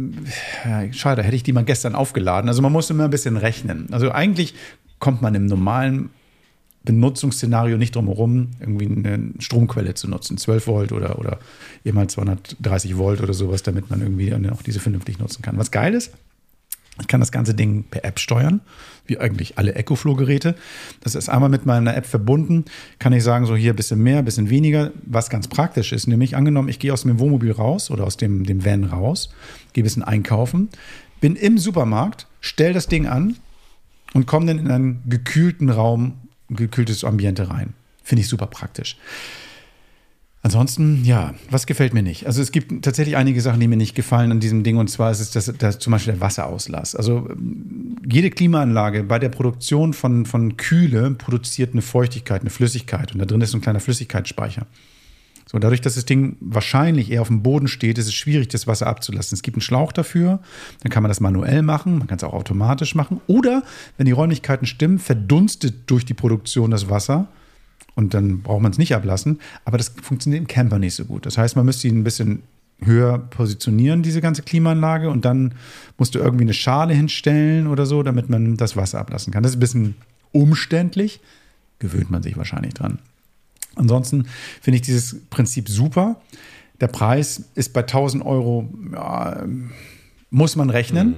[0.64, 2.48] ja, schade, hätte ich die mal gestern aufgeladen.
[2.48, 3.88] Also man muss immer ein bisschen rechnen.
[3.92, 4.54] Also eigentlich
[4.98, 6.10] kommt man im normalen
[6.84, 11.40] Benutzungsszenario nicht drum herum, irgendwie eine Stromquelle zu nutzen, 12 Volt oder, oder
[11.84, 15.58] eben halt 230 Volt oder sowas, damit man irgendwie auch diese vernünftig nutzen kann.
[15.58, 16.12] Was geil ist,
[17.00, 18.60] ich kann das ganze Ding per App steuern,
[19.08, 20.54] wie eigentlich alle EcoFlow-Geräte.
[21.00, 22.64] Das ist einmal mit meiner App verbunden.
[22.98, 24.92] Kann ich sagen, so hier ein bisschen mehr, ein bisschen weniger.
[25.04, 28.44] Was ganz praktisch ist, nämlich angenommen, ich gehe aus dem Wohnmobil raus oder aus dem,
[28.44, 29.30] dem Van raus,
[29.72, 30.68] gehe ein bisschen einkaufen,
[31.20, 33.36] bin im Supermarkt, stelle das Ding an
[34.14, 36.14] und komme dann in einen gekühlten Raum,
[36.50, 37.74] ein gekühltes Ambiente rein.
[38.02, 38.96] Finde ich super praktisch.
[40.46, 42.24] Ansonsten, ja, was gefällt mir nicht?
[42.24, 44.76] Also es gibt tatsächlich einige Sachen, die mir nicht gefallen an diesem Ding.
[44.76, 46.94] Und zwar ist es das, das zum Beispiel der Wasserauslass.
[46.94, 47.28] Also
[48.08, 53.12] jede Klimaanlage bei der Produktion von, von Kühle produziert eine Feuchtigkeit, eine Flüssigkeit.
[53.12, 54.68] Und da drin ist ein kleiner Flüssigkeitsspeicher.
[55.50, 58.68] So, dadurch, dass das Ding wahrscheinlich eher auf dem Boden steht, ist es schwierig, das
[58.68, 59.34] Wasser abzulassen.
[59.34, 60.38] Es gibt einen Schlauch dafür,
[60.84, 63.20] dann kann man das manuell machen, man kann es auch automatisch machen.
[63.26, 63.64] Oder,
[63.96, 67.26] wenn die Räumlichkeiten stimmen, verdunstet durch die Produktion das Wasser
[67.96, 69.40] und dann braucht man es nicht ablassen.
[69.64, 71.26] Aber das funktioniert im Camper nicht so gut.
[71.26, 72.42] Das heißt, man müsste ihn ein bisschen
[72.80, 75.54] höher positionieren, diese ganze Klimaanlage, und dann
[75.96, 79.42] musst du irgendwie eine Schale hinstellen oder so, damit man das Wasser ablassen kann.
[79.42, 79.94] Das ist ein bisschen
[80.30, 81.20] umständlich,
[81.78, 82.98] gewöhnt man sich wahrscheinlich dran.
[83.76, 84.26] Ansonsten
[84.60, 86.20] finde ich dieses Prinzip super.
[86.80, 89.42] Der Preis ist bei 1000 Euro, ja,
[90.36, 91.16] muss man rechnen.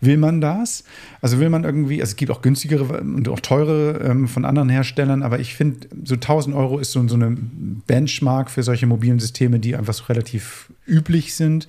[0.00, 0.84] Will man das?
[1.20, 4.68] Also will man irgendwie, also es gibt auch günstigere und auch teure ähm, von anderen
[4.68, 7.36] Herstellern, aber ich finde, so 1000 Euro ist so, so eine
[7.88, 11.66] Benchmark für solche mobilen Systeme, die einfach so relativ üblich sind.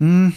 [0.00, 0.32] Hm.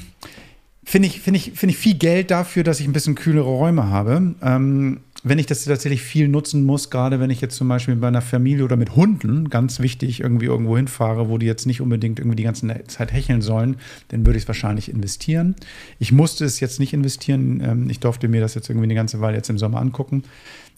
[0.83, 3.89] Finde ich, finde ich, finde ich viel Geld dafür, dass ich ein bisschen kühlere Räume
[3.89, 4.35] habe.
[4.43, 8.07] Ähm, wenn ich das tatsächlich viel nutzen muss, gerade wenn ich jetzt zum Beispiel bei
[8.07, 12.19] einer Familie oder mit Hunden, ganz wichtig, irgendwie irgendwo hinfahre, wo die jetzt nicht unbedingt
[12.19, 13.77] irgendwie die ganze Zeit hecheln sollen,
[14.09, 15.55] dann würde ich es wahrscheinlich investieren.
[15.99, 17.61] Ich musste es jetzt nicht investieren.
[17.61, 20.23] Ähm, ich durfte mir das jetzt irgendwie eine ganze Weile jetzt im Sommer angucken.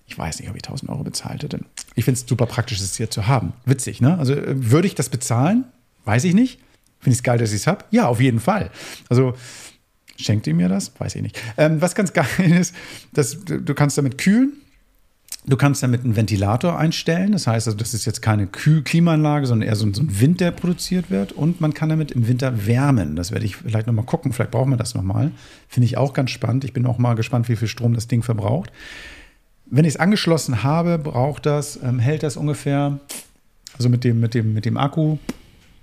[0.08, 1.60] Ich weiß nicht, ob ich 1000 Euro bezahlt hätte.
[1.96, 3.54] Ich finde es super praktisch, es hier zu haben.
[3.66, 4.18] Witzig, ne?
[4.18, 5.66] Also äh, würde ich das bezahlen?
[6.06, 6.60] Weiß ich nicht.
[7.00, 7.86] Finde ich es geil, dass ich es habe?
[7.92, 8.72] Ja, auf jeden Fall.
[9.10, 9.34] Also
[10.22, 10.92] Schenkt ihr mir das?
[11.00, 11.40] Weiß ich nicht.
[11.58, 12.76] Ähm, was ganz geil ist,
[13.14, 14.54] dass du, kannst damit kühlen.
[15.46, 17.32] Du kannst damit einen Ventilator einstellen.
[17.32, 20.20] Das heißt, also, das ist jetzt keine Kühl Klimaanlage, sondern eher so ein, so ein
[20.20, 21.32] Wind, der produziert wird.
[21.32, 23.16] Und man kann damit im Winter wärmen.
[23.16, 24.34] Das werde ich vielleicht nochmal gucken.
[24.34, 25.32] Vielleicht brauchen wir das nochmal.
[25.68, 26.64] Finde ich auch ganz spannend.
[26.64, 28.72] Ich bin auch mal gespannt, wie viel Strom das Ding verbraucht.
[29.66, 33.00] Wenn ich es angeschlossen habe, braucht das, ähm, hält das ungefähr,
[33.78, 35.18] also mit dem, mit, dem, mit dem Akku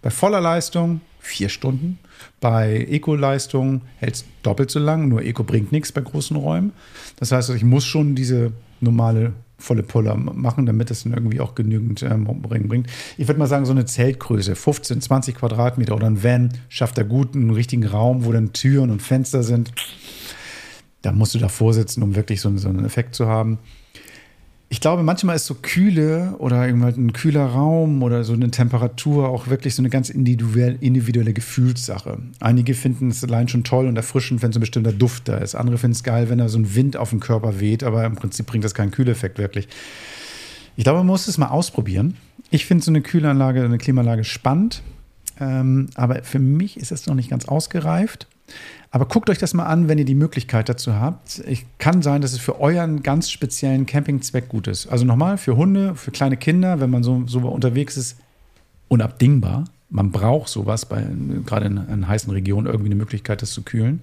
[0.03, 1.99] bei voller Leistung vier Stunden.
[2.41, 6.73] Bei Eco-Leistung hält es doppelt so lang, nur Eco bringt nichts bei großen Räumen.
[7.17, 11.57] Das heißt, ich muss schon diese normale volle Puller machen, damit es dann irgendwie auch
[11.57, 12.87] genügend ähm, bringt.
[13.17, 17.03] Ich würde mal sagen, so eine Zeltgröße, 15, 20 Quadratmeter oder ein Van schafft da
[17.03, 19.73] gut einen richtigen Raum, wo dann Türen und Fenster sind.
[21.03, 23.59] Da musst du davor sitzen, um wirklich so, so einen Effekt zu haben
[24.71, 29.29] ich glaube, manchmal ist so Kühle oder irgendwann ein kühler Raum oder so eine Temperatur
[29.31, 32.19] auch wirklich so eine ganz individuell, individuelle Gefühlssache.
[32.41, 35.55] Einige finden es allein schon toll und erfrischend, wenn so ein bestimmter Duft da ist.
[35.55, 38.17] Andere finden es geil, wenn da so ein Wind auf den Körper weht, aber im
[38.17, 39.69] Prinzip bringt das keinen Kühleffekt wirklich.
[40.77, 42.17] Ich glaube, man muss es mal ausprobieren.
[42.51, 44.83] Ich finde so eine Kühlanlage, eine Klimaanlage spannend,
[45.41, 48.27] ähm, aber für mich ist es noch nicht ganz ausgereift.
[48.91, 51.43] Aber guckt euch das mal an, wenn ihr die Möglichkeit dazu habt.
[51.47, 54.87] Ich kann sein, dass es für euren ganz speziellen Campingzweck gut ist.
[54.87, 58.17] Also nochmal, für Hunde, für kleine Kinder, wenn man so, so unterwegs ist,
[58.89, 59.65] unabdingbar.
[59.91, 61.05] Man braucht sowas, bei,
[61.45, 64.01] gerade in, in heißen Regionen, irgendwie eine Möglichkeit, das zu kühlen.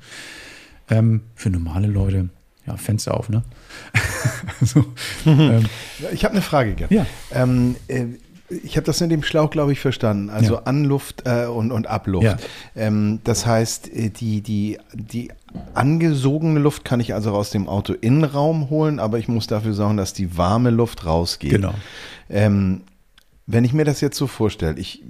[0.90, 2.30] Ähm, für normale Leute,
[2.68, 3.44] ja, Fenster auf, ne?
[4.62, 4.86] so,
[5.26, 5.66] ähm,
[6.14, 6.92] ich habe eine Frage, Gerd.
[6.92, 7.08] Ja.
[7.32, 8.06] Ähm, äh,
[8.50, 10.30] ich habe das in dem Schlauch, glaube ich, verstanden.
[10.30, 10.62] Also Ja.
[10.66, 12.26] Anluft äh, und, und Abluft.
[12.26, 12.38] Ja.
[12.76, 15.32] Ähm, das heißt, äh, die, die, die
[15.74, 20.14] angesogene Luft kann ich also aus dem Auto-Innenraum holen, aber ich muss dafür sorgen, dass
[20.14, 21.52] die warme Luft rausgeht.
[21.52, 21.74] Genau.
[22.30, 22.82] Ähm,
[23.48, 25.04] wenn ich mir das jetzt so vorstelle, ich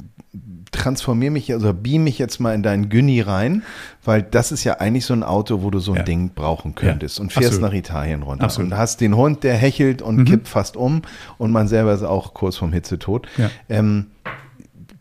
[0.72, 3.64] transformiere mich, also beam mich jetzt mal in deinen Günni rein,
[4.04, 6.04] weil das ist ja eigentlich so ein Auto, wo du so ein Ja.
[6.04, 7.72] Ding brauchen könntest Ja, und fährst absolut.
[7.72, 8.72] nach Italien runter Absolut.
[8.72, 11.02] und hast den Hund, der hechelt und kippt fast um
[11.38, 13.28] und man selber ist auch kurz vorm Hitzetod.
[13.38, 13.50] Ja.
[13.70, 14.08] Ähm,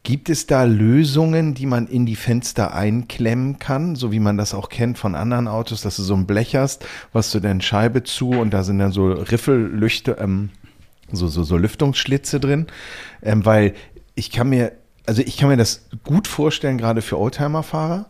[0.07, 4.53] Gibt es da Lösungen, die man in die Fenster einklemmen kann, so wie man das
[4.53, 6.85] auch kennt von anderen Autos, dass du so ein Blech hast,
[7.15, 10.51] was du dann Scheibe zu und da sind dann so Riffellüchte, ähm,
[11.11, 12.67] so, so, so Lüftungsschlitze drin,
[13.23, 13.73] ähm, weil
[14.15, 14.73] ich kann mir,
[15.07, 18.07] also ich kann mir das gut vorstellen, gerade für Oldtimer-Fahrer.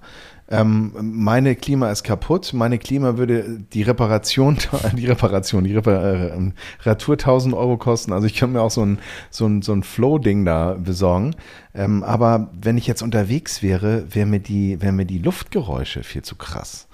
[0.50, 2.52] Ähm, meine Klima ist kaputt.
[2.52, 4.58] Meine Klima würde die Reparation,
[4.96, 8.12] die Reparation, die äh, Reparatur 1000 Euro kosten.
[8.12, 8.98] Also ich kann mir auch so ein,
[9.30, 11.34] so ein, so ein Flow-Ding da besorgen.
[11.74, 16.22] Ähm, aber wenn ich jetzt unterwegs wäre, wäre mir die, wären mir die Luftgeräusche viel
[16.22, 16.88] zu krass.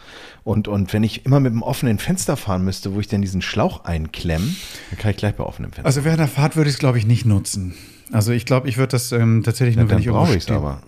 [0.44, 3.42] Und, und wenn ich immer mit einem offenen Fenster fahren müsste, wo ich dann diesen
[3.42, 4.54] Schlauch einklemme,
[4.90, 5.86] dann kann ich gleich bei offenem Fenster.
[5.86, 7.74] Also während der Fahrt würde ich es, glaube ich, nicht nutzen.
[8.12, 10.44] Also ich glaube, ich würde das ähm, tatsächlich Ja, nur, wenn dann ich brauche ich
[10.44, 10.80] es aber.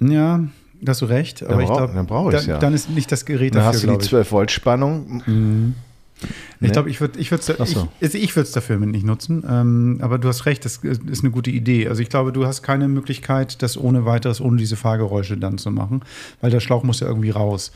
[0.00, 0.44] Ja,
[0.82, 1.42] da hast du recht.
[1.42, 2.58] Aber ich brau- glaube, dann brauche dann, ja.
[2.58, 4.08] dann ist nicht das Gerät Dann dafür, hast du die glaube ich.
[4.08, 5.22] 12 Volt Spannung.
[5.26, 6.70] Ich Ne?
[6.72, 7.88] glaube, ich würde ich würd's, Ach ich, so.
[8.02, 9.42] also ich würde es dafür nicht nutzen.
[9.48, 11.88] Ähm, aber du hast recht, das ist eine gute Idee.
[11.88, 15.70] Also ich glaube, du hast keine Möglichkeit, das ohne weiteres, ohne diese Fahrgeräusche dann zu
[15.70, 16.02] machen,
[16.42, 17.72] weil der Schlauch muss ja irgendwie raus.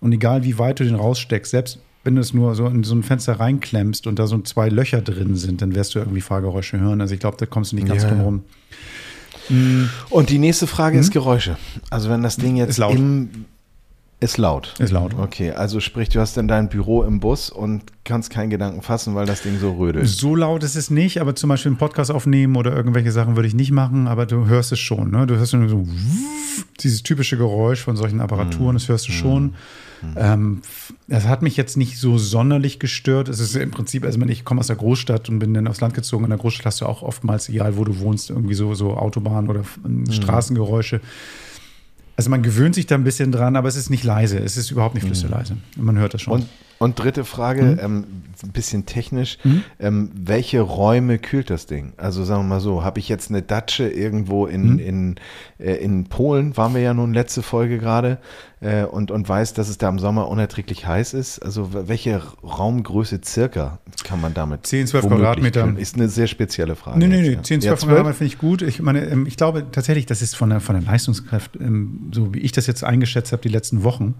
[0.00, 2.94] Und egal wie weit du den raussteckst, selbst wenn du es nur so in so
[2.94, 6.78] ein Fenster reinklemmst und da so zwei Löcher drin sind, dann wirst du irgendwie Fahrgeräusche
[6.80, 7.00] hören.
[7.00, 8.08] Also ich glaube, da kommst du nicht ganz Ja.
[8.10, 8.42] drum rum.
[10.10, 11.56] Und die nächste Frage ist Geräusche.
[11.90, 12.94] Also wenn das Ding jetzt Ist laut.
[12.94, 13.44] im
[14.20, 14.74] Ist laut.
[14.78, 15.14] Ist laut.
[15.18, 19.14] Okay, also sprich, du hast dann dein Büro im Bus und kannst keinen Gedanken fassen,
[19.16, 20.08] weil das Ding so rödelt.
[20.08, 23.48] So laut ist es nicht, aber zum Beispiel einen Podcast aufnehmen oder irgendwelche Sachen würde
[23.48, 25.10] ich nicht machen, aber du hörst es schon.
[25.10, 25.26] Ne?
[25.26, 25.86] Du hörst nur so
[26.80, 29.54] dieses typische Geräusch von solchen Apparaturen, das hörst du schon.
[30.16, 30.62] Ähm,
[31.08, 33.28] das hat mich jetzt nicht so sonderlich gestört.
[33.28, 35.94] Es ist im Prinzip, also ich komme aus der Großstadt und bin dann aufs Land
[35.94, 36.24] gezogen.
[36.24, 39.48] In der Großstadt hast du auch oftmals, egal wo du wohnst, irgendwie so, so Autobahn-
[39.48, 41.00] oder ähm, Straßengeräusche.
[42.16, 44.38] Also man gewöhnt sich da ein bisschen dran, aber es ist nicht leise.
[44.38, 45.56] Es ist überhaupt nicht flüsterleise.
[45.76, 46.34] Und man hört das schon.
[46.34, 46.48] Und,
[46.82, 48.04] und dritte Frage, ähm,
[48.42, 49.38] ein bisschen technisch.
[49.78, 51.92] Ähm, welche Räume kühlt das Ding?
[51.96, 55.14] Also sagen wir mal so, habe ich jetzt eine Datsche irgendwo in, in,
[55.58, 58.18] äh, in Polen, waren wir ja nun letzte Folge gerade,
[58.60, 61.38] äh, und, und weiß, dass es da im Sommer unerträglich heiß ist.
[61.40, 64.66] Also welche Raumgröße circa kann man damit?
[64.66, 65.62] 10, 12 womöglich Quadratmeter.
[65.64, 65.76] kühlen?
[65.76, 66.98] Ist eine sehr spezielle Frage.
[66.98, 67.34] Nee, nee, jetzt, nee.
[67.34, 67.42] ja.
[67.42, 68.62] 10, Ja, 12 Quadratmeter finde ich gut.
[68.62, 72.34] Ich meine, ähm, ich glaube tatsächlich, das ist von der, von der Leistungskraft, ähm, so
[72.34, 74.14] wie ich das jetzt eingeschätzt habe, die letzten Wochen,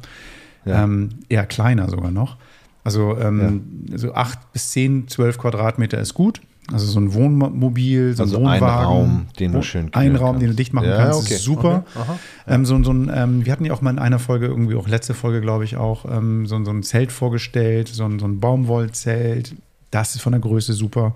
[0.64, 0.84] Ja.
[0.84, 2.36] ähm, eher kleiner sogar noch.
[2.84, 6.40] Also ähm, so 8 bis 10, 12 Quadratmeter ist gut.
[6.72, 8.84] Also so ein Wohnmobil, so ein Also ein Wohnwagen.
[8.86, 10.58] Raum, den du schön Ein Raum, den du kannst.
[10.60, 11.34] dicht machen Ja, kannst, okay.
[11.34, 11.84] ist super.
[11.94, 12.12] Okay.
[12.46, 14.86] Ähm, so, so ein, ähm, wir hatten ja auch mal in einer Folge, irgendwie auch
[14.88, 18.38] letzte Folge, glaube ich, auch ähm, so, so ein Zelt vorgestellt, so ein, so ein
[18.40, 19.54] Baumwollzelt.
[19.90, 21.14] Das ist von der Größe super.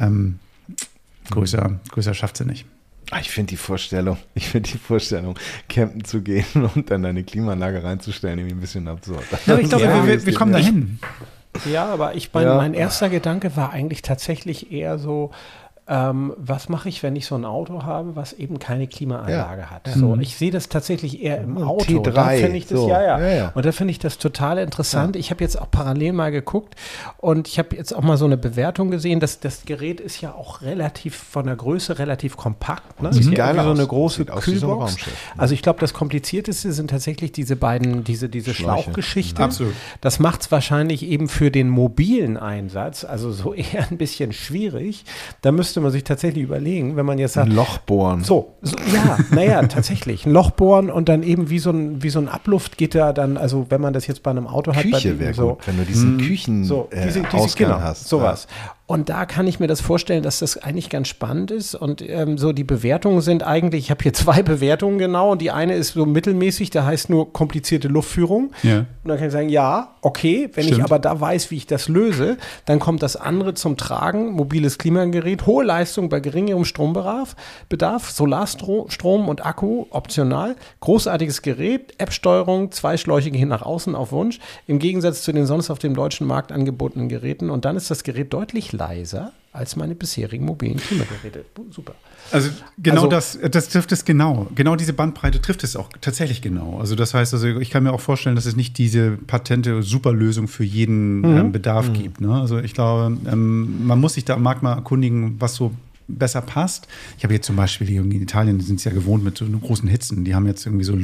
[0.00, 0.40] Ähm,
[1.30, 2.66] größer, größer schafft sie nicht.
[3.14, 6.44] Ah, Ich finde die Vorstellung, ich finde die Vorstellung, campen zu gehen
[6.74, 9.22] und dann eine Klimaanlage reinzustellen, irgendwie ein bisschen absurd.
[9.46, 10.98] Ja, aber ich glaube, Ja, wir, wir, wir kommen dahin.
[11.70, 12.56] Ja, aber ich mein, Ja.
[12.56, 15.30] mein erster Gedanke war eigentlich tatsächlich eher so,
[15.92, 19.70] ähm, was mache ich, wenn ich so ein Auto habe, was eben keine Klimaanlage Ja.
[19.70, 19.88] hat?
[19.94, 21.84] So, ich sehe das tatsächlich eher im Auto.
[21.84, 22.88] T3, da finde ich das, so.
[22.88, 23.20] ja, ja.
[23.20, 23.52] Ja, ja.
[23.54, 25.16] Und da finde ich das total interessant.
[25.16, 26.76] Ich habe jetzt auch parallel mal geguckt
[27.18, 29.20] und ich habe jetzt auch mal so eine Bewertung gesehen.
[29.20, 33.02] dass das Gerät ist ja auch relativ von der Größe relativ kompakt.
[33.02, 33.12] Ne?
[33.12, 34.92] Sieht Ist ja geil irgendwie so eine große wie so Kühlbox.
[34.92, 35.16] Raumschiff.
[35.36, 38.84] Also ich glaube, das komplizierteste sind tatsächlich diese beiden, diese, diese Schläuche.
[38.84, 39.42] Schlauchgeschichte.
[39.42, 39.74] Absolut.
[40.00, 45.04] Das macht es wahrscheinlich eben für den mobilen Einsatz, also so eher ein bisschen schwierig.
[45.42, 48.24] Da müsste man sich tatsächlich überlegen, wenn man jetzt sagt, Ein Loch bohren.
[48.24, 50.26] so, so ja, naja, tatsächlich.
[50.26, 53.66] Ein Loch bohren und dann eben wie so ein, wie so ein Abluftgitter dann, also
[53.68, 55.84] wenn man das jetzt bei einem Auto hat, bei Küche wäre so, gut, wenn du
[55.84, 58.08] diesen Küchen so, äh, diese, diese, Ausgang genau, hast.
[58.08, 58.46] sowas.
[58.92, 61.74] Und da kann ich mir das vorstellen, dass das eigentlich ganz spannend ist.
[61.74, 65.32] Und ähm, so die Bewertungen sind eigentlich, ich habe hier zwei Bewertungen genau.
[65.32, 68.52] Und die eine ist so mittelmäßig, da heißt nur komplizierte Luftführung.
[68.62, 68.80] Ja.
[68.80, 70.50] Und dann kann ich sagen, ja, okay.
[70.52, 70.84] Wenn ich Stimmt.
[70.84, 72.36] aber da weiß, wie ich das löse,
[72.66, 74.32] dann kommt das andere zum Tragen.
[74.32, 77.34] Mobiles Klimagerät, hohe Leistung bei geringerem Strombedarf,
[77.70, 80.54] Bedarf, Solarstrom Strom und Akku optional.
[80.80, 84.38] Großartiges Gerät, App-Steuerung, zwei Schläuche gehen nach außen auf Wunsch.
[84.66, 87.48] Im Gegensatz zu den sonst auf dem deutschen Markt angebotenen Geräten.
[87.48, 91.44] Und dann ist das Gerät deutlich leiser als meine bisherigen mobilen Klimageräte.
[91.70, 91.94] Super.
[92.30, 92.48] Also
[92.78, 94.48] genau Also- das, das trifft es genau.
[94.54, 96.78] Genau diese Bandbreite trifft es auch tatsächlich genau.
[96.80, 100.48] Also das heißt, also ich kann mir auch vorstellen, dass es nicht diese patente Superlösung
[100.48, 102.22] für jeden ähm, Bedarf gibt.
[102.22, 102.32] Ne?
[102.34, 105.72] Also ich glaube, ähm, man muss sich da am Markt mal erkundigen, was so
[106.08, 106.88] besser passt.
[107.18, 109.44] Ich habe jetzt zum Beispiel hier in Italien, die sind es ja gewohnt mit so
[109.46, 110.24] großen Hitzen.
[110.24, 110.94] Die haben jetzt irgendwie so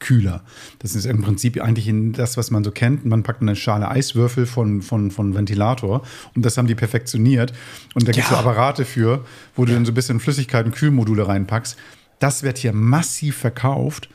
[0.00, 0.42] Luftkühler.
[0.80, 3.04] Das ist im Prinzip eigentlich in das, was man so kennt.
[3.04, 6.02] Man packt eine Schale Eiswürfel von, von, von Ventilator
[6.34, 7.52] und das haben die perfektioniert.
[7.94, 9.24] Und da gibt es so Apparate für,
[9.54, 11.76] wo du dann so ein bisschen Flüssigkeit und Kühlmodule reinpackst.
[12.18, 14.08] Das wird hier massiv verkauft.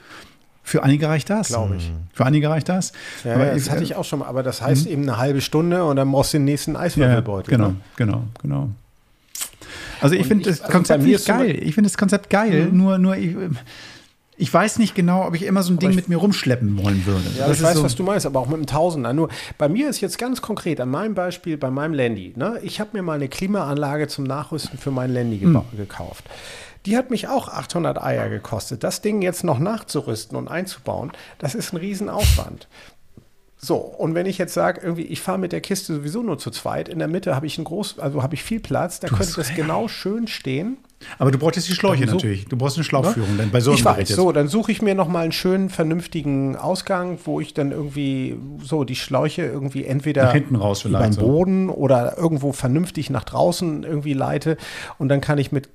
[0.64, 1.50] Für einige reicht das.
[1.50, 1.92] Glaube ich.
[2.14, 2.92] Für einige reicht das.
[3.24, 4.28] Ja, Aber das hatte ich auch schon mal.
[4.28, 7.52] Aber das heißt eben eine halbe Stunde und dann brauchst du den nächsten ja, Eiswürfelbeutel.
[7.52, 7.76] genau, ne?
[7.96, 8.70] genau, genau.
[10.02, 11.60] Also ich finde das also Konzept ich ist zum geil.
[11.62, 12.70] Ich finde das Konzept geil.
[12.72, 13.36] Nur, nur ich,
[14.38, 17.06] ich weiß nicht genau, ob ich immer so ein Ding ich- mit mir rumschleppen wollen
[17.06, 17.24] würde.
[17.38, 19.14] Ja, Das ich weiß, so, was du meinst, aber auch mit einem Tausender.
[19.14, 22.34] Nur bei mir ist jetzt ganz konkret, an meinem Beispiel, bei meinem Landy.
[22.36, 22.60] Ne?
[22.64, 25.56] Ich habe mir mal eine Klimaanlage zum Nachrüsten für mein Landy Hm.
[25.58, 26.26] geba- gekauft.
[26.86, 28.84] Die hat mich auch 800 Eier gekostet.
[28.84, 32.68] Das Ding jetzt noch nachzurüsten und einzubauen, das ist ein Riesenaufwand.
[33.66, 36.52] So, und wenn ich jetzt sage, irgendwie, ich fahre mit der Kiste sowieso nur zu
[36.52, 39.24] zweit, in der Mitte habe ich ein groß, also habe ich viel Platz, da könnte
[39.24, 40.78] hast das genau schön stehen.
[41.18, 42.46] Aber du bräuchtest die Schläuche so- natürlich.
[42.46, 44.94] Du brauchst eine Schlauchführung, denn bei so einem ich weiß, so, dann suche ich mir
[44.94, 50.26] noch mal einen schönen, vernünftigen Ausgang, wo ich dann irgendwie so die Schläuche irgendwie entweder
[50.26, 51.28] Nach hinten raus über vielleicht den so.
[51.28, 54.58] Boden oder irgendwo vernünftig nach draußen irgendwie leite
[55.00, 55.70] und dann kann ich mit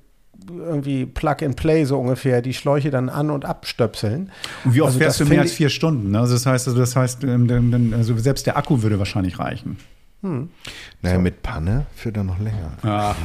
[0.49, 4.31] irgendwie Plug and Play so ungefähr die Schläuche dann an und abstöpseln.
[4.65, 6.11] Und wie oft Also fährst du mehr als vier Stunden?
[6.11, 6.19] ne?
[6.19, 9.77] Also das heißt, also das heißt, ähm, also selbst der Akku würde wahrscheinlich reichen.
[10.23, 12.77] Naja, mit Panne führt er noch länger.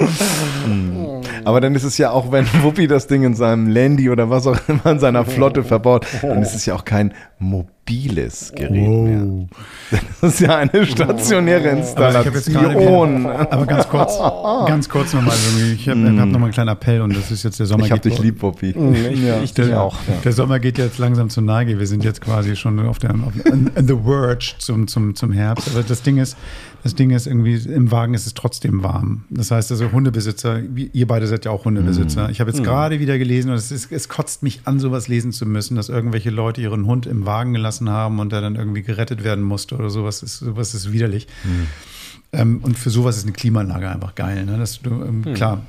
[1.44, 4.46] Aber dann ist es ja auch, wenn Wuppi das Ding in seinem Landy oder was
[4.46, 9.46] auch immer in seiner Flotte verbaut, dann ist es ja auch kein mobiles Gerät mehr.
[10.20, 11.80] Das ist ja eine stationäre Aber
[12.10, 13.20] ich habe Installation.
[13.24, 14.18] wieder, aber ganz kurz,
[14.66, 15.34] ganz kurz nochmal,
[15.74, 17.84] ich habe hab nochmal einen kleinen Appell und das ist jetzt der Sommer.
[17.86, 18.70] Ich hab geht- dich lieb, Wuppi.
[18.70, 19.96] Ich, ich dich Der, auch.
[20.24, 21.78] der Sommer geht jetzt langsam zur Neige.
[21.78, 25.32] Wir sind jetzt quasi schon auf der auf, in, in the verge zum, zum, zum
[25.32, 25.68] Herbst.
[25.74, 26.36] Aber das Ding ist,
[26.82, 29.24] das Ding ist irgendwie, im Wagen ist es trotzdem warm.
[29.28, 32.24] Das heißt also Hundebesitzer, ihr beide seid ja auch Hundebesitzer.
[32.24, 32.30] Mhm.
[32.30, 35.32] Ich habe jetzt gerade wieder gelesen und es, ist, es kotzt mich an, sowas lesen
[35.32, 38.82] zu müssen, dass irgendwelche Leute ihren Hund im Wagen gelassen haben und der dann irgendwie
[38.82, 40.22] gerettet werden musste oder sowas.
[40.22, 41.26] Ist, sowas ist widerlich.
[41.44, 41.66] Mhm.
[42.32, 44.44] Ähm, und für sowas ist eine Klimaanlage einfach geil.
[44.46, 44.56] Ne?
[44.56, 45.62] Dass du, ähm, Klar,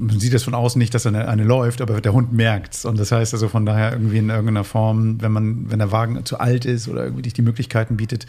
[0.00, 2.84] man sieht das von außen nicht, dass eine, eine läuft, aber der Hund merkt's.
[2.84, 6.24] Und das heißt also von daher irgendwie in irgendeiner Form, wenn man, wenn der Wagen
[6.24, 8.26] zu alt ist oder irgendwie nicht die Möglichkeiten bietet,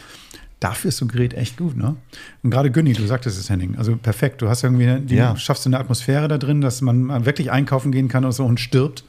[0.62, 1.98] dafür ist so ein Gerät echt gut, ne?
[2.44, 4.42] Und gerade Günni, du sagtest es, Henning, also perfekt.
[4.42, 5.36] Du hast irgendwie, die, Ja.
[5.36, 8.60] schaffst du eine Atmosphäre da drin, dass man wirklich einkaufen gehen kann und so und
[8.60, 9.04] stirbt.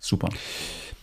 [0.00, 0.30] Super.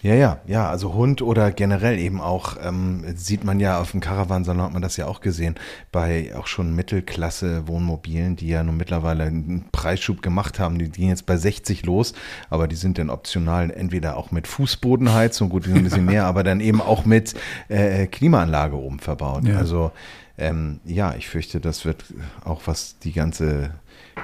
[0.05, 4.01] Ja, ja, ja, also Hund oder generell eben auch, ähm, sieht man ja auf dem
[4.01, 5.55] Caravansalon, hat man das ja auch gesehen,
[5.91, 11.25] bei auch schon Mittelklasse-Wohnmobilen, die ja nun mittlerweile einen Preisschub gemacht haben, die gehen jetzt
[11.25, 12.13] bei 60 los,
[12.51, 16.25] aber die sind dann optional entweder auch mit Fußbodenheizung, gut, die sind ein bisschen mehr,
[16.25, 17.33] aber dann eben auch mit
[17.69, 19.45] äh, Klimaanlage oben verbaut.
[19.45, 19.57] Ja.
[19.57, 19.91] Also
[20.37, 22.05] ähm, ja, ich fürchte, das wird
[22.43, 23.71] auch was die ganze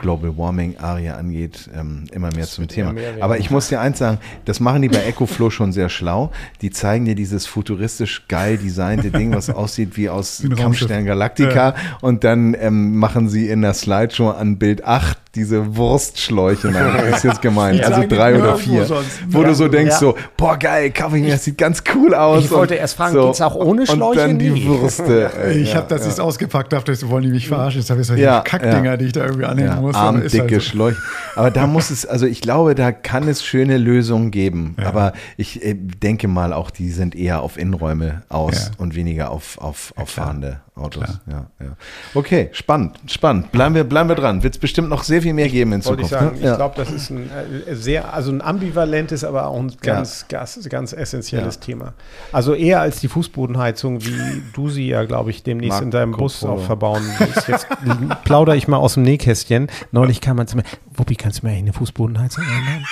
[0.01, 2.93] Global Warming Aria angeht, ähm, immer mehr zum Thema.
[2.93, 3.15] mehr.
[3.19, 6.31] Aber ich muss dir eins sagen, das machen die bei EcoFlow schon sehr schlau.
[6.61, 11.05] Die zeigen dir dieses futuristisch geil designte Ding, was aussieht wie aus Kampfstern.
[11.05, 11.75] Galactica.
[12.01, 16.67] Und dann ähm, machen sie in der Slideshow an Bild 8 diese Wurstschläuche.
[16.69, 17.81] Nein, das ist jetzt gemeint.
[17.83, 18.85] Also drei oder vier.
[19.29, 19.97] Wo du so denkst Ja.
[19.99, 22.43] so, boah geil, kaufe ich mir, das sieht ganz cool aus.
[22.45, 23.27] Ich wollte Und erst fragen, so.
[23.27, 24.17] geht's auch ohne Und Schläuche?
[24.19, 24.65] dann die.
[24.65, 25.31] Würste.
[25.41, 26.07] ey, Ich ja, habe das ja.
[26.09, 27.79] jetzt ausgepackt, dachte ich, so wollen die mich verarschen.
[27.81, 28.97] Jetzt habe ich solche Ja, Kackdinger, ja.
[28.97, 29.95] die ich da irgendwie anhängen Ja, muss.
[29.95, 30.59] armdicke halt so.
[30.59, 30.97] Schläuche.
[31.35, 34.75] Aber da muss es, also ich glaube, da kann es schöne Lösungen geben.
[34.79, 34.87] Ja.
[34.87, 38.71] Aber ich äh, denke mal auch, die sind eher auf Innenräume aus Ja.
[38.77, 41.03] und weniger auf, auf, auf fahrende Autos.
[41.29, 41.75] Ja, ja.
[42.13, 43.51] Okay, spannend, spannend.
[43.51, 44.43] Bleiben wir, bleiben wir dran.
[44.43, 46.09] Wird es bestimmt noch sehr viel mehr geben in ich Zukunft.
[46.09, 46.49] sagen, ne?
[46.51, 47.29] ich glaube, das ist ein
[47.67, 51.61] äh, sehr, also ein ambivalentes, aber auch ein ganz, ganz, ganz essentielles Ja.
[51.61, 51.93] Thema.
[52.31, 56.11] Also eher als die Fußbodenheizung, wie du sie ja, glaube ich, demnächst Marco in deinem
[56.11, 56.53] Bus Polo.
[56.53, 57.47] auch verbauen willst.
[57.47, 57.67] Jetzt
[58.23, 59.67] plaudere ich mal aus dem Nähkästchen.
[59.91, 60.63] Neulich kam man zu mir,
[60.93, 62.85] Wuppi, kannst du mir eigentlich eine Fußbodenheizung einbauen?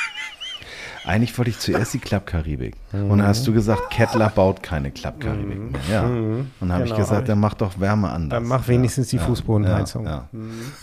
[1.09, 2.75] Eigentlich wollte ich zuerst die Klappkaribik.
[2.91, 3.09] Mhm.
[3.11, 5.81] Und dann hast du gesagt, Kettler baut keine Klappkaribik mehr.
[5.91, 6.03] Ja.
[6.05, 7.01] Und dann habe ich Genau.
[7.03, 8.37] gesagt, dann mach doch Wärme anders.
[8.39, 10.05] Dann mach wenigstens die Ja, Fußbodenheizung.
[10.05, 10.29] Ja, ja.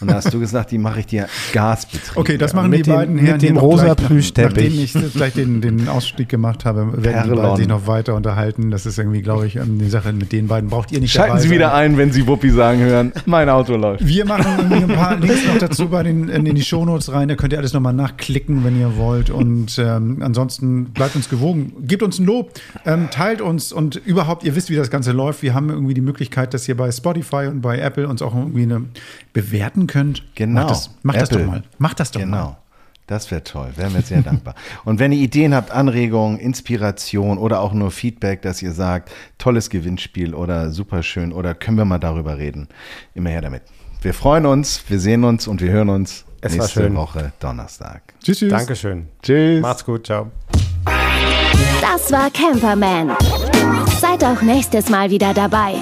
[0.00, 2.16] Und dann hast du gesagt, die mache ich dir Gasbetrieb.
[2.16, 4.92] Okay, das machen Mit die dem- beiden mit Herren dem hier noch rosa Plüschteppich.
[4.94, 7.36] Nachdem ich gleich den, den Ausstieg gemacht habe, werden die Perlon.
[7.42, 8.70] beiden sich noch weiter unterhalten.
[8.72, 11.28] Das ist irgendwie, glaube ich, ähm, die Sache mit den beiden braucht ihr nicht Schalten
[11.36, 14.04] dabei Sie wieder ein, wenn Sie Wuppi sagen hören, mein Auto läuft.
[14.06, 17.28] Wir machen irgendwie ein paar Links noch dazu bei den, in die Shownotes rein.
[17.28, 19.30] Da könnt ihr alles nochmal nachklicken, wenn ihr wollt.
[19.30, 21.72] Und ähm, ansonsten bleibt uns gewogen.
[21.86, 22.52] Gebt uns ein Lob,
[22.84, 25.42] ähm, teilt uns und überhaupt, ihr wisst, wie das Ganze läuft.
[25.42, 28.62] Wir haben irgendwie die Möglichkeit, dass ihr bei Spotify und bei Apple uns auch irgendwie
[28.62, 28.84] eine
[29.32, 30.24] bewerten könnt.
[30.34, 30.62] Genau.
[30.62, 31.62] Macht das, macht das doch mal.
[31.78, 32.26] Macht das doch mal.
[32.26, 32.56] Genau.
[33.06, 34.56] Das wäre toll, wären wir sehr dankbar.
[34.84, 39.70] Und wenn ihr Ideen habt, Anregungen, Inspiration oder auch nur Feedback, dass ihr sagt, tolles
[39.70, 42.66] Gewinnspiel oder super schön oder können wir mal darüber reden,
[43.14, 43.62] immer her damit.
[44.02, 46.94] Wir freuen uns, wir sehen uns und wir hören uns Es war nächste schön.
[46.96, 48.02] Woche Donnerstag.
[48.22, 48.50] Tschüss, tschüss.
[48.50, 49.08] Dankeschön.
[49.22, 49.60] Tschüss.
[49.60, 50.30] Macht's gut, ciao.
[51.80, 53.16] Das war Camperman.
[54.00, 55.74] Seid auch nächstes Mal wieder dabei.